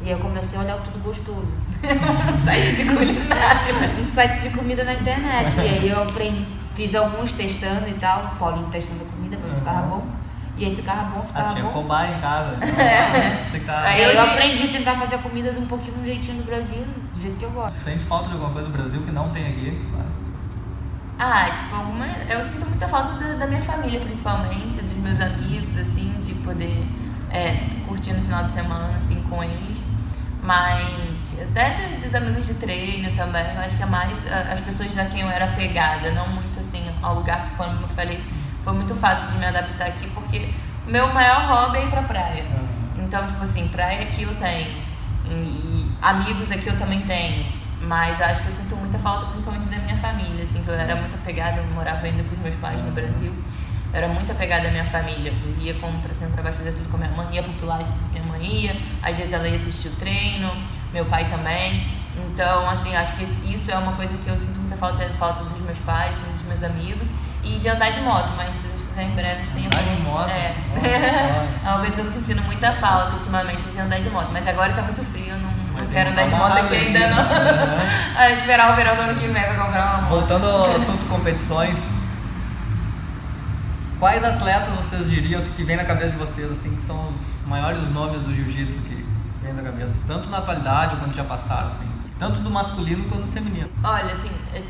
E 0.00 0.06
aí 0.06 0.10
eu 0.12 0.18
comecei 0.18 0.58
a 0.58 0.62
olhar 0.62 0.76
o 0.76 0.80
tudo 0.80 1.02
gostoso. 1.02 1.46
Site 2.44 2.76
de 2.76 2.84
culinária. 2.84 3.92
um 4.00 4.04
site 4.04 4.40
de 4.40 4.50
comida 4.50 4.84
na 4.84 4.94
internet. 4.94 5.56
E 5.56 5.60
aí 5.60 5.88
eu 5.88 6.02
aprendi, 6.02 6.46
fiz 6.74 6.94
alguns 6.94 7.32
testando 7.32 7.88
e 7.88 7.94
tal, 7.94 8.24
o 8.24 8.36
Paulinho 8.36 8.66
testando 8.68 9.02
a 9.04 9.12
comida 9.16 9.36
pra 9.36 9.48
ver 9.48 9.56
se 9.56 9.62
tava 9.62 9.82
bom. 9.82 10.02
E 10.56 10.64
aí 10.66 10.74
ficava 10.74 11.02
bom, 11.04 11.20
Ah, 11.20 11.26
ficava 11.26 11.52
tinha 11.54 11.64
bom. 11.64 11.70
cobaia 11.72 12.16
em 12.16 12.20
casa. 12.20 12.56
Então, 12.56 12.68
fica... 13.52 13.80
Aí 13.80 13.86
Aí 13.94 14.02
eu, 14.02 14.10
hoje- 14.10 14.18
aprendi 14.30 14.62
a 14.64 14.72
tentar 14.72 14.96
fazer 14.96 15.14
a 15.16 15.18
comida 15.18 15.52
de 15.52 15.58
um 15.60 15.66
pouquinho 15.66 15.96
do 15.96 16.04
jeitinho 16.04 16.38
do 16.38 16.44
Brasil, 16.44 16.84
jeito 17.22 17.38
que 17.38 17.44
eu 17.44 17.50
gosto. 17.50 17.78
Sente 17.78 18.04
falta 18.04 18.26
de 18.28 18.32
alguma 18.34 18.50
coisa 18.52 18.68
do 18.68 18.72
Brasil 18.72 19.02
que 19.02 19.10
não 19.12 19.30
tem 19.30 19.46
aqui? 19.46 19.80
Ah, 21.18 21.50
tipo, 21.50 21.74
alguma. 21.76 22.06
Eu 22.28 22.42
sinto 22.42 22.68
muita 22.68 22.88
falta 22.88 23.12
da, 23.14 23.34
da 23.34 23.46
minha 23.46 23.62
família, 23.62 24.00
principalmente, 24.00 24.80
dos 24.82 24.96
meus 24.98 25.20
amigos, 25.20 25.76
assim, 25.76 26.12
de 26.20 26.34
poder 26.34 26.84
é, 27.30 27.64
curtir 27.86 28.12
no 28.12 28.22
final 28.22 28.44
de 28.44 28.52
semana, 28.52 28.96
assim, 28.98 29.22
com 29.28 29.42
eles. 29.42 29.84
Mas 30.42 31.36
até 31.40 31.70
do- 31.76 32.00
dos 32.02 32.12
amigos 32.16 32.44
de 32.46 32.54
treino 32.54 33.14
também, 33.14 33.54
eu 33.54 33.60
acho 33.60 33.76
que 33.76 33.82
é 33.82 33.86
mais 33.86 34.12
as 34.52 34.60
pessoas 34.60 34.92
da 34.92 35.04
quem 35.04 35.20
eu 35.20 35.28
era 35.28 35.44
apegada, 35.44 36.10
não 36.10 36.26
muito 36.26 36.58
assim 36.58 36.84
ao 37.00 37.14
lugar, 37.14 37.42
porque 37.42 37.62
como 37.62 37.80
eu 37.82 37.88
falei, 37.88 38.20
foi 38.64 38.72
muito 38.72 38.92
fácil 38.96 39.28
de 39.30 39.38
me 39.38 39.46
adaptar 39.46 39.86
aqui, 39.86 40.08
porque 40.10 40.48
o 40.84 40.90
meu 40.90 41.12
maior 41.14 41.46
hobby 41.46 41.78
é 41.78 41.84
ir 41.84 41.90
pra 41.90 42.02
praia. 42.02 42.44
Então, 42.98 43.24
tipo 43.28 43.42
assim, 43.44 43.68
praia 43.68 44.02
aqui 44.02 44.24
eu 44.24 44.34
tenho. 44.34 44.82
E 45.30 45.71
amigos 46.02 46.50
aqui 46.50 46.66
eu 46.66 46.76
também 46.76 47.00
tenho. 47.00 47.46
Mas 47.80 48.20
acho 48.20 48.42
que 48.42 48.48
eu 48.48 48.56
sinto 48.56 48.76
muita 48.76 48.98
falta, 48.98 49.26
principalmente 49.26 49.68
da 49.68 49.76
minha 49.78 49.96
família, 49.96 50.44
assim, 50.44 50.62
que 50.62 50.68
eu 50.68 50.74
era 50.74 50.94
muito 50.94 51.14
apegada, 51.16 51.58
eu 51.58 51.64
morava 51.74 52.06
ainda 52.06 52.22
com 52.22 52.34
os 52.34 52.40
meus 52.40 52.54
pais 52.56 52.80
no 52.82 52.92
Brasil. 52.92 53.32
Eu 53.92 53.98
era 53.98 54.08
muito 54.08 54.30
apegada 54.30 54.68
à 54.68 54.70
minha 54.70 54.84
família. 54.84 55.32
Eu 55.44 55.64
ia 55.64 55.74
como 55.74 55.98
pra 56.00 56.14
cima 56.14 56.30
pra 56.30 56.42
baixo 56.42 56.58
fazer 56.58 56.72
tudo 56.72 56.88
com 56.88 56.96
a 56.96 57.00
minha 57.00 57.10
mãe, 57.10 57.34
ia 57.34 57.42
pro 57.42 57.52
Pilates, 57.54 57.92
minha 58.12 58.24
mãe 58.24 58.44
ia, 58.44 58.76
às 59.02 59.16
vezes 59.16 59.32
ela 59.32 59.48
ia 59.48 59.56
assistir 59.56 59.88
o 59.88 59.96
treino, 59.96 60.50
meu 60.92 61.04
pai 61.06 61.28
também. 61.28 61.86
Então, 62.16 62.68
assim, 62.68 62.94
acho 62.94 63.14
que 63.16 63.24
isso 63.24 63.70
é 63.70 63.76
uma 63.76 63.92
coisa 63.92 64.16
que 64.18 64.28
eu 64.28 64.38
sinto 64.38 64.60
muita 64.60 64.76
falta, 64.76 65.02
é 65.02 65.08
falta 65.08 65.44
dos 65.44 65.60
meus 65.60 65.78
pais, 65.80 66.14
sim, 66.14 66.30
dos 66.32 66.42
meus 66.42 66.62
amigos. 66.62 67.08
E 67.44 67.58
de 67.58 67.68
andar 67.68 67.90
de 67.90 68.00
moto, 68.02 68.32
mas 68.36 68.54
se 68.54 68.68
Deus 68.68 68.82
quiser 68.82 69.02
em 69.02 69.10
breve, 69.10 69.42
eu 69.56 69.66
Andar 69.66 69.82
de 69.82 70.02
moto? 70.02 70.30
É. 70.30 70.54
É 71.64 71.68
uma 71.68 71.78
coisa 71.78 71.94
que 71.94 72.00
eu 72.00 72.04
tô 72.06 72.10
sentindo 72.10 72.42
muita 72.42 72.72
falta 72.72 73.14
ultimamente 73.14 73.62
de 73.62 73.78
andar 73.78 74.00
de 74.00 74.10
moto. 74.10 74.28
Mas 74.32 74.46
agora 74.46 74.72
tá 74.72 74.82
muito 74.82 75.02
frio, 75.04 75.36
não, 75.38 75.51
quero 75.86 76.10
andar 76.10 76.24
de 76.24 76.30
que 76.30 76.34
moto 76.36 76.52
aqui 76.52 76.60
água 76.60 76.76
ainda 76.76 77.08
não. 77.08 77.16
né? 77.16 78.12
Ah, 78.16 78.30
esperar 78.30 78.72
o 78.72 78.76
verão 78.76 78.96
do 78.96 79.02
ano 79.02 79.14
que 79.20 79.26
vem 79.26 79.42
pra 79.42 79.54
comprar 79.54 79.84
uma 79.84 80.02
moto. 80.02 80.10
Voltando 80.10 80.46
ao 80.46 80.62
assunto 80.76 81.08
competições, 81.08 81.78
quais 83.98 84.22
atletas 84.24 84.74
vocês 84.76 85.10
diriam 85.10 85.40
que 85.42 85.64
vem 85.64 85.76
na 85.76 85.84
cabeça 85.84 86.10
de 86.10 86.16
vocês, 86.16 86.50
assim, 86.50 86.74
que 86.74 86.82
são 86.82 87.08
os 87.08 87.48
maiores 87.48 87.88
nomes 87.90 88.22
do 88.22 88.34
jiu-jitsu 88.34 88.78
que 88.80 89.06
vem 89.42 89.52
na 89.54 89.62
cabeça? 89.62 89.94
Tanto 90.06 90.28
na 90.28 90.38
atualidade 90.38 90.96
quanto 90.96 91.14
já 91.14 91.24
passaram, 91.24 91.66
assim. 91.68 91.88
Tanto 92.18 92.40
do 92.40 92.50
masculino 92.50 93.04
quanto 93.08 93.26
do 93.26 93.32
feminino. 93.32 93.68
Olha, 93.82 94.12
assim, 94.12 94.30
é, 94.54 94.62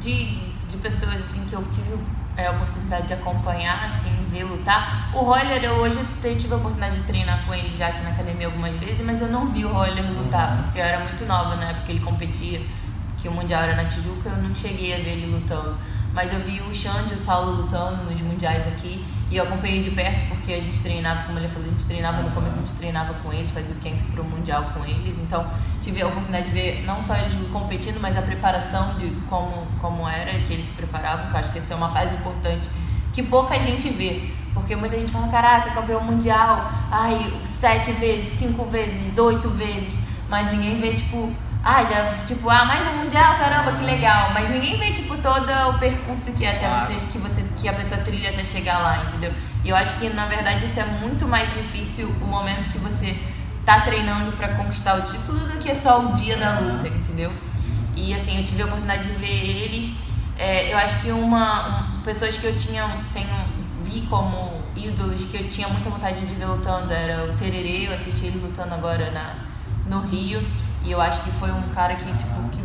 de, 0.00 0.38
de 0.68 0.76
pessoas 0.78 1.16
assim 1.16 1.44
que 1.44 1.52
eu 1.54 1.62
tive 1.70 1.92
é, 2.38 2.46
a 2.46 2.52
oportunidade 2.52 3.08
de 3.08 3.14
acompanhar, 3.14 3.84
assim, 3.86 4.24
ver 4.30 4.44
lutar. 4.44 5.10
O 5.12 5.18
Roller, 5.18 5.62
eu 5.62 5.74
hoje 5.74 5.98
tive 6.38 6.54
a 6.54 6.56
oportunidade 6.56 6.96
de 6.96 7.02
treinar 7.02 7.44
com 7.44 7.52
ele 7.52 7.76
já 7.76 7.88
aqui 7.88 8.00
na 8.00 8.10
academia 8.10 8.46
algumas 8.46 8.74
vezes, 8.76 9.04
mas 9.04 9.20
eu 9.20 9.26
não 9.26 9.48
vi 9.48 9.64
o 9.64 9.72
Roller 9.72 10.04
lutar, 10.12 10.62
porque 10.62 10.78
eu 10.78 10.84
era 10.84 11.00
muito 11.00 11.26
nova 11.26 11.56
na 11.56 11.70
época 11.70 11.86
que 11.86 11.92
ele 11.92 12.00
competia, 12.00 12.62
que 13.18 13.26
o 13.26 13.32
Mundial 13.32 13.64
era 13.64 13.74
na 13.74 13.86
Tijuca, 13.86 14.28
eu 14.28 14.36
não 14.36 14.54
cheguei 14.54 14.94
a 14.94 14.98
ver 14.98 15.10
ele 15.10 15.26
lutando. 15.26 15.76
Mas 16.14 16.32
eu 16.32 16.38
vi 16.40 16.60
o 16.60 16.72
Xande 16.72 17.12
e 17.12 17.16
o 17.16 17.18
Saulo 17.18 17.62
lutando 17.62 18.04
nos 18.04 18.20
mundiais 18.20 18.66
aqui. 18.68 19.04
E 19.30 19.36
eu 19.36 19.44
acompanhei 19.44 19.80
de 19.80 19.90
perto 19.90 20.26
porque 20.28 20.52
a 20.52 20.60
gente 20.60 20.80
treinava, 20.80 21.24
como 21.24 21.38
ele 21.38 21.48
falou, 21.48 21.66
a 21.66 21.70
gente 21.70 21.84
treinava 21.84 22.22
no 22.22 22.30
começo, 22.30 22.56
a 22.56 22.60
gente 22.60 22.74
treinava 22.74 23.14
com 23.14 23.32
eles, 23.32 23.50
fazia 23.50 23.74
o 23.74 23.78
camp 23.78 23.98
pro 24.10 24.24
Mundial 24.24 24.70
com 24.74 24.84
eles. 24.84 25.18
Então 25.18 25.46
tive 25.80 26.00
a 26.00 26.06
oportunidade 26.06 26.46
de 26.46 26.52
ver 26.52 26.84
não 26.86 27.02
só 27.02 27.14
eles 27.14 27.34
competindo, 27.52 28.00
mas 28.00 28.16
a 28.16 28.22
preparação 28.22 28.94
de 28.94 29.10
como, 29.28 29.66
como 29.80 30.08
era 30.08 30.32
que 30.40 30.52
eles 30.52 30.64
se 30.64 30.72
preparavam, 30.72 31.26
que 31.26 31.34
eu 31.34 31.40
acho 31.40 31.52
que 31.52 31.58
essa 31.58 31.74
é 31.74 31.76
uma 31.76 31.90
fase 31.90 32.14
importante 32.14 32.68
que 33.12 33.22
pouca 33.22 33.58
gente 33.58 33.88
vê. 33.90 34.30
Porque 34.54 34.74
muita 34.74 34.98
gente 34.98 35.12
fala, 35.12 35.28
caraca, 35.28 35.70
campeão 35.70 36.02
mundial, 36.02 36.70
ai, 36.90 37.32
sete 37.44 37.92
vezes, 37.92 38.32
cinco 38.32 38.64
vezes, 38.64 39.16
oito 39.18 39.48
vezes, 39.50 39.98
mas 40.28 40.50
ninguém 40.50 40.80
vê, 40.80 40.94
tipo, 40.94 41.30
ah, 41.64 41.84
já, 41.84 42.14
tipo, 42.26 42.48
ah, 42.48 42.64
mais 42.64 42.86
um 42.88 42.98
mundial, 43.04 43.36
caramba, 43.38 43.72
que 43.72 43.84
legal. 43.84 44.30
Mas 44.32 44.48
ninguém 44.48 44.78
vê, 44.78 44.90
tipo, 44.92 45.16
todo 45.18 45.50
o 45.70 45.78
percurso 45.78 46.32
que 46.32 46.44
é 46.44 46.50
até 46.56 46.66
Claro. 46.66 46.86
vocês, 46.86 47.04
que 47.04 47.18
você, 47.18 47.42
que 47.56 47.68
a 47.68 47.72
pessoa 47.72 48.00
trilha 48.02 48.30
até 48.30 48.44
chegar 48.44 48.78
lá, 48.78 49.04
entendeu? 49.08 49.32
E 49.64 49.68
eu 49.68 49.76
acho 49.76 49.96
que, 49.98 50.08
na 50.10 50.26
verdade, 50.26 50.64
isso 50.66 50.78
é 50.80 50.84
muito 50.84 51.26
mais 51.26 51.48
difícil 51.52 52.08
o 52.22 52.26
momento 52.26 52.68
que 52.70 52.78
você 52.78 53.16
tá 53.66 53.80
treinando 53.80 54.32
pra 54.32 54.48
conquistar 54.54 54.94
o 54.96 55.02
título 55.02 55.40
do 55.40 55.58
que 55.58 55.74
só 55.74 56.00
o 56.00 56.12
dia 56.14 56.36
da 56.38 56.58
luta, 56.60 56.88
entendeu? 56.88 57.30
E 57.94 58.14
assim, 58.14 58.38
eu 58.38 58.44
tive 58.44 58.62
a 58.62 58.66
oportunidade 58.66 59.04
de 59.04 59.12
ver 59.12 59.28
eles. 59.64 59.90
É, 60.38 60.72
eu 60.72 60.78
acho 60.78 61.00
que 61.00 61.10
uma, 61.10 61.80
um- 61.96 62.00
pessoas 62.02 62.36
que 62.36 62.46
eu 62.46 62.56
tinha 62.56 62.88
tenho, 63.12 63.28
vi 63.82 64.02
como 64.02 64.62
ídolos 64.76 65.24
que 65.24 65.36
eu 65.36 65.48
tinha 65.48 65.68
muita 65.68 65.90
vontade 65.90 66.24
de 66.24 66.32
ver 66.34 66.46
lutando 66.46 66.92
era 66.92 67.24
o 67.24 67.34
Tererê, 67.36 67.88
eu 67.88 67.94
assisti 67.94 68.26
ele 68.26 68.38
lutando 68.38 68.72
agora 68.72 69.10
na, 69.10 69.34
no 69.86 70.00
Rio. 70.06 70.40
E 70.88 70.92
eu 70.92 71.00
acho 71.02 71.20
que 71.20 71.30
foi 71.32 71.52
um 71.52 71.62
cara 71.74 71.94
que, 71.96 72.10
tipo, 72.14 72.48
que 72.48 72.62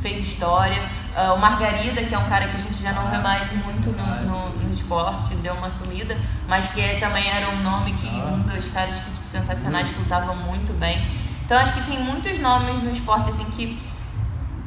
fez 0.00 0.22
história. 0.22 0.80
Ah, 1.16 1.32
o 1.34 1.38
Margarida, 1.40 2.04
que 2.04 2.14
é 2.14 2.18
um 2.18 2.28
cara 2.28 2.46
que 2.46 2.54
a 2.56 2.60
gente 2.60 2.80
já 2.80 2.92
não 2.92 3.08
vê 3.10 3.18
mais 3.18 3.50
muito 3.52 3.90
no, 3.90 4.06
no, 4.30 4.48
no 4.50 4.72
esporte, 4.72 5.34
deu 5.36 5.54
uma 5.54 5.68
sumida, 5.68 6.16
mas 6.48 6.68
que 6.68 6.80
é- 6.80 7.00
também 7.00 7.28
era 7.28 7.50
um 7.50 7.62
nome 7.62 7.92
que 7.94 8.06
um 8.06 8.38
dos 8.42 8.66
caras 8.68 8.96
que, 9.00 9.10
tipo, 9.10 9.28
sensacionais 9.28 9.88
que 9.88 9.98
lutavam 9.98 10.36
muito 10.36 10.72
bem. 10.78 11.04
Então 11.44 11.58
acho 11.58 11.72
que 11.74 11.82
tem 11.82 11.98
muitos 11.98 12.38
nomes 12.38 12.80
no 12.82 12.90
esporte 12.92 13.30
assim 13.30 13.44
que 13.46 13.76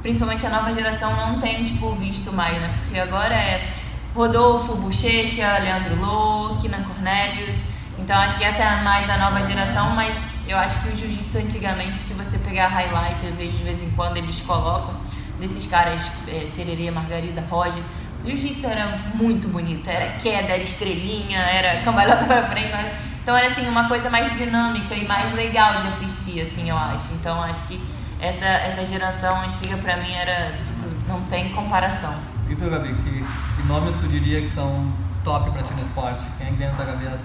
principalmente 0.02 0.46
a 0.46 0.50
nova 0.50 0.74
geração 0.74 1.16
não 1.16 1.40
tem 1.40 1.64
tipo 1.64 1.92
visto 1.96 2.32
mais, 2.34 2.60
né? 2.62 2.74
Porque 2.84 3.00
agora 3.00 3.34
é 3.34 3.72
Rodolfo, 4.14 4.76
Bochecha, 4.76 5.58
Leandro 5.60 5.96
Lô, 5.96 6.56
Kina 6.58 6.78
Cornelius. 6.80 7.56
Então 7.98 8.16
acho 8.18 8.38
que 8.38 8.44
essa 8.44 8.62
é 8.64 8.82
mais 8.84 9.10
a 9.10 9.18
nova 9.18 9.44
geração, 9.48 9.92
mas 9.92 10.14
eu 10.48 10.58
acho 10.58 10.82
que 10.82 10.90
o 10.90 10.98
jiu-jitsu 10.98 11.38
antigamente, 11.40 11.98
se 12.00 12.14
você 12.14 12.38
pegar 12.40 12.68
highlights, 12.68 13.24
eu 13.24 13.34
vejo 13.34 13.58
de 13.58 13.64
vez 13.64 13.82
em 13.82 13.90
quando 13.92 14.18
eles 14.18 14.40
colocam 14.42 14.96
desses 15.40 15.66
caras, 15.68 16.02
é, 16.28 16.50
Tererê, 16.56 16.90
Margarida, 16.92 17.44
Roger. 17.50 17.82
O 18.20 18.28
jiu-jitsu 18.28 18.66
era 18.66 18.86
muito 19.14 19.48
bonito, 19.48 19.88
era 19.90 20.14
queda, 20.18 20.54
era 20.54 20.64
estrelinha, 20.64 21.40
era 21.40 21.82
cambalhota 21.84 22.26
pra 22.26 22.44
frente. 22.48 22.72
mas- 22.72 22.92
Então 23.22 23.36
era 23.36 23.48
assim, 23.48 23.68
uma 23.68 23.88
coisa 23.90 24.10
mais 24.10 24.36
dinâmica 24.38 24.96
e 24.96 25.06
mais 25.08 25.34
legal 25.34 25.82
de 25.82 25.88
assistir, 25.88 26.42
assim, 26.42 26.70
eu 26.70 26.78
acho. 26.78 27.12
Então 27.14 27.42
acho 27.44 27.60
que 27.68 27.80
essa, 28.20 28.46
essa 28.46 28.86
geração 28.86 29.40
antiga 29.42 29.76
pra 29.78 29.98
mim 29.98 30.12
era, 30.14 30.54
tipo, 30.66 30.80
não 31.08 31.22
tem 31.24 31.50
comparação. 31.50 32.16
E 32.50 32.56
tu, 32.56 32.70
Gabi, 32.70 32.94
que, 32.94 33.24
que 33.62 33.68
nomes 33.68 33.96
tu 33.98 34.08
diria 34.08 34.42
que 34.42 34.50
são 34.50 34.92
top 35.26 35.52
pra 35.52 35.62
ti 35.62 35.74
no 35.74 35.82
esporte? 35.82 36.22
Quem 36.38 36.48
é 36.48 36.50
que 36.52 36.56
vem 36.56 36.68
na 36.70 36.74
tua 36.76 36.86
cabeça? 36.86 37.20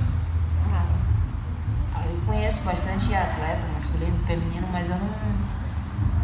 Eu 2.13 2.21
conheço 2.27 2.61
bastante 2.63 3.15
atleta, 3.15 3.63
masculino, 3.75 4.19
feminino, 4.27 4.69
mas 4.71 4.91
eu 4.91 4.97
não. 4.97 5.09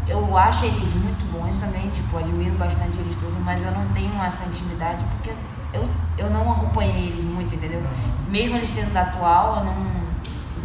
eu 0.07 0.37
acho 0.37 0.67
eles 0.67 0.93
muito 0.95 1.33
bons 1.33 1.59
também, 1.59 1.89
tipo, 1.91 2.19
admiro 2.19 2.57
bastante 2.57 2.99
eles 2.99 3.17
todos, 3.17 3.39
mas 3.43 3.63
eu 3.65 3.73
não 3.73 3.89
tenho 3.89 4.23
essa 4.23 4.47
intimidade 4.47 5.03
porque 5.05 5.33
eu, 5.73 5.89
eu 6.19 6.31
não 6.31 6.53
acompanhei 6.53 7.09
eles 7.09 7.25
muito, 7.25 7.55
entendeu? 7.55 7.83
Mesmo 8.29 8.57
eles 8.57 8.69
sendo 8.69 8.93
da 8.93 9.03
atual, 9.03 9.57
eu 9.57 9.65
não, 9.65 9.75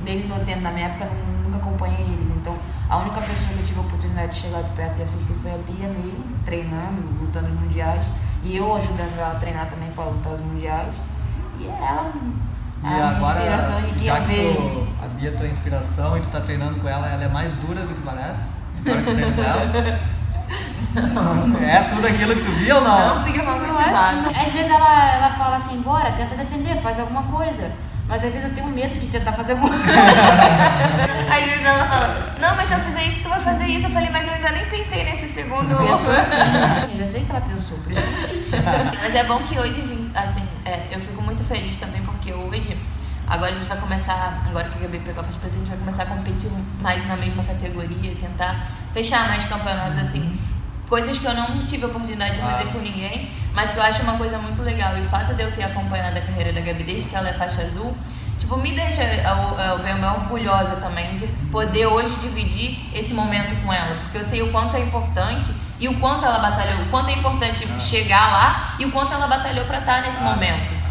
desde 0.04 0.30
o 0.30 0.46
tempo 0.46 0.62
da 0.62 0.72
minha 0.72 0.88
época, 0.88 1.06
eu 1.06 1.44
nunca 1.44 1.58
acompanhei 1.58 2.02
eles. 2.02 2.30
Então, 2.30 2.58
a 2.90 2.98
única 2.98 3.22
pessoa 3.22 3.50
que 3.50 3.60
eu 3.60 3.66
tive 3.66 3.80
a 3.80 3.84
oportunidade 3.84 4.34
de 4.34 4.42
chegar 4.42 4.62
de 4.62 4.70
perto 4.72 5.00
e 5.00 5.04
assistir 5.04 5.34
foi 5.36 5.52
a 5.52 5.58
Bia 5.58 5.88
mesmo, 5.88 6.24
treinando, 6.44 7.02
lutando 7.22 7.48
nos 7.48 7.62
mundiais, 7.62 8.06
e 8.44 8.58
eu 8.58 8.76
ajudando 8.76 9.18
ela 9.18 9.32
a 9.32 9.40
treinar 9.40 9.70
também 9.70 9.90
para 9.92 10.04
lutar 10.04 10.34
os 10.34 10.42
mundiais. 10.42 10.94
E 11.60 11.66
ela 11.66 12.12
E 12.84 12.86
a 12.86 12.90
minha 12.90 13.08
agora, 13.08 13.40
já 14.04 14.20
que 14.22 14.54
tu, 14.54 14.88
a 15.02 15.08
Bia 15.08 15.30
é 15.30 15.32
tua 15.32 15.48
inspiração 15.48 16.18
e 16.18 16.22
tu 16.22 16.28
tá 16.28 16.42
treinando 16.42 16.80
com 16.82 16.90
ela, 16.90 17.08
ela 17.08 17.24
é 17.24 17.30
mais 17.30 17.54
dura 17.54 17.82
do 17.86 17.96
que 17.96 18.02
parece? 18.02 18.42
Agora 18.86 19.02
que 19.02 19.06
tu 19.06 19.14
treina 19.14 19.32
com 19.32 19.42
ela? 19.42 20.00
É 21.64 21.82
tudo 21.90 22.06
aquilo 22.06 22.36
que 22.36 22.44
tu 22.44 22.52
viu 22.52 22.76
ou 22.76 22.82
não? 22.84 23.16
Não 23.16 23.24
fica 23.24 23.42
mal 23.42 23.58
motivado. 23.58 24.30
Às 24.30 24.52
vezes 24.52 24.70
ela, 24.70 25.16
ela 25.16 25.30
fala 25.32 25.56
assim, 25.56 25.82
bora, 25.82 26.12
tenta 26.12 26.36
defender, 26.36 26.80
faz 26.82 27.00
alguma 27.00 27.24
coisa. 27.24 27.72
Mas 28.08 28.24
às 28.24 28.32
vezes 28.32 28.48
eu 28.48 28.54
tenho 28.54 28.68
medo 28.68 29.00
de 29.00 29.08
tentar 29.08 29.32
fazer 29.32 29.54
alguma 29.54 29.70
coisa. 29.70 29.94
Às 31.34 31.46
vezes 31.46 31.66
ela 31.66 31.86
fala, 31.88 32.36
não, 32.40 32.56
mas 32.56 32.68
se 32.68 32.74
eu 32.74 32.80
fizer 32.82 33.04
isso, 33.08 33.24
tu 33.24 33.30
vai 33.30 33.40
fazer 33.40 33.66
isso. 33.66 33.88
Eu 33.88 33.92
falei, 33.92 34.10
mas 34.12 34.28
eu 34.28 34.34
ainda 34.34 34.52
nem 34.52 34.66
pensei 34.66 35.04
nesse 35.06 35.30
segundo. 35.30 35.76
Pensou 35.76 36.14
assim. 36.14 36.36
Eu 36.94 37.00
já 37.00 37.08
sei 37.08 37.24
que 37.24 37.32
ela 37.32 37.42
pensou, 37.42 37.78
por 37.80 37.92
isso. 37.92 38.04
Mas 39.02 39.16
é 39.16 39.24
bom 39.24 39.40
que 39.40 39.58
hoje, 39.58 39.82
a 39.82 39.86
gente, 39.86 40.12
assim, 40.16 40.44
é, 40.66 40.88
eu 40.92 41.00
fico 41.00 41.22
muito 41.22 41.44
feliz 41.44 41.78
também, 41.78 42.02
hoje, 42.54 42.78
agora 43.28 43.52
a 43.52 43.56
gente 43.56 43.68
vai 43.68 43.78
começar, 43.78 44.44
agora 44.48 44.70
que 44.70 44.78
a 44.78 44.82
Gabi 44.82 45.00
pegou 45.00 45.22
a 45.22 45.24
faixa 45.24 45.40
preta, 45.40 45.56
a 45.56 45.60
gente 45.60 45.70
vai 45.70 45.78
começar 45.78 46.04
a 46.04 46.06
competir 46.06 46.52
mais 46.80 47.06
na 47.08 47.16
mesma 47.18 47.44
categoria, 47.44 48.16
tentar 48.16 48.68
fechar 48.94 49.28
mais 49.28 49.44
campeonatos, 49.46 49.98
assim, 49.98 50.40
coisas 50.88 51.18
que 51.18 51.26
eu 51.26 51.34
não 51.34 51.66
tive 51.66 51.84
a 51.86 51.88
oportunidade 51.88 52.36
de 52.36 52.42
fazer 52.42 52.66
com 52.66 52.80
ninguém, 52.80 53.32
mas 53.54 53.72
que 53.72 53.80
eu 53.80 53.84
acho 53.84 54.04
uma 54.04 54.18
coisa 54.18 54.38
muito 54.38 54.62
legal. 54.62 54.96
E 54.98 55.02
o 55.02 55.06
fato 55.06 55.34
de 55.34 55.42
eu 55.42 55.52
ter 55.52 55.64
acompanhado 55.64 56.18
a 56.18 56.22
carreira 56.22 56.54
da 56.54 56.62
Gabi 56.62 56.84
desde 56.84 57.10
que 57.10 57.16
ela 57.16 57.30
é 57.30 57.34
faixa 57.34 57.64
azul, 57.64 57.98
tipo, 58.40 58.56
me 58.58 58.72
deixa 58.72 59.02
eu, 59.02 59.60
eu, 59.60 59.80
bem 59.80 59.98
eu, 60.00 60.10
orgulhosa 60.10 60.76
também 60.76 61.16
de 61.16 61.26
poder 61.52 61.88
hoje 61.88 62.14
dividir 62.22 62.78
esse 62.94 63.14
momento 63.14 63.60
com 63.64 63.74
ela, 63.74 63.96
porque 63.96 64.20
eu 64.20 64.24
sei 64.24 64.44
o 64.44 64.52
quanto 64.52 64.78
é 64.78 64.82
importante 64.82 65.52
e 65.80 65.88
o 65.88 66.00
quanto 66.00 66.24
ela 66.24 66.38
batalhou, 66.38 66.84
o 66.84 66.90
quanto 66.90 67.10
é 67.10 67.14
importante 67.14 67.68
chegar 67.82 68.32
lá 68.32 68.76
e 68.78 68.86
o 68.86 68.92
quanto 68.92 69.12
ela 69.12 69.26
batalhou 69.26 69.66
pra 69.66 69.80
estar 69.80 70.04
nesse 70.04 70.22
momento. 70.22 70.83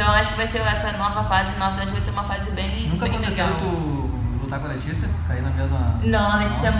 Então 0.00 0.14
eu 0.14 0.18
acho 0.18 0.30
que 0.30 0.36
vai 0.38 0.46
ser 0.46 0.60
essa 0.60 0.96
nova 0.96 1.22
fase, 1.24 1.54
nossa, 1.58 1.82
acho 1.82 1.88
que 1.88 1.92
vai 1.92 2.00
ser 2.00 2.10
uma 2.12 2.24
fase 2.24 2.50
bem, 2.52 2.88
Nunca 2.88 3.04
bem 3.04 3.16
aconteceu 3.16 3.44
legal. 3.44 3.60
tu 3.60 4.10
lutar 4.40 4.58
com 4.58 4.64
a 4.64 4.70
Letícia? 4.70 5.06
Cair 5.28 5.42
na 5.42 5.50
mesma. 5.50 6.00
Não, 6.02 6.32
a 6.32 6.36
Letícia 6.36 6.68
é 6.68 6.72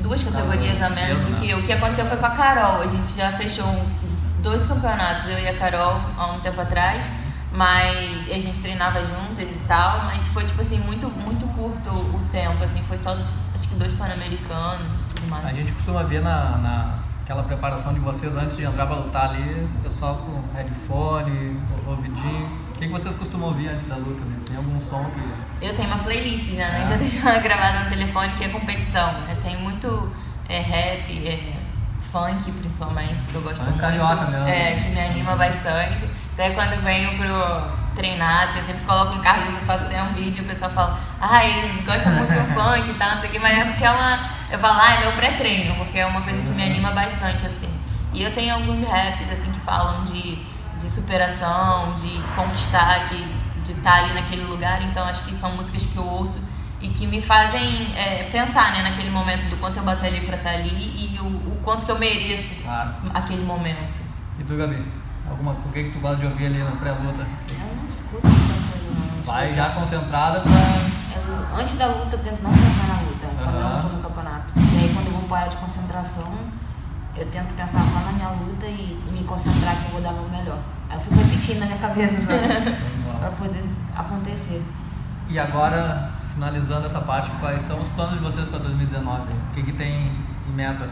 duas 0.00 0.22
categorias 0.22 0.80
a 0.80 0.88
menos 0.88 1.20
do 1.24 1.34
que 1.34 1.48
né? 1.48 1.52
eu. 1.52 1.58
O 1.58 1.62
que 1.64 1.72
aconteceu 1.72 2.06
foi 2.06 2.16
com 2.16 2.26
a 2.26 2.30
Carol. 2.30 2.82
A 2.82 2.86
gente 2.86 3.12
já 3.16 3.32
fechou 3.32 3.66
dois 4.38 4.64
campeonatos, 4.66 5.28
eu 5.28 5.40
e 5.40 5.48
a 5.48 5.58
Carol, 5.58 6.00
há 6.16 6.26
um 6.26 6.38
tempo 6.38 6.60
atrás. 6.60 7.04
Mas 7.50 8.30
a 8.30 8.38
gente 8.38 8.60
treinava 8.60 9.02
juntas 9.02 9.50
e 9.50 9.60
tal, 9.66 10.04
mas 10.04 10.28
foi 10.28 10.44
tipo 10.44 10.62
assim, 10.62 10.78
muito, 10.78 11.10
muito 11.10 11.44
curto 11.56 11.90
o 11.90 12.20
tempo, 12.30 12.62
assim, 12.62 12.80
foi 12.84 12.98
só 12.98 13.18
acho 13.52 13.66
que 13.66 13.74
dois 13.74 13.92
pan-americanos 13.94 14.86
e 14.86 15.14
tudo 15.16 15.28
mais. 15.28 15.44
A 15.44 15.52
gente 15.52 15.72
costuma 15.72 16.04
ver 16.04 16.22
na, 16.22 16.56
na 16.58 16.98
aquela 17.24 17.42
preparação 17.42 17.92
de 17.92 17.98
vocês 17.98 18.36
antes 18.36 18.56
de 18.56 18.64
entrar 18.64 18.86
pra 18.86 18.96
lutar 18.96 19.30
ali, 19.30 19.68
o 19.76 19.82
pessoal 19.82 20.16
com 20.16 20.56
headphone, 20.56 21.60
ouvidinho. 21.86 22.59
O 22.80 22.82
que, 22.82 22.88
que 22.88 22.92
vocês 22.94 23.14
costumam 23.14 23.48
ouvir 23.48 23.68
antes 23.68 23.84
da 23.84 23.96
luta? 23.96 24.24
Né? 24.24 24.38
Tem 24.46 24.56
algum 24.56 24.80
som 24.80 25.04
que. 25.10 25.66
Eu 25.66 25.76
tenho 25.76 25.86
uma 25.88 25.98
playlist 25.98 26.54
já, 26.56 26.66
né? 26.66 26.80
Ah. 26.82 26.86
Já 26.86 26.96
deixo 26.96 27.28
ela 27.28 27.38
gravada 27.38 27.80
no 27.80 27.90
telefone 27.90 28.32
que 28.38 28.44
é 28.44 28.48
competição. 28.48 29.20
né? 29.20 29.36
Tem 29.42 29.58
muito 29.58 30.10
é, 30.48 30.60
rap, 30.60 31.28
é, 31.28 31.52
funk 32.00 32.50
principalmente, 32.52 33.26
que 33.26 33.34
eu 33.34 33.42
gosto 33.42 33.58
Funk 33.58 33.68
muito. 33.68 33.82
carioca 33.82 34.26
mesmo. 34.28 34.48
É, 34.48 34.76
que 34.76 34.88
me 34.88 34.98
anima 34.98 35.36
bastante. 35.36 36.08
Até 36.32 36.48
quando 36.52 36.82
venho 36.82 37.18
pro 37.18 37.94
treinar, 37.94 38.44
assim, 38.44 38.60
eu 38.60 38.64
sempre 38.64 38.86
coloco 38.86 39.14
no 39.16 39.22
carro, 39.22 39.42
eu 39.42 39.50
faço 39.50 39.84
até 39.84 40.02
um 40.02 40.14
vídeo, 40.14 40.42
o 40.42 40.46
pessoal 40.46 40.70
fala, 40.70 40.98
ai, 41.20 41.82
gosta 41.84 42.08
muito 42.08 42.32
do 42.32 42.54
funk 42.54 42.88
e 42.90 42.94
tal, 42.94 43.10
não 43.10 43.20
sei 43.20 43.28
o 43.28 43.32
que, 43.32 43.38
mas 43.38 43.58
é 43.58 43.64
porque 43.66 43.84
é 43.84 43.90
uma. 43.90 44.20
Eu 44.50 44.58
falo, 44.58 44.80
ah, 44.80 44.94
é 44.94 45.00
meu 45.00 45.12
pré-treino, 45.12 45.74
porque 45.74 45.98
é 45.98 46.06
uma 46.06 46.22
coisa 46.22 46.40
que 46.40 46.48
me 46.48 46.62
anima 46.64 46.92
bastante, 46.92 47.44
assim. 47.44 47.68
E 48.14 48.22
eu 48.22 48.32
tenho 48.32 48.54
alguns 48.54 48.88
raps, 48.88 49.30
assim, 49.30 49.52
que 49.52 49.60
falam 49.60 50.06
de, 50.06 50.38
de 50.80 50.88
superação, 50.90 51.94
de 51.94 52.20
conquistar, 52.34 53.08
que, 53.08 53.16
de 53.64 53.72
estar 53.72 53.94
ali 54.04 54.14
naquele 54.14 54.44
lugar, 54.44 54.82
então 54.82 55.04
acho 55.04 55.22
que 55.22 55.34
são 55.38 55.52
músicas 55.54 55.82
que 55.82 55.96
eu 55.96 56.04
ouço 56.06 56.38
e 56.80 56.88
que 56.88 57.06
me 57.06 57.20
fazem 57.20 57.94
é, 57.94 58.28
pensar, 58.32 58.72
né, 58.72 58.82
naquele 58.82 59.10
momento 59.10 59.48
do 59.50 59.56
quanto 59.58 59.76
eu 59.76 59.82
batalhei 59.82 60.20
pra 60.22 60.36
estar 60.36 60.50
ali 60.50 60.68
e 61.14 61.18
o, 61.20 61.26
o 61.26 61.60
quanto 61.62 61.84
que 61.84 61.92
eu 61.92 61.98
mereço 61.98 62.54
Claro. 62.62 62.94
aquele 63.12 63.44
momento. 63.44 63.98
E 64.38 64.44
tu, 64.44 64.56
Gabi? 64.56 64.82
Alguma, 65.28 65.52
o 65.52 65.72
que, 65.72 65.84
que 65.84 65.90
tu 65.90 65.98
gosta 66.00 66.16
de 66.16 66.26
ouvir 66.26 66.46
ali 66.46 66.58
na 66.58 66.72
pré-luta? 66.72 67.26
Eu 67.48 67.76
não 67.76 67.84
escuto. 67.86 68.26
Vai 69.24 69.54
já 69.54 69.70
concentrada 69.70 70.40
pra. 70.40 70.50
Eu- 70.50 71.58
antes 71.60 71.74
da 71.76 71.86
luta, 71.86 72.16
eu 72.16 72.18
tento 72.20 72.42
não 72.42 72.50
pensar 72.50 72.86
na 72.88 73.00
luta, 73.02 73.26
quando 73.38 73.54
eu 73.56 73.68
não 73.68 73.80
tô 73.80 73.88
no 73.88 74.02
campeonato. 74.02 74.54
E 74.56 74.78
aí, 74.78 74.92
quando 74.94 75.06
eu 75.06 75.12
vou 75.12 75.22
parar 75.28 75.48
de 75.48 75.56
concentração, 75.58 76.32
eu 77.16 77.26
tento 77.30 77.54
pensar 77.56 77.80
só 77.86 78.00
na 78.00 78.12
minha 78.12 78.28
luta 78.28 78.66
e 78.66 78.98
me 79.12 79.24
concentrar 79.24 79.76
que 79.76 79.86
eu 79.86 79.90
vou 79.90 80.00
dar 80.00 80.10
o 80.10 80.14
meu 80.14 80.28
melhor. 80.28 80.58
Aí 80.88 80.96
eu 80.96 81.00
fico 81.00 81.16
repetindo 81.16 81.60
na 81.60 81.66
minha 81.66 81.78
cabeça, 81.78 82.20
sabe? 82.20 82.76
pra 83.18 83.30
poder 83.30 83.64
acontecer. 83.96 84.62
E 85.28 85.38
agora, 85.38 86.10
finalizando 86.34 86.86
essa 86.86 87.00
parte, 87.00 87.30
quais 87.40 87.62
são 87.62 87.80
os 87.80 87.88
planos 87.88 88.14
de 88.14 88.24
vocês 88.24 88.48
para 88.48 88.58
2019? 88.60 89.32
O 89.32 89.54
que, 89.54 89.62
que 89.62 89.72
tem 89.72 90.12
em 90.48 90.52
meta? 90.52 90.88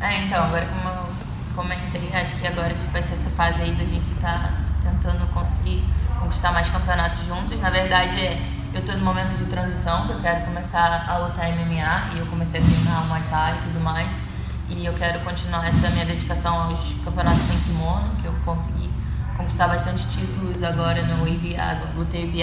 É, 0.00 0.24
então, 0.24 0.44
agora 0.44 0.66
como 0.66 0.88
eu 0.88 1.06
comentei, 1.54 2.14
acho 2.14 2.36
que 2.36 2.46
agora 2.46 2.74
vai 2.92 3.02
ser 3.02 3.14
essa 3.14 3.30
fase 3.30 3.62
aí 3.62 3.74
da 3.74 3.84
gente 3.84 4.12
estar 4.12 4.52
tentando 4.82 5.26
conseguir 5.32 5.82
conquistar 6.20 6.52
mais 6.52 6.68
campeonatos 6.68 7.24
juntos. 7.26 7.58
Na 7.60 7.70
verdade, 7.70 8.20
é, 8.20 8.42
eu 8.74 8.84
tô 8.84 8.92
no 8.92 9.04
momento 9.04 9.36
de 9.36 9.44
transição, 9.46 10.06
que 10.06 10.12
eu 10.12 10.20
quero 10.20 10.44
começar 10.44 11.06
a 11.08 11.16
lutar 11.18 11.48
MMA 11.48 12.14
e 12.14 12.18
eu 12.18 12.26
comecei 12.26 12.60
a 12.60 12.62
treinar 12.62 13.04
Muay 13.06 13.22
Thai 13.30 13.56
e 13.56 13.62
tudo 13.62 13.80
mais. 13.80 14.25
E 14.68 14.84
eu 14.84 14.92
quero 14.94 15.20
continuar 15.20 15.66
essa 15.68 15.88
minha 15.90 16.04
dedicação 16.04 16.60
aos 16.60 16.92
campeonatos 17.04 17.42
sem 17.42 17.58
kimono, 17.60 18.16
que 18.20 18.26
eu 18.26 18.34
consegui 18.44 18.90
conquistar 19.36 19.68
bastante 19.68 20.06
títulos 20.08 20.62
agora 20.62 21.02
no 21.02 21.26
IBA, 21.28 21.92
lutei 21.94 22.24
IBI, 22.24 22.42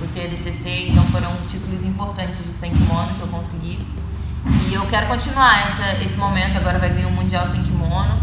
lutei 0.00 0.26
ADCC, 0.26 0.88
então 0.90 1.04
foram 1.04 1.34
títulos 1.46 1.84
importantes 1.84 2.44
de 2.44 2.52
sem 2.52 2.70
kimono 2.72 3.14
que 3.14 3.20
eu 3.20 3.28
consegui. 3.28 3.78
E 4.68 4.74
eu 4.74 4.84
quero 4.86 5.06
continuar 5.06 5.68
essa, 5.68 6.02
esse 6.04 6.16
momento, 6.16 6.56
agora 6.58 6.78
vai 6.78 6.90
vir 6.90 7.06
o 7.06 7.10
Mundial 7.10 7.46
Sem 7.46 7.62
Kimono. 7.62 8.18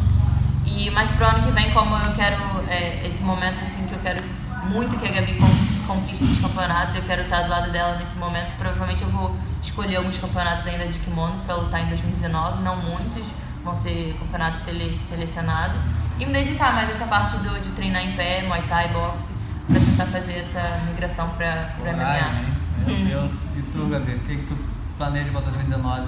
E 0.65 0.89
mais 0.91 1.09
pro 1.11 1.25
ano 1.25 1.43
que 1.43 1.51
vem, 1.51 1.71
como 1.71 1.95
eu 1.95 2.13
quero 2.13 2.37
é, 2.69 3.05
esse 3.07 3.23
momento 3.23 3.61
assim 3.63 3.85
que 3.87 3.93
eu 3.93 3.99
quero 3.99 4.23
muito 4.69 4.97
que 4.97 5.07
a 5.07 5.11
Gabi 5.11 5.35
con- 5.35 5.93
conquiste 5.93 6.23
os 6.23 6.39
campeonatos, 6.39 6.95
eu 6.95 7.03
quero 7.03 7.23
estar 7.23 7.41
do 7.43 7.49
lado 7.49 7.71
dela 7.71 7.97
nesse 7.97 8.15
momento. 8.17 8.55
Provavelmente 8.57 9.03
eu 9.03 9.09
vou 9.09 9.35
escolher 9.65 9.97
alguns 9.97 10.17
campeonatos 10.17 10.65
ainda 10.67 10.85
de 10.87 10.99
kimono 10.99 11.41
para 11.45 11.55
lutar 11.55 11.81
em 11.83 11.87
2019, 11.89 12.63
não 12.63 12.75
muitos, 12.77 13.23
vão 13.63 13.75
ser 13.75 14.15
campeonatos 14.19 14.61
sele- 14.61 14.97
selecionados. 14.97 15.81
E 16.19 16.25
me 16.25 16.31
dedicar 16.31 16.73
mais 16.73 16.87
a 16.89 16.91
essa 16.93 17.05
parte 17.05 17.37
do, 17.37 17.59
de 17.61 17.69
treinar 17.71 18.01
em 18.03 18.15
pé, 18.15 18.43
Muay 18.47 18.61
Thai, 18.63 18.87
boxe, 18.89 19.33
para 19.67 19.79
tentar 19.79 20.05
fazer 20.05 20.39
essa 20.39 20.79
migração 20.87 21.29
para 21.29 21.73
MMA. 21.79 22.17
hein? 22.17 22.45
Meu 22.85 23.05
Deus. 23.05 23.31
E 23.57 23.61
tu, 23.73 23.87
Gabi? 23.89 24.13
O 24.13 24.19
que, 24.19 24.35
que 24.37 24.43
tu 24.45 24.57
planeja 24.97 25.31
para 25.31 25.41
2019? 25.41 26.07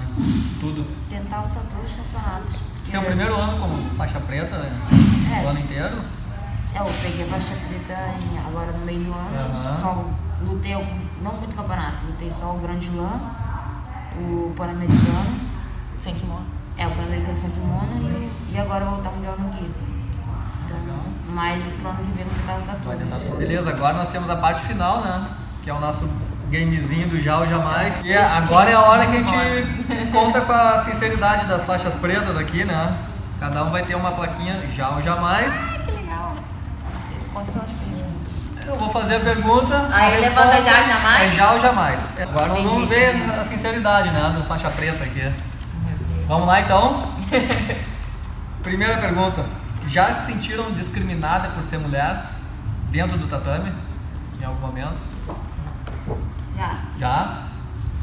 Tudo? 0.60 0.86
Tentar 1.10 1.40
lutar 1.42 1.62
todos 1.70 1.90
os 1.90 1.96
campeonatos. 1.96 2.54
Seu 2.84 3.02
primeiro 3.02 3.34
ano 3.36 3.58
como 3.58 3.90
faixa 3.96 4.18
preta, 4.20 4.56
né? 4.58 4.70
É. 5.40 5.44
o 5.44 5.48
ano 5.48 5.60
inteiro? 5.60 5.96
É, 6.74 6.78
eu 6.80 6.84
peguei 7.02 7.24
a 7.24 7.28
faixa 7.28 7.54
preta 7.68 7.92
em- 8.18 8.38
agora 8.46 8.72
no 8.72 8.84
meio 8.86 9.00
do 9.04 9.12
ano, 9.12 9.50
Aham. 9.50 9.74
só 9.76 10.04
lutei, 10.46 10.72
algum- 10.72 11.00
não 11.22 11.32
muito 11.32 11.54
campeonato, 11.54 12.06
lutei 12.06 12.30
só 12.30 12.54
o 12.54 12.58
Grande 12.60 12.86
Slam, 12.86 13.20
o 14.16 14.52
Pan-Americano, 14.56 15.40
Sem 16.00 16.14
kimono. 16.14 16.46
é, 16.76 16.86
o 16.86 16.90
Pan-Americano 16.90 17.34
sem 17.34 17.50
kimono 17.50 17.88
e, 18.00 18.54
e 18.54 18.58
agora 18.58 18.84
eu 18.84 18.90
vou 18.90 18.94
voltar 18.96 19.10
mundial 19.10 19.36
no 19.38 19.48
Gui. 19.50 19.70
Então, 20.64 20.78
mas 21.30 21.64
pro 21.64 21.88
ano 21.90 21.98
que 21.98 22.12
vem 22.12 22.22
eu 22.22 22.26
vou 22.28 22.34
tentar 22.38 22.56
lutar 22.56 22.76
Vai 22.84 22.96
tudo. 22.96 23.36
Beleza, 23.38 23.70
agora 23.70 23.94
nós 23.94 24.08
temos 24.08 24.28
a 24.30 24.36
parte 24.36 24.62
final, 24.62 25.00
né? 25.00 25.28
Que 25.62 25.70
é 25.70 25.74
o 25.74 25.80
nosso 25.80 26.08
gamezinho 26.50 27.08
do 27.08 27.20
Já 27.20 27.38
ou 27.38 27.46
Jamais. 27.46 27.94
E 28.04 28.14
agora 28.16 28.70
é 28.70 28.74
a 28.74 28.80
hora 28.80 29.06
que 29.06 29.16
a 29.16 29.22
gente 29.22 30.06
conta 30.12 30.40
com 30.40 30.52
a 30.52 30.82
sinceridade 30.84 31.46
das 31.46 31.64
faixas 31.64 31.94
pretas 31.94 32.36
aqui, 32.36 32.64
né? 32.64 32.98
Cada 33.40 33.64
um 33.64 33.70
vai 33.70 33.82
ter 33.84 33.94
uma 33.94 34.12
plaquinha 34.12 34.66
Já 34.74 34.90
ou 34.90 35.02
Jamais. 35.02 35.52
Que 35.84 35.90
legal. 35.92 36.32
Eu 38.68 38.76
vou 38.76 38.90
fazer 38.90 39.16
a 39.16 39.20
pergunta. 39.20 39.88
Aí 39.90 40.16
a 40.16 40.20
levanta 40.20 40.52
resposta 40.52 40.70
já 40.70 40.80
ou 40.80 40.86
jamais? 40.86 41.32
É 41.32 41.34
já 41.34 41.52
ou 41.52 41.60
jamais. 41.60 42.00
Agora 42.20 42.46
nós 42.48 42.62
vamos 42.62 42.88
ver 42.88 43.14
a 43.32 43.44
sinceridade, 43.46 44.10
né? 44.10 44.34
Do 44.36 44.44
faixa 44.44 44.70
preta 44.70 45.04
aqui. 45.04 45.32
Vamos 46.26 46.46
lá 46.46 46.60
então? 46.60 47.12
Primeira 48.62 48.98
pergunta. 48.98 49.44
Já 49.86 50.12
se 50.12 50.26
sentiram 50.26 50.70
discriminada 50.72 51.48
por 51.48 51.64
ser 51.64 51.78
mulher 51.78 52.32
dentro 52.90 53.16
do 53.16 53.26
tatame? 53.26 53.72
Em 54.40 54.44
algum 54.44 54.60
momento? 54.60 54.98
Já. 56.54 56.78
Já? 56.98 57.48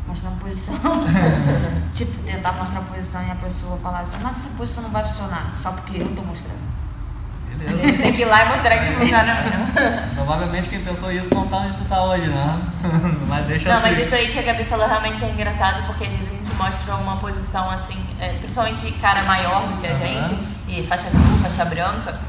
mostrando 0.07 0.39
posição. 0.39 0.75
tipo, 1.93 2.23
tentar 2.23 2.53
mostrar 2.53 2.81
posição 2.81 3.25
e 3.25 3.31
a 3.31 3.35
pessoa 3.35 3.77
falar 3.77 4.01
assim, 4.01 4.17
mas 4.21 4.37
essa 4.37 4.49
posição 4.49 4.83
não 4.83 4.91
vai 4.91 5.05
funcionar, 5.05 5.53
só 5.57 5.71
porque 5.71 6.01
eu 6.01 6.15
tô 6.15 6.21
mostrando. 6.21 6.74
Beleza. 7.57 7.97
Tem 8.03 8.13
que 8.13 8.21
ir 8.21 8.25
lá 8.25 8.45
e 8.45 8.49
mostrar 8.49 8.77
que 8.79 8.91
funciona 8.93 9.35
mesmo. 9.35 9.65
Provavelmente 10.15 10.69
quem 10.69 10.83
pensou 10.83 11.11
isso 11.11 11.29
não 11.33 11.47
tá 11.47 11.57
onde 11.57 11.73
tu 11.77 11.85
tá 11.85 12.03
hoje, 12.03 12.27
né? 12.27 12.61
mas 13.27 13.45
deixa 13.45 13.69
Não, 13.69 13.77
assim. 13.79 13.89
mas 13.95 14.05
isso 14.05 14.15
aí 14.15 14.27
que 14.31 14.39
a 14.39 14.41
Gabi 14.41 14.63
falou 14.65 14.87
realmente 14.87 15.23
é 15.23 15.29
engraçado, 15.29 15.83
porque 15.85 16.05
às 16.05 16.11
vezes 16.13 16.27
a 16.29 16.33
gente 16.33 16.51
mostra 16.53 16.95
uma 16.95 17.17
posição 17.17 17.69
assim, 17.69 18.03
é, 18.19 18.29
principalmente 18.39 18.91
cara 18.93 19.23
maior 19.23 19.61
do 19.67 19.81
que 19.81 19.87
a 19.87 19.91
Aham. 19.91 19.99
gente, 19.99 20.39
e 20.67 20.83
faixa 20.83 21.07
azul, 21.07 21.21
faixa 21.41 21.65
branca. 21.65 22.19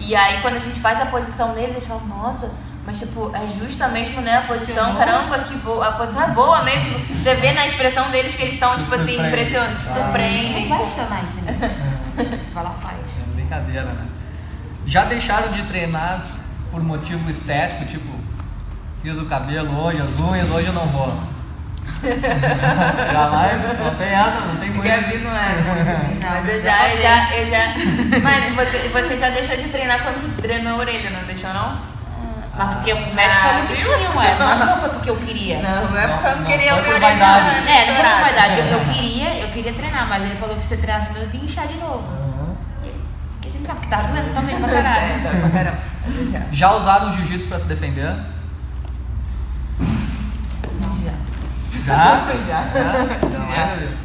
E 0.00 0.14
aí 0.14 0.40
quando 0.42 0.56
a 0.56 0.60
gente 0.60 0.78
faz 0.80 1.00
a 1.00 1.06
posição 1.06 1.54
neles, 1.54 1.70
eles 1.70 1.86
falam, 1.86 2.06
nossa, 2.06 2.50
mas 2.86 3.00
tipo, 3.00 3.32
é 3.34 3.48
justa 3.58 3.88
mesmo, 3.88 4.20
né? 4.20 4.36
A 4.38 4.42
posição, 4.42 4.94
caramba, 4.96 5.40
que 5.40 5.54
boa. 5.56 5.88
A 5.88 5.92
posição 5.92 6.22
é 6.22 6.28
boa 6.28 6.62
mesmo. 6.62 6.84
Tipo, 7.00 7.14
você 7.14 7.34
vê 7.34 7.52
na 7.52 7.66
expressão 7.66 8.10
deles 8.10 8.34
que 8.34 8.42
eles 8.42 8.54
estão, 8.54 8.76
tipo 8.78 8.94
assim, 8.94 9.14
impressionantes, 9.26 9.78
se 9.82 9.88
Ah. 9.88 9.94
Não 9.94 10.02
surpreendem. 10.04 10.68
vai 10.68 10.82
funcionar 10.84 11.24
isso, 11.24 11.40
né? 11.42 11.58
Lá, 12.54 12.70
faz. 12.80 12.96
É 13.20 13.34
brincadeira, 13.34 13.82
né? 13.84 14.06
Já 14.86 15.04
deixaram 15.04 15.50
de 15.50 15.62
treinar 15.64 16.22
por 16.70 16.82
motivo 16.82 17.28
estético, 17.30 17.84
tipo, 17.86 18.08
fiz 19.02 19.18
o 19.18 19.26
cabelo 19.26 19.76
hoje, 19.78 20.00
as 20.00 20.20
unhas, 20.20 20.50
hoje 20.50 20.68
eu 20.68 20.72
não 20.72 20.86
vou. 20.86 21.12
Jamais, 23.12 23.78
não 23.78 23.94
tem 23.94 24.08
essa, 24.08 24.40
não 24.40 24.56
tem 24.56 24.70
muito. 24.70 24.88
Gabi 24.88 25.18
não 25.18 25.30
é. 25.30 25.54
Não, 26.20 26.30
Mas 26.30 26.48
eu 26.48 26.60
já 26.60 26.88
eu 26.90 26.98
já, 26.98 27.34
eu 27.36 27.46
já. 27.46 27.74
Mas 28.22 28.54
você, 28.54 28.78
você 28.88 29.16
já 29.16 29.30
deixou 29.30 29.56
de 29.56 29.64
treinar 29.68 30.02
quando 30.02 30.36
treinou 30.36 30.74
a 30.74 30.76
orelha, 30.76 31.10
não 31.10 31.24
deixou 31.24 31.52
não? 31.52 31.96
Mas 32.56 32.74
porque 32.76 32.92
o 32.92 32.96
médico 33.14 33.38
Ah, 33.38 33.48
falou 33.48 33.66
que 33.66 33.74
tinha, 33.74 34.10
ué. 34.16 34.36
Mas 34.38 34.58
não 34.58 34.76
foi 34.78 34.88
porque 34.90 35.10
eu 35.10 35.16
queria. 35.16 35.62
Não, 35.62 35.90
não 35.90 35.98
é 35.98 36.06
porque 36.08 36.26
eu 36.28 36.36
Não, 36.36 36.44
queria 36.46 36.76
o 36.76 36.82
meu 36.82 37.00
vaidade. 37.00 37.46
orelha 37.48 37.70
É, 37.70 37.86
não 37.86 37.94
foi 37.94 38.04
por 38.04 38.24
verdade. 38.24 38.58
Eu, 38.60 38.66
eu 38.66 38.80
queria, 38.92 39.36
eu 39.42 39.48
queria 39.48 39.72
treinar, 39.72 40.08
mas 40.08 40.24
ele 40.24 40.34
falou 40.36 40.56
que 40.56 40.62
se 40.62 40.68
você 40.68 40.76
treinasse 40.78 41.10
eu 41.14 41.28
ia 41.32 41.44
inchar 41.44 41.66
de 41.66 41.74
novo. 41.74 42.25
Uhum. 43.68 43.74
Porque 43.74 43.88
tava 43.88 44.08
doendo 44.08 44.34
também 44.34 44.56
pra 44.60 44.70
É, 44.70 44.82
caralho. 44.82 45.22
dói 45.22 45.40
pra 45.40 45.50
caramba. 45.50 45.78
Eu 46.18 46.28
já. 46.28 46.40
Já 46.52 46.72
usaram 46.74 47.12
jiu-jitsu 47.12 47.48
pra 47.48 47.58
se 47.58 47.64
defender? 47.66 48.16
Já. 50.92 51.12
Já? 51.84 52.26
Já. 52.48 52.62
Já. 52.72 53.76
Já. 53.76 53.96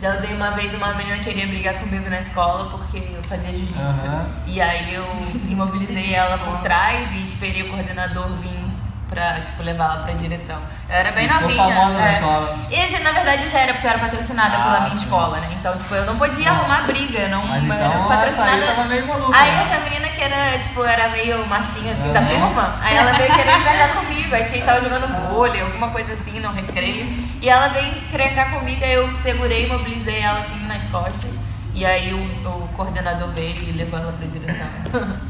Já 0.00 0.14
usei 0.16 0.32
uma 0.32 0.52
vez, 0.52 0.72
uma 0.74 0.94
menina 0.94 1.18
queria 1.18 1.46
brigar 1.48 1.74
comigo 1.74 2.08
na 2.08 2.20
escola 2.20 2.70
porque 2.70 2.98
eu 2.98 3.22
fazia 3.24 3.52
jiu-jitsu. 3.52 3.80
Aham. 3.80 4.26
E 4.46 4.60
aí 4.60 4.94
eu 4.94 5.04
imobilizei 5.48 6.14
ela 6.14 6.38
por 6.38 6.58
trás 6.60 7.10
e 7.12 7.22
esperei 7.24 7.62
o 7.62 7.68
coordenador 7.70 8.28
vir 8.36 8.67
pra, 9.08 9.40
tipo, 9.40 9.62
levar 9.62 9.84
ela 9.84 10.02
pra 10.02 10.12
direção. 10.12 10.58
Eu 10.88 10.94
era 10.96 11.12
bem 11.12 11.26
Ficou 11.28 11.42
novinha. 11.42 11.74
famosa 11.74 11.98
na 11.98 12.08
é. 12.08 12.12
escola. 12.14 12.58
E 12.70 12.98
na 13.02 13.12
verdade 13.12 13.42
eu 13.44 13.50
já 13.50 13.58
era, 13.60 13.72
porque 13.72 13.86
eu 13.86 13.90
era 13.90 13.98
patrocinada 13.98 14.56
Ah, 14.56 14.62
pela 14.62 14.80
minha 14.80 14.96
sim. 14.96 15.04
escola, 15.04 15.38
né? 15.40 15.48
Então, 15.58 15.76
tipo, 15.76 15.94
eu 15.94 16.04
não 16.06 16.16
podia 16.18 16.50
arrumar 16.50 16.82
briga, 16.82 17.28
não 17.28 17.46
Mas 17.46 17.64
eu 17.64 17.72
então, 17.74 17.92
era 17.92 17.98
patrocinada. 18.04 18.50
essa 18.50 18.70
aí 18.70 18.76
tava 18.76 18.88
meio 18.88 19.06
maluca, 19.06 19.36
Aí 19.38 19.50
né? 19.50 19.62
essa 19.70 19.80
menina 19.84 20.08
que 20.08 20.22
era, 20.22 20.58
tipo, 20.58 20.84
era 20.84 21.08
meio 21.08 21.46
machinha 21.46 21.92
assim 21.92 22.12
da 22.12 22.20
Aham. 22.20 22.28
turma, 22.28 22.74
aí 22.82 22.96
ela 22.96 23.12
veio 23.12 23.34
querer 23.34 23.58
brigar 23.58 23.88
comigo. 23.94 24.34
Acho 24.34 24.44
que 24.44 24.50
a 24.50 24.58
gente 24.58 24.64
tava 24.66 24.80
jogando 24.80 25.28
vôlei, 25.30 25.60
alguma 25.62 25.90
coisa 25.90 26.12
assim, 26.12 26.40
no 26.40 26.52
recreio. 26.52 27.06
E 27.40 27.48
ela 27.48 27.68
veio 27.68 27.88
encrencar 27.98 28.50
comigo, 28.52 28.84
aí 28.84 28.92
eu 28.94 29.10
segurei, 29.18 29.66
imobilizei 29.66 30.20
ela 30.20 30.40
assim 30.40 30.58
nas 30.66 30.86
costas. 30.86 31.38
E 31.74 31.84
aí 31.86 32.12
o, 32.12 32.48
o 32.48 32.68
coordenador 32.76 33.28
veio 33.28 33.54
e 33.62 33.72
levou 33.72 33.98
ela 34.00 34.12
pra 34.12 34.26
direção. 34.26 34.66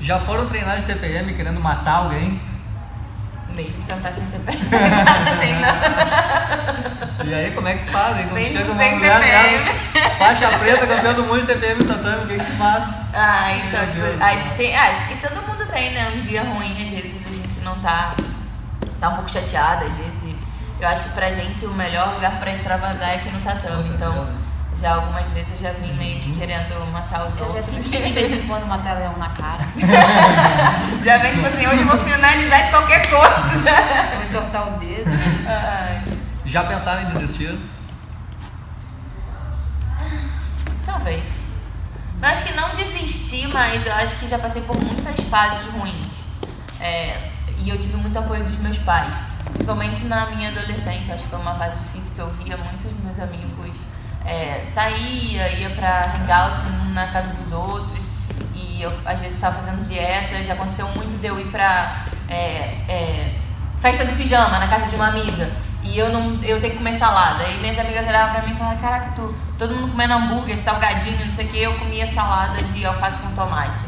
Já 0.00 0.18
foram 0.18 0.46
treinar 0.46 0.78
de 0.78 0.86
TPM 0.86 1.34
querendo 1.34 1.60
matar 1.60 1.96
alguém? 1.96 2.40
Mesmo 3.54 3.84
sentar 3.84 4.12
sem 4.12 4.24
ter 4.26 4.38
pé, 4.40 4.52
sentada 4.52 5.30
assim, 5.30 5.52
não. 5.54 6.90
E 7.22 7.34
aí, 7.34 7.50
como 7.52 7.68
é 7.68 7.74
que 7.74 7.84
se 7.84 7.90
faz? 7.90 8.16
hein? 8.16 8.22
Quando 8.28 8.34
Mesmo 8.40 8.58
chega 8.58 8.72
uma 8.72 8.82
mulher 8.96 9.20
TPM. 9.20 9.64
dela, 9.64 10.10
faixa 10.16 10.48
preta, 10.58 10.86
campeão 10.86 11.14
do 11.14 11.22
mundo 11.24 11.40
de 11.42 11.46
TPM 11.48 11.84
no 11.84 11.94
tatame, 11.94 12.24
o 12.24 12.26
que 12.28 12.38
que 12.38 12.44
se 12.44 12.56
faz? 12.56 12.84
Ah, 13.12 13.52
então, 13.56 13.80
Meu 13.94 14.10
tipo, 14.12 14.24
acho, 14.24 14.50
tem, 14.56 14.74
acho 14.76 15.06
que 15.08 15.16
todo 15.18 15.46
mundo 15.46 15.66
tem, 15.70 15.92
né? 15.92 16.12
Um 16.16 16.20
dia 16.22 16.42
ruim, 16.42 16.72
às 16.82 16.88
vezes 16.90 17.12
a 17.26 17.34
gente 17.34 17.60
não 17.60 17.78
tá. 17.80 18.14
tá 18.98 19.08
um 19.10 19.14
pouco 19.16 19.30
chateada, 19.30 19.84
às 19.84 19.92
vezes. 19.92 20.34
Eu 20.80 20.88
acho 20.88 21.04
que 21.04 21.10
pra 21.10 21.30
gente 21.30 21.66
o 21.66 21.74
melhor 21.74 22.14
lugar 22.14 22.38
pra 22.40 22.52
extravasar 22.52 23.10
é 23.10 23.14
aqui 23.16 23.28
no 23.28 23.40
tatame. 23.40 23.86
Então, 23.86 24.12
certeza. 24.14 24.32
Já 24.80 24.94
algumas 24.94 25.28
vezes 25.28 25.52
eu 25.52 25.58
já 25.58 25.72
vim 25.72 25.92
meio 25.94 26.20
que 26.20 26.32
querendo 26.34 26.90
matar 26.92 27.26
os 27.26 27.32
Eu 27.34 27.38
já 27.40 27.46
outros. 27.46 27.66
senti 27.66 27.90
de 28.02 28.12
vez 28.12 28.32
em 28.32 28.46
quando 28.46 28.66
matar 28.66 28.96
leão 28.98 29.16
na 29.18 29.28
cara. 29.30 29.64
Já 31.04 31.18
vem 31.18 31.32
tipo 31.32 31.46
assim, 31.46 31.66
hoje 31.66 31.80
eu 31.80 31.86
vou 31.86 31.98
finalizar 31.98 32.64
de 32.64 32.70
qualquer 32.70 33.02
coisa. 33.08 33.70
Vou 34.14 34.24
entortar 34.28 34.68
o 34.68 34.78
dedo. 34.78 35.10
Ai, 35.46 36.02
Já 36.44 36.64
pensaram 36.64 37.02
em 37.02 37.06
desistir? 37.06 37.58
talvez. 40.84 41.44
Eu 42.22 42.28
acho 42.28 42.44
que 42.44 42.52
não 42.52 42.74
desisti, 42.74 43.46
mas 43.48 43.86
eu 43.86 43.92
acho 43.94 44.16
que 44.16 44.28
já 44.28 44.38
passei 44.38 44.60
por 44.62 44.76
muitas 44.76 45.18
fases 45.26 45.66
ruins. 45.72 46.06
É, 46.80 47.30
e 47.58 47.68
eu 47.70 47.78
tive 47.78 47.96
muito 47.96 48.18
apoio 48.18 48.44
dos 48.44 48.56
meus 48.58 48.78
pais. 48.78 49.14
Principalmente 49.52 50.04
na 50.04 50.26
minha 50.26 50.50
adolescência, 50.50 51.14
acho 51.14 51.24
que 51.24 51.30
foi 51.30 51.38
uma 51.38 51.54
fase 51.54 51.78
difícil 51.84 52.10
que 52.14 52.20
eu 52.20 52.28
via 52.30 52.56
muitos 52.56 52.92
meus 53.02 53.18
amigos 53.18 53.59
é, 54.30 54.64
saía, 54.72 55.48
ia 55.58 55.70
pra 55.70 56.14
hangouts 56.14 56.62
na 56.94 57.06
casa 57.08 57.32
dos 57.34 57.52
outros. 57.52 58.04
E 58.54 58.80
eu 58.80 58.92
às 59.04 59.18
vezes 59.18 59.34
estava 59.34 59.56
fazendo 59.56 59.86
dieta, 59.86 60.42
já 60.44 60.52
aconteceu 60.52 60.86
muito 60.94 61.20
de 61.20 61.26
eu 61.26 61.40
ir 61.40 61.46
pra 61.46 62.04
é, 62.28 62.76
é, 62.88 63.34
festa 63.80 64.04
do 64.04 64.12
pijama 64.16 64.60
na 64.60 64.68
casa 64.68 64.86
de 64.86 64.94
uma 64.94 65.08
amiga. 65.08 65.50
E 65.82 65.98
eu 65.98 66.12
não 66.12 66.40
eu 66.44 66.60
tenho 66.60 66.74
que 66.74 66.78
comer 66.78 66.96
salada. 66.96 67.44
E 67.48 67.58
minhas 67.58 67.78
amigas 67.78 68.06
olhavam 68.06 68.34
pra 68.34 68.42
mim 68.46 68.52
e 68.52 68.56
falavam, 68.56 68.78
caraca, 68.78 69.12
tu, 69.16 69.34
todo 69.58 69.74
mundo 69.74 69.90
comendo 69.90 70.14
hambúrguer, 70.14 70.62
salgadinho, 70.62 71.26
não 71.26 71.34
sei 71.34 71.46
o 71.46 71.48
que, 71.48 71.58
eu 71.58 71.78
comia 71.78 72.06
salada 72.12 72.62
de 72.62 72.86
alface 72.86 73.18
com 73.20 73.34
tomate. 73.34 73.82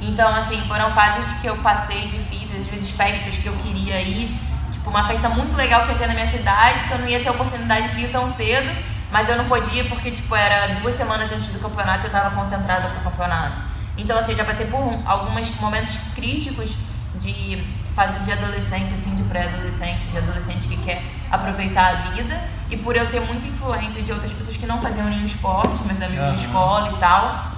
Então, 0.00 0.28
assim, 0.28 0.60
foram 0.66 0.90
fases 0.92 1.26
que 1.40 1.46
eu 1.46 1.56
passei 1.58 2.06
difíceis, 2.08 2.60
às 2.60 2.66
vezes 2.66 2.90
festas 2.90 3.36
que 3.36 3.46
eu 3.46 3.56
queria 3.56 4.00
ir. 4.00 4.34
Tipo, 4.72 4.90
uma 4.90 5.04
festa 5.04 5.28
muito 5.28 5.56
legal 5.56 5.82
que 5.82 5.92
ia 5.92 5.98
ter 5.98 6.06
na 6.06 6.14
minha 6.14 6.30
cidade, 6.30 6.84
que 6.84 6.92
eu 6.92 6.98
não 6.98 7.08
ia 7.08 7.22
ter 7.22 7.30
oportunidade 7.30 7.94
de 7.94 8.02
ir 8.02 8.10
tão 8.10 8.32
cedo, 8.34 8.93
mas 9.14 9.28
eu 9.28 9.36
não 9.36 9.44
podia 9.44 9.84
porque, 9.84 10.10
tipo, 10.10 10.34
era 10.34 10.74
duas 10.80 10.92
semanas 10.96 11.30
antes 11.30 11.48
do 11.50 11.60
campeonato 11.60 12.04
e 12.04 12.06
eu 12.08 12.10
tava 12.10 12.34
concentrada 12.34 12.88
pro 12.88 13.00
campeonato. 13.08 13.60
Então, 13.96 14.18
assim, 14.18 14.34
já 14.34 14.44
passei 14.44 14.66
por 14.66 14.80
um- 14.80 15.02
alguns 15.08 15.48
momentos 15.60 15.96
críticos 16.16 16.74
de 17.14 17.64
fase 17.94 18.18
de 18.24 18.32
adolescente, 18.32 18.92
assim, 18.92 19.14
de 19.14 19.22
pré-adolescente, 19.22 20.04
de 20.06 20.18
adolescente 20.18 20.66
que 20.66 20.76
quer 20.78 21.00
aproveitar 21.30 21.90
a 21.92 21.94
vida. 22.10 22.42
E 22.68 22.76
por 22.76 22.96
eu 22.96 23.08
ter 23.08 23.20
muita 23.20 23.46
influência 23.46 24.02
de 24.02 24.10
outras 24.10 24.32
pessoas 24.32 24.56
que 24.56 24.66
não 24.66 24.82
faziam 24.82 25.06
nenhum 25.08 25.26
esporte, 25.26 25.80
meus 25.84 26.02
amigos 26.02 26.30
de 26.32 26.36
Aham. 26.38 26.44
escola 26.46 26.88
e 26.90 26.96
tal, 26.96 27.52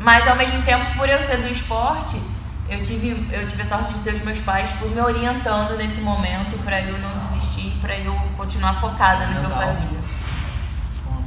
mas 0.00 0.26
ao 0.26 0.34
mesmo 0.34 0.60
tempo, 0.62 0.96
por 0.96 1.08
eu 1.08 1.22
ser 1.22 1.36
do 1.36 1.48
esporte, 1.48 2.20
eu 2.68 2.82
tive, 2.82 3.28
eu 3.32 3.46
tive 3.46 3.62
a 3.62 3.66
sorte 3.66 3.92
de 3.94 4.00
ter 4.00 4.14
os 4.14 4.22
meus 4.24 4.40
pais 4.40 4.68
tipo, 4.68 4.88
me 4.88 5.00
orientando 5.00 5.76
nesse 5.76 6.00
momento 6.00 6.58
pra 6.64 6.80
eu 6.80 6.98
não 6.98 7.18
desistir, 7.18 7.70
pra 7.80 7.96
eu 7.96 8.14
continuar 8.36 8.74
focada 8.74 9.26
no 9.28 9.34
que 9.38 9.44
eu 9.46 9.48
Legal. 9.48 9.62
fazia. 9.74 9.99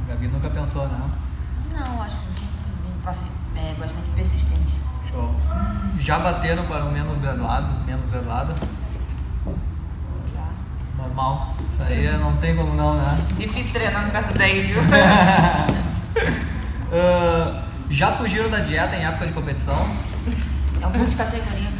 Gabi 0.08 0.28
nunca 0.28 0.50
pensou, 0.50 0.88
não. 0.88 1.10
Não, 1.78 2.02
acho 2.02 2.18
que 2.18 2.26
eu 2.26 2.34
sempre 2.34 2.98
passei 3.02 3.28
é, 3.56 3.74
bastante 3.78 4.08
persistente. 4.14 4.74
Show. 5.10 5.34
Já 5.98 6.18
bateram 6.18 6.64
para 6.66 6.84
um 6.84 6.92
menos 6.92 7.18
graduado, 7.18 7.68
menos 7.86 8.10
graduada? 8.10 8.54
Já. 10.34 11.02
Normal. 11.02 11.54
Isso 11.72 11.82
aí 11.82 12.18
não 12.18 12.36
tem 12.36 12.54
como 12.54 12.74
não, 12.74 12.96
né? 12.96 13.18
Difícil 13.36 13.72
treinando 13.72 14.10
com 14.10 14.16
essa 14.16 14.32
daí, 14.32 14.62
viu? 14.62 14.80
Ah, 16.96 17.64
já 17.90 18.12
fugiram 18.12 18.48
da 18.48 18.60
dieta 18.60 18.94
em 18.94 19.04
época 19.04 19.26
de 19.26 19.32
competição? 19.32 19.90
É 20.80 20.86
um 20.86 20.90
monte 20.90 21.10
de 21.10 21.16
categoria. 21.16 21.70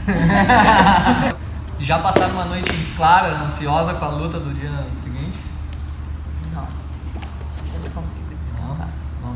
Já 1.79 1.99
passaram 1.99 2.33
uma 2.33 2.47
noite 2.47 2.73
clara, 2.97 3.29
ansiosa 3.45 3.93
com 3.93 4.05
a 4.05 4.09
luta 4.09 4.41
do 4.41 4.55
dia 4.55 4.73
seguinte? 4.99 5.34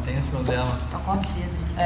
Tem 0.09 0.19
esse 0.19 0.29
problema. 0.29 0.79
Eu 0.91 0.99
acordo 0.99 1.25
cedo. 1.27 1.59
É. 1.77 1.83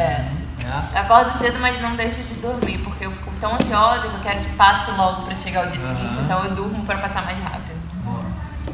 É? 0.64 0.96
Eu 0.96 1.00
acordo 1.02 1.36
cedo, 1.38 1.58
mas 1.60 1.80
não 1.82 1.96
deixo 1.96 2.22
de 2.22 2.34
dormir, 2.34 2.78
porque 2.78 3.04
eu 3.04 3.10
fico 3.10 3.32
tão 3.40 3.52
ansiosa 3.54 4.02
que 4.08 4.14
eu 4.14 4.20
quero 4.20 4.40
que 4.40 4.48
passe 4.50 4.90
logo 4.92 5.22
pra 5.22 5.34
chegar 5.34 5.66
o 5.66 5.70
dia 5.70 5.80
Aham. 5.84 5.96
seguinte, 5.96 6.16
então 6.24 6.44
eu 6.44 6.54
durmo 6.54 6.84
pra 6.86 6.98
passar 6.98 7.24
mais 7.24 7.36
rápido. 7.42 7.74
Boa. 8.04 8.22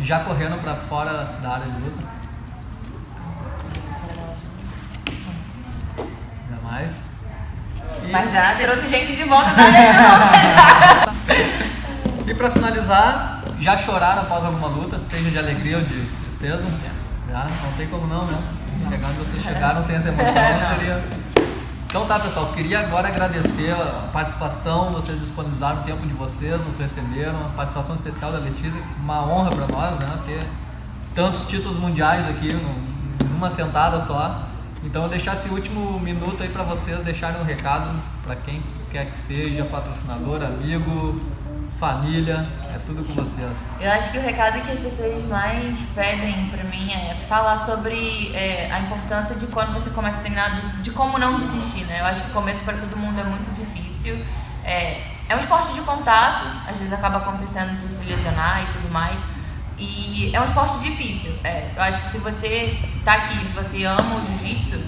Já 0.00 0.20
correram 0.20 0.58
pra 0.58 0.74
fora 0.76 1.38
da 1.42 1.48
área 1.54 1.64
de 1.66 1.80
luta? 1.80 2.02
Ainda 5.98 6.62
mais? 6.62 6.92
E, 8.06 8.10
Mas 8.12 8.30
já 8.32 8.54
trouxe 8.56 8.88
gente 8.88 9.16
de 9.16 9.24
volta 9.24 9.50
da 9.52 9.62
área 9.62 9.92
de 9.92 9.98
luta 9.98 11.14
já. 12.26 12.30
e 12.30 12.34
pra 12.34 12.50
finalizar, 12.50 13.42
já 13.58 13.76
choraram 13.78 14.22
após 14.22 14.44
alguma 14.44 14.68
luta? 14.68 15.00
Seja 15.10 15.30
de 15.30 15.38
alegria 15.38 15.78
ou 15.78 15.84
de 15.84 16.04
tristeza? 16.26 16.62
Já. 17.32 17.44
Não 17.64 17.72
tem 17.78 17.86
como 17.88 18.06
não, 18.06 18.24
né? 18.26 18.38
Chegando, 18.88 19.18
vocês 19.18 19.42
chegaram 19.42 19.82
sem 19.82 19.96
essa 19.96 20.08
emoção, 20.08 20.32
Não. 20.34 20.76
seria... 20.78 21.02
Então 21.86 22.06
tá, 22.06 22.18
pessoal, 22.18 22.52
queria 22.52 22.80
agora 22.80 23.08
agradecer 23.08 23.70
a 23.72 24.08
participação, 24.12 24.92
vocês 24.92 25.18
disponibilizaram 25.20 25.80
o 25.80 25.84
tempo 25.84 26.06
de 26.06 26.12
vocês, 26.12 26.60
nos 26.66 26.76
receberam, 26.76 27.46
a 27.46 27.48
participação 27.56 27.94
especial 27.94 28.30
da 28.30 28.38
Letícia, 28.38 28.78
uma 29.02 29.24
honra 29.26 29.50
para 29.50 29.66
nós, 29.68 29.98
né, 29.98 30.18
ter 30.26 30.46
tantos 31.14 31.46
títulos 31.46 31.78
mundiais 31.78 32.28
aqui 32.28 32.52
num- 32.52 33.28
numa 33.32 33.50
sentada 33.50 33.98
só. 34.00 34.42
Então 34.84 35.02
eu 35.04 35.08
deixar 35.08 35.32
esse 35.32 35.48
último 35.48 35.98
minuto 35.98 36.42
aí 36.42 36.50
para 36.50 36.62
vocês 36.62 37.00
deixarem 37.00 37.40
um 37.40 37.44
recado 37.44 37.88
para 38.22 38.36
quem 38.36 38.62
quer 38.92 39.06
que 39.06 39.14
seja, 39.14 39.64
patrocinador, 39.64 40.42
amigo, 40.42 41.18
família, 41.78 42.46
é 42.74 42.78
tudo 42.84 43.04
com 43.04 43.12
vocês. 43.14 43.50
Eu 43.80 43.90
acho 43.92 44.10
que 44.10 44.18
o 44.18 44.22
recado 44.22 44.60
que 44.60 44.70
as 44.70 44.80
pessoas 44.80 45.22
mais 45.26 45.80
pedem 45.94 46.48
pra 46.50 46.64
mim 46.64 46.92
é 46.92 47.14
falar 47.28 47.56
sobre 47.58 48.32
é, 48.34 48.68
a 48.72 48.80
importância 48.80 49.34
de 49.36 49.46
quando 49.46 49.72
você 49.74 49.90
começa 49.90 50.18
a 50.18 50.22
treinar, 50.22 50.80
de 50.82 50.90
como 50.90 51.18
não 51.18 51.36
desistir, 51.38 51.84
né? 51.84 52.00
Eu 52.00 52.06
acho 52.06 52.22
que 52.22 52.30
o 52.30 52.34
começo 52.34 52.62
para 52.64 52.74
todo 52.76 52.96
mundo 52.96 53.20
é 53.20 53.24
muito 53.24 53.48
difícil. 53.54 54.18
É, 54.64 55.00
é 55.28 55.36
um 55.36 55.38
esporte 55.38 55.72
de 55.72 55.80
contato, 55.82 56.46
às 56.68 56.76
vezes 56.76 56.92
acaba 56.92 57.18
acontecendo 57.18 57.78
de 57.78 57.88
se 57.88 58.04
lesionar 58.04 58.62
e 58.64 58.66
tudo 58.72 58.90
mais. 58.90 59.20
E 59.78 60.30
é 60.34 60.40
um 60.40 60.44
esporte 60.44 60.78
difícil. 60.80 61.32
É, 61.44 61.70
eu 61.76 61.82
acho 61.82 62.02
que 62.02 62.10
se 62.10 62.18
você 62.18 62.76
tá 63.04 63.12
aqui, 63.14 63.36
se 63.38 63.52
você 63.52 63.84
ama 63.84 64.16
o 64.16 64.26
jiu-jitsu, 64.26 64.80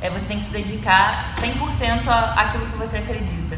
é, 0.00 0.08
você 0.08 0.24
tem 0.24 0.38
que 0.38 0.44
se 0.44 0.50
dedicar 0.50 1.34
100% 1.40 2.08
a- 2.08 2.40
àquilo 2.40 2.64
que 2.66 2.78
você 2.78 2.96
acredita. 2.96 3.57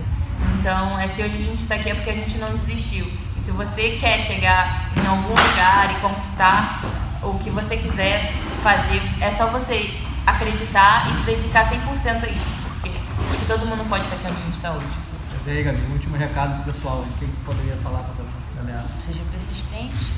Então, 0.61 0.99
é, 0.99 1.09
se 1.09 1.23
hoje 1.23 1.37
a 1.37 1.39
gente 1.39 1.63
está 1.63 1.77
aqui 1.77 1.89
é 1.89 1.95
porque 1.95 2.11
a 2.11 2.15
gente 2.15 2.37
não 2.37 2.53
desistiu. 2.53 3.11
E 3.35 3.41
se 3.41 3.51
você 3.51 3.97
quer 3.99 4.21
chegar 4.21 4.93
em 4.95 5.07
algum 5.07 5.31
lugar 5.31 5.91
e 5.91 5.95
conquistar 6.03 6.85
o 7.23 7.39
que 7.39 7.49
você 7.49 7.79
quiser 7.79 8.35
fazer, 8.63 9.01
é 9.23 9.31
só 9.39 9.47
você 9.47 9.91
acreditar 10.27 11.11
e 11.11 11.17
se 11.17 11.23
dedicar 11.23 11.67
100% 11.67 12.25
a 12.25 12.29
isso. 12.29 12.45
Porque 12.75 12.91
acho 12.91 13.39
que 13.39 13.47
todo 13.47 13.65
mundo 13.65 13.89
pode 13.89 14.05
estar 14.05 14.17
aqui 14.17 14.27
onde 14.27 14.37
a 14.37 14.45
gente 14.45 14.55
está 14.55 14.73
hoje. 14.73 14.99
E 15.47 15.51
aí, 15.51 15.63
Gabi, 15.63 15.81
último 15.93 16.19
recado 16.19 16.63
pro 16.63 16.75
pessoal, 16.75 17.07
o 17.09 17.19
que 17.19 17.27
poderia 17.47 17.77
falar 17.77 18.03
para 18.03 18.23
a 18.23 18.63
galera? 18.63 18.87
Seja 18.99 19.23
persistente, 19.33 20.13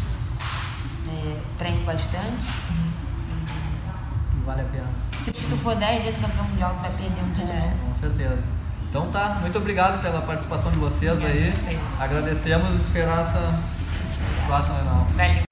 é, 1.09 1.37
treine 1.57 1.85
bastante. 1.85 2.49
Que 4.33 4.45
vale 4.45 4.63
a 4.63 4.65
pena. 4.65 4.89
Se 5.23 5.31
tu 5.31 5.57
for 5.59 5.77
10 5.77 6.03
vezes 6.03 6.21
campeão 6.21 6.45
mundial, 6.47 6.75
tu 6.75 6.81
vai 6.81 6.91
perder 6.91 7.23
um 7.23 7.31
dia 7.31 7.47
de 7.47 7.53
novo. 7.53 7.77
Com 7.87 7.95
certeza. 7.95 8.62
Então 8.93 9.07
tá, 9.11 9.39
muito 9.41 9.57
obrigado 9.57 10.03
pela 10.03 10.21
participação 10.21 10.71
de 10.71 10.77
vocês 10.77 11.19
aí. 11.25 11.51
Agradecemos 11.99 12.69
e 12.75 12.77
esperar 12.77 13.23
essa 13.23 13.59
próxima 14.47 14.75
final. 14.81 15.07
Valeu. 15.17 15.52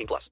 18 0.01 0.07
plus. 0.07 0.29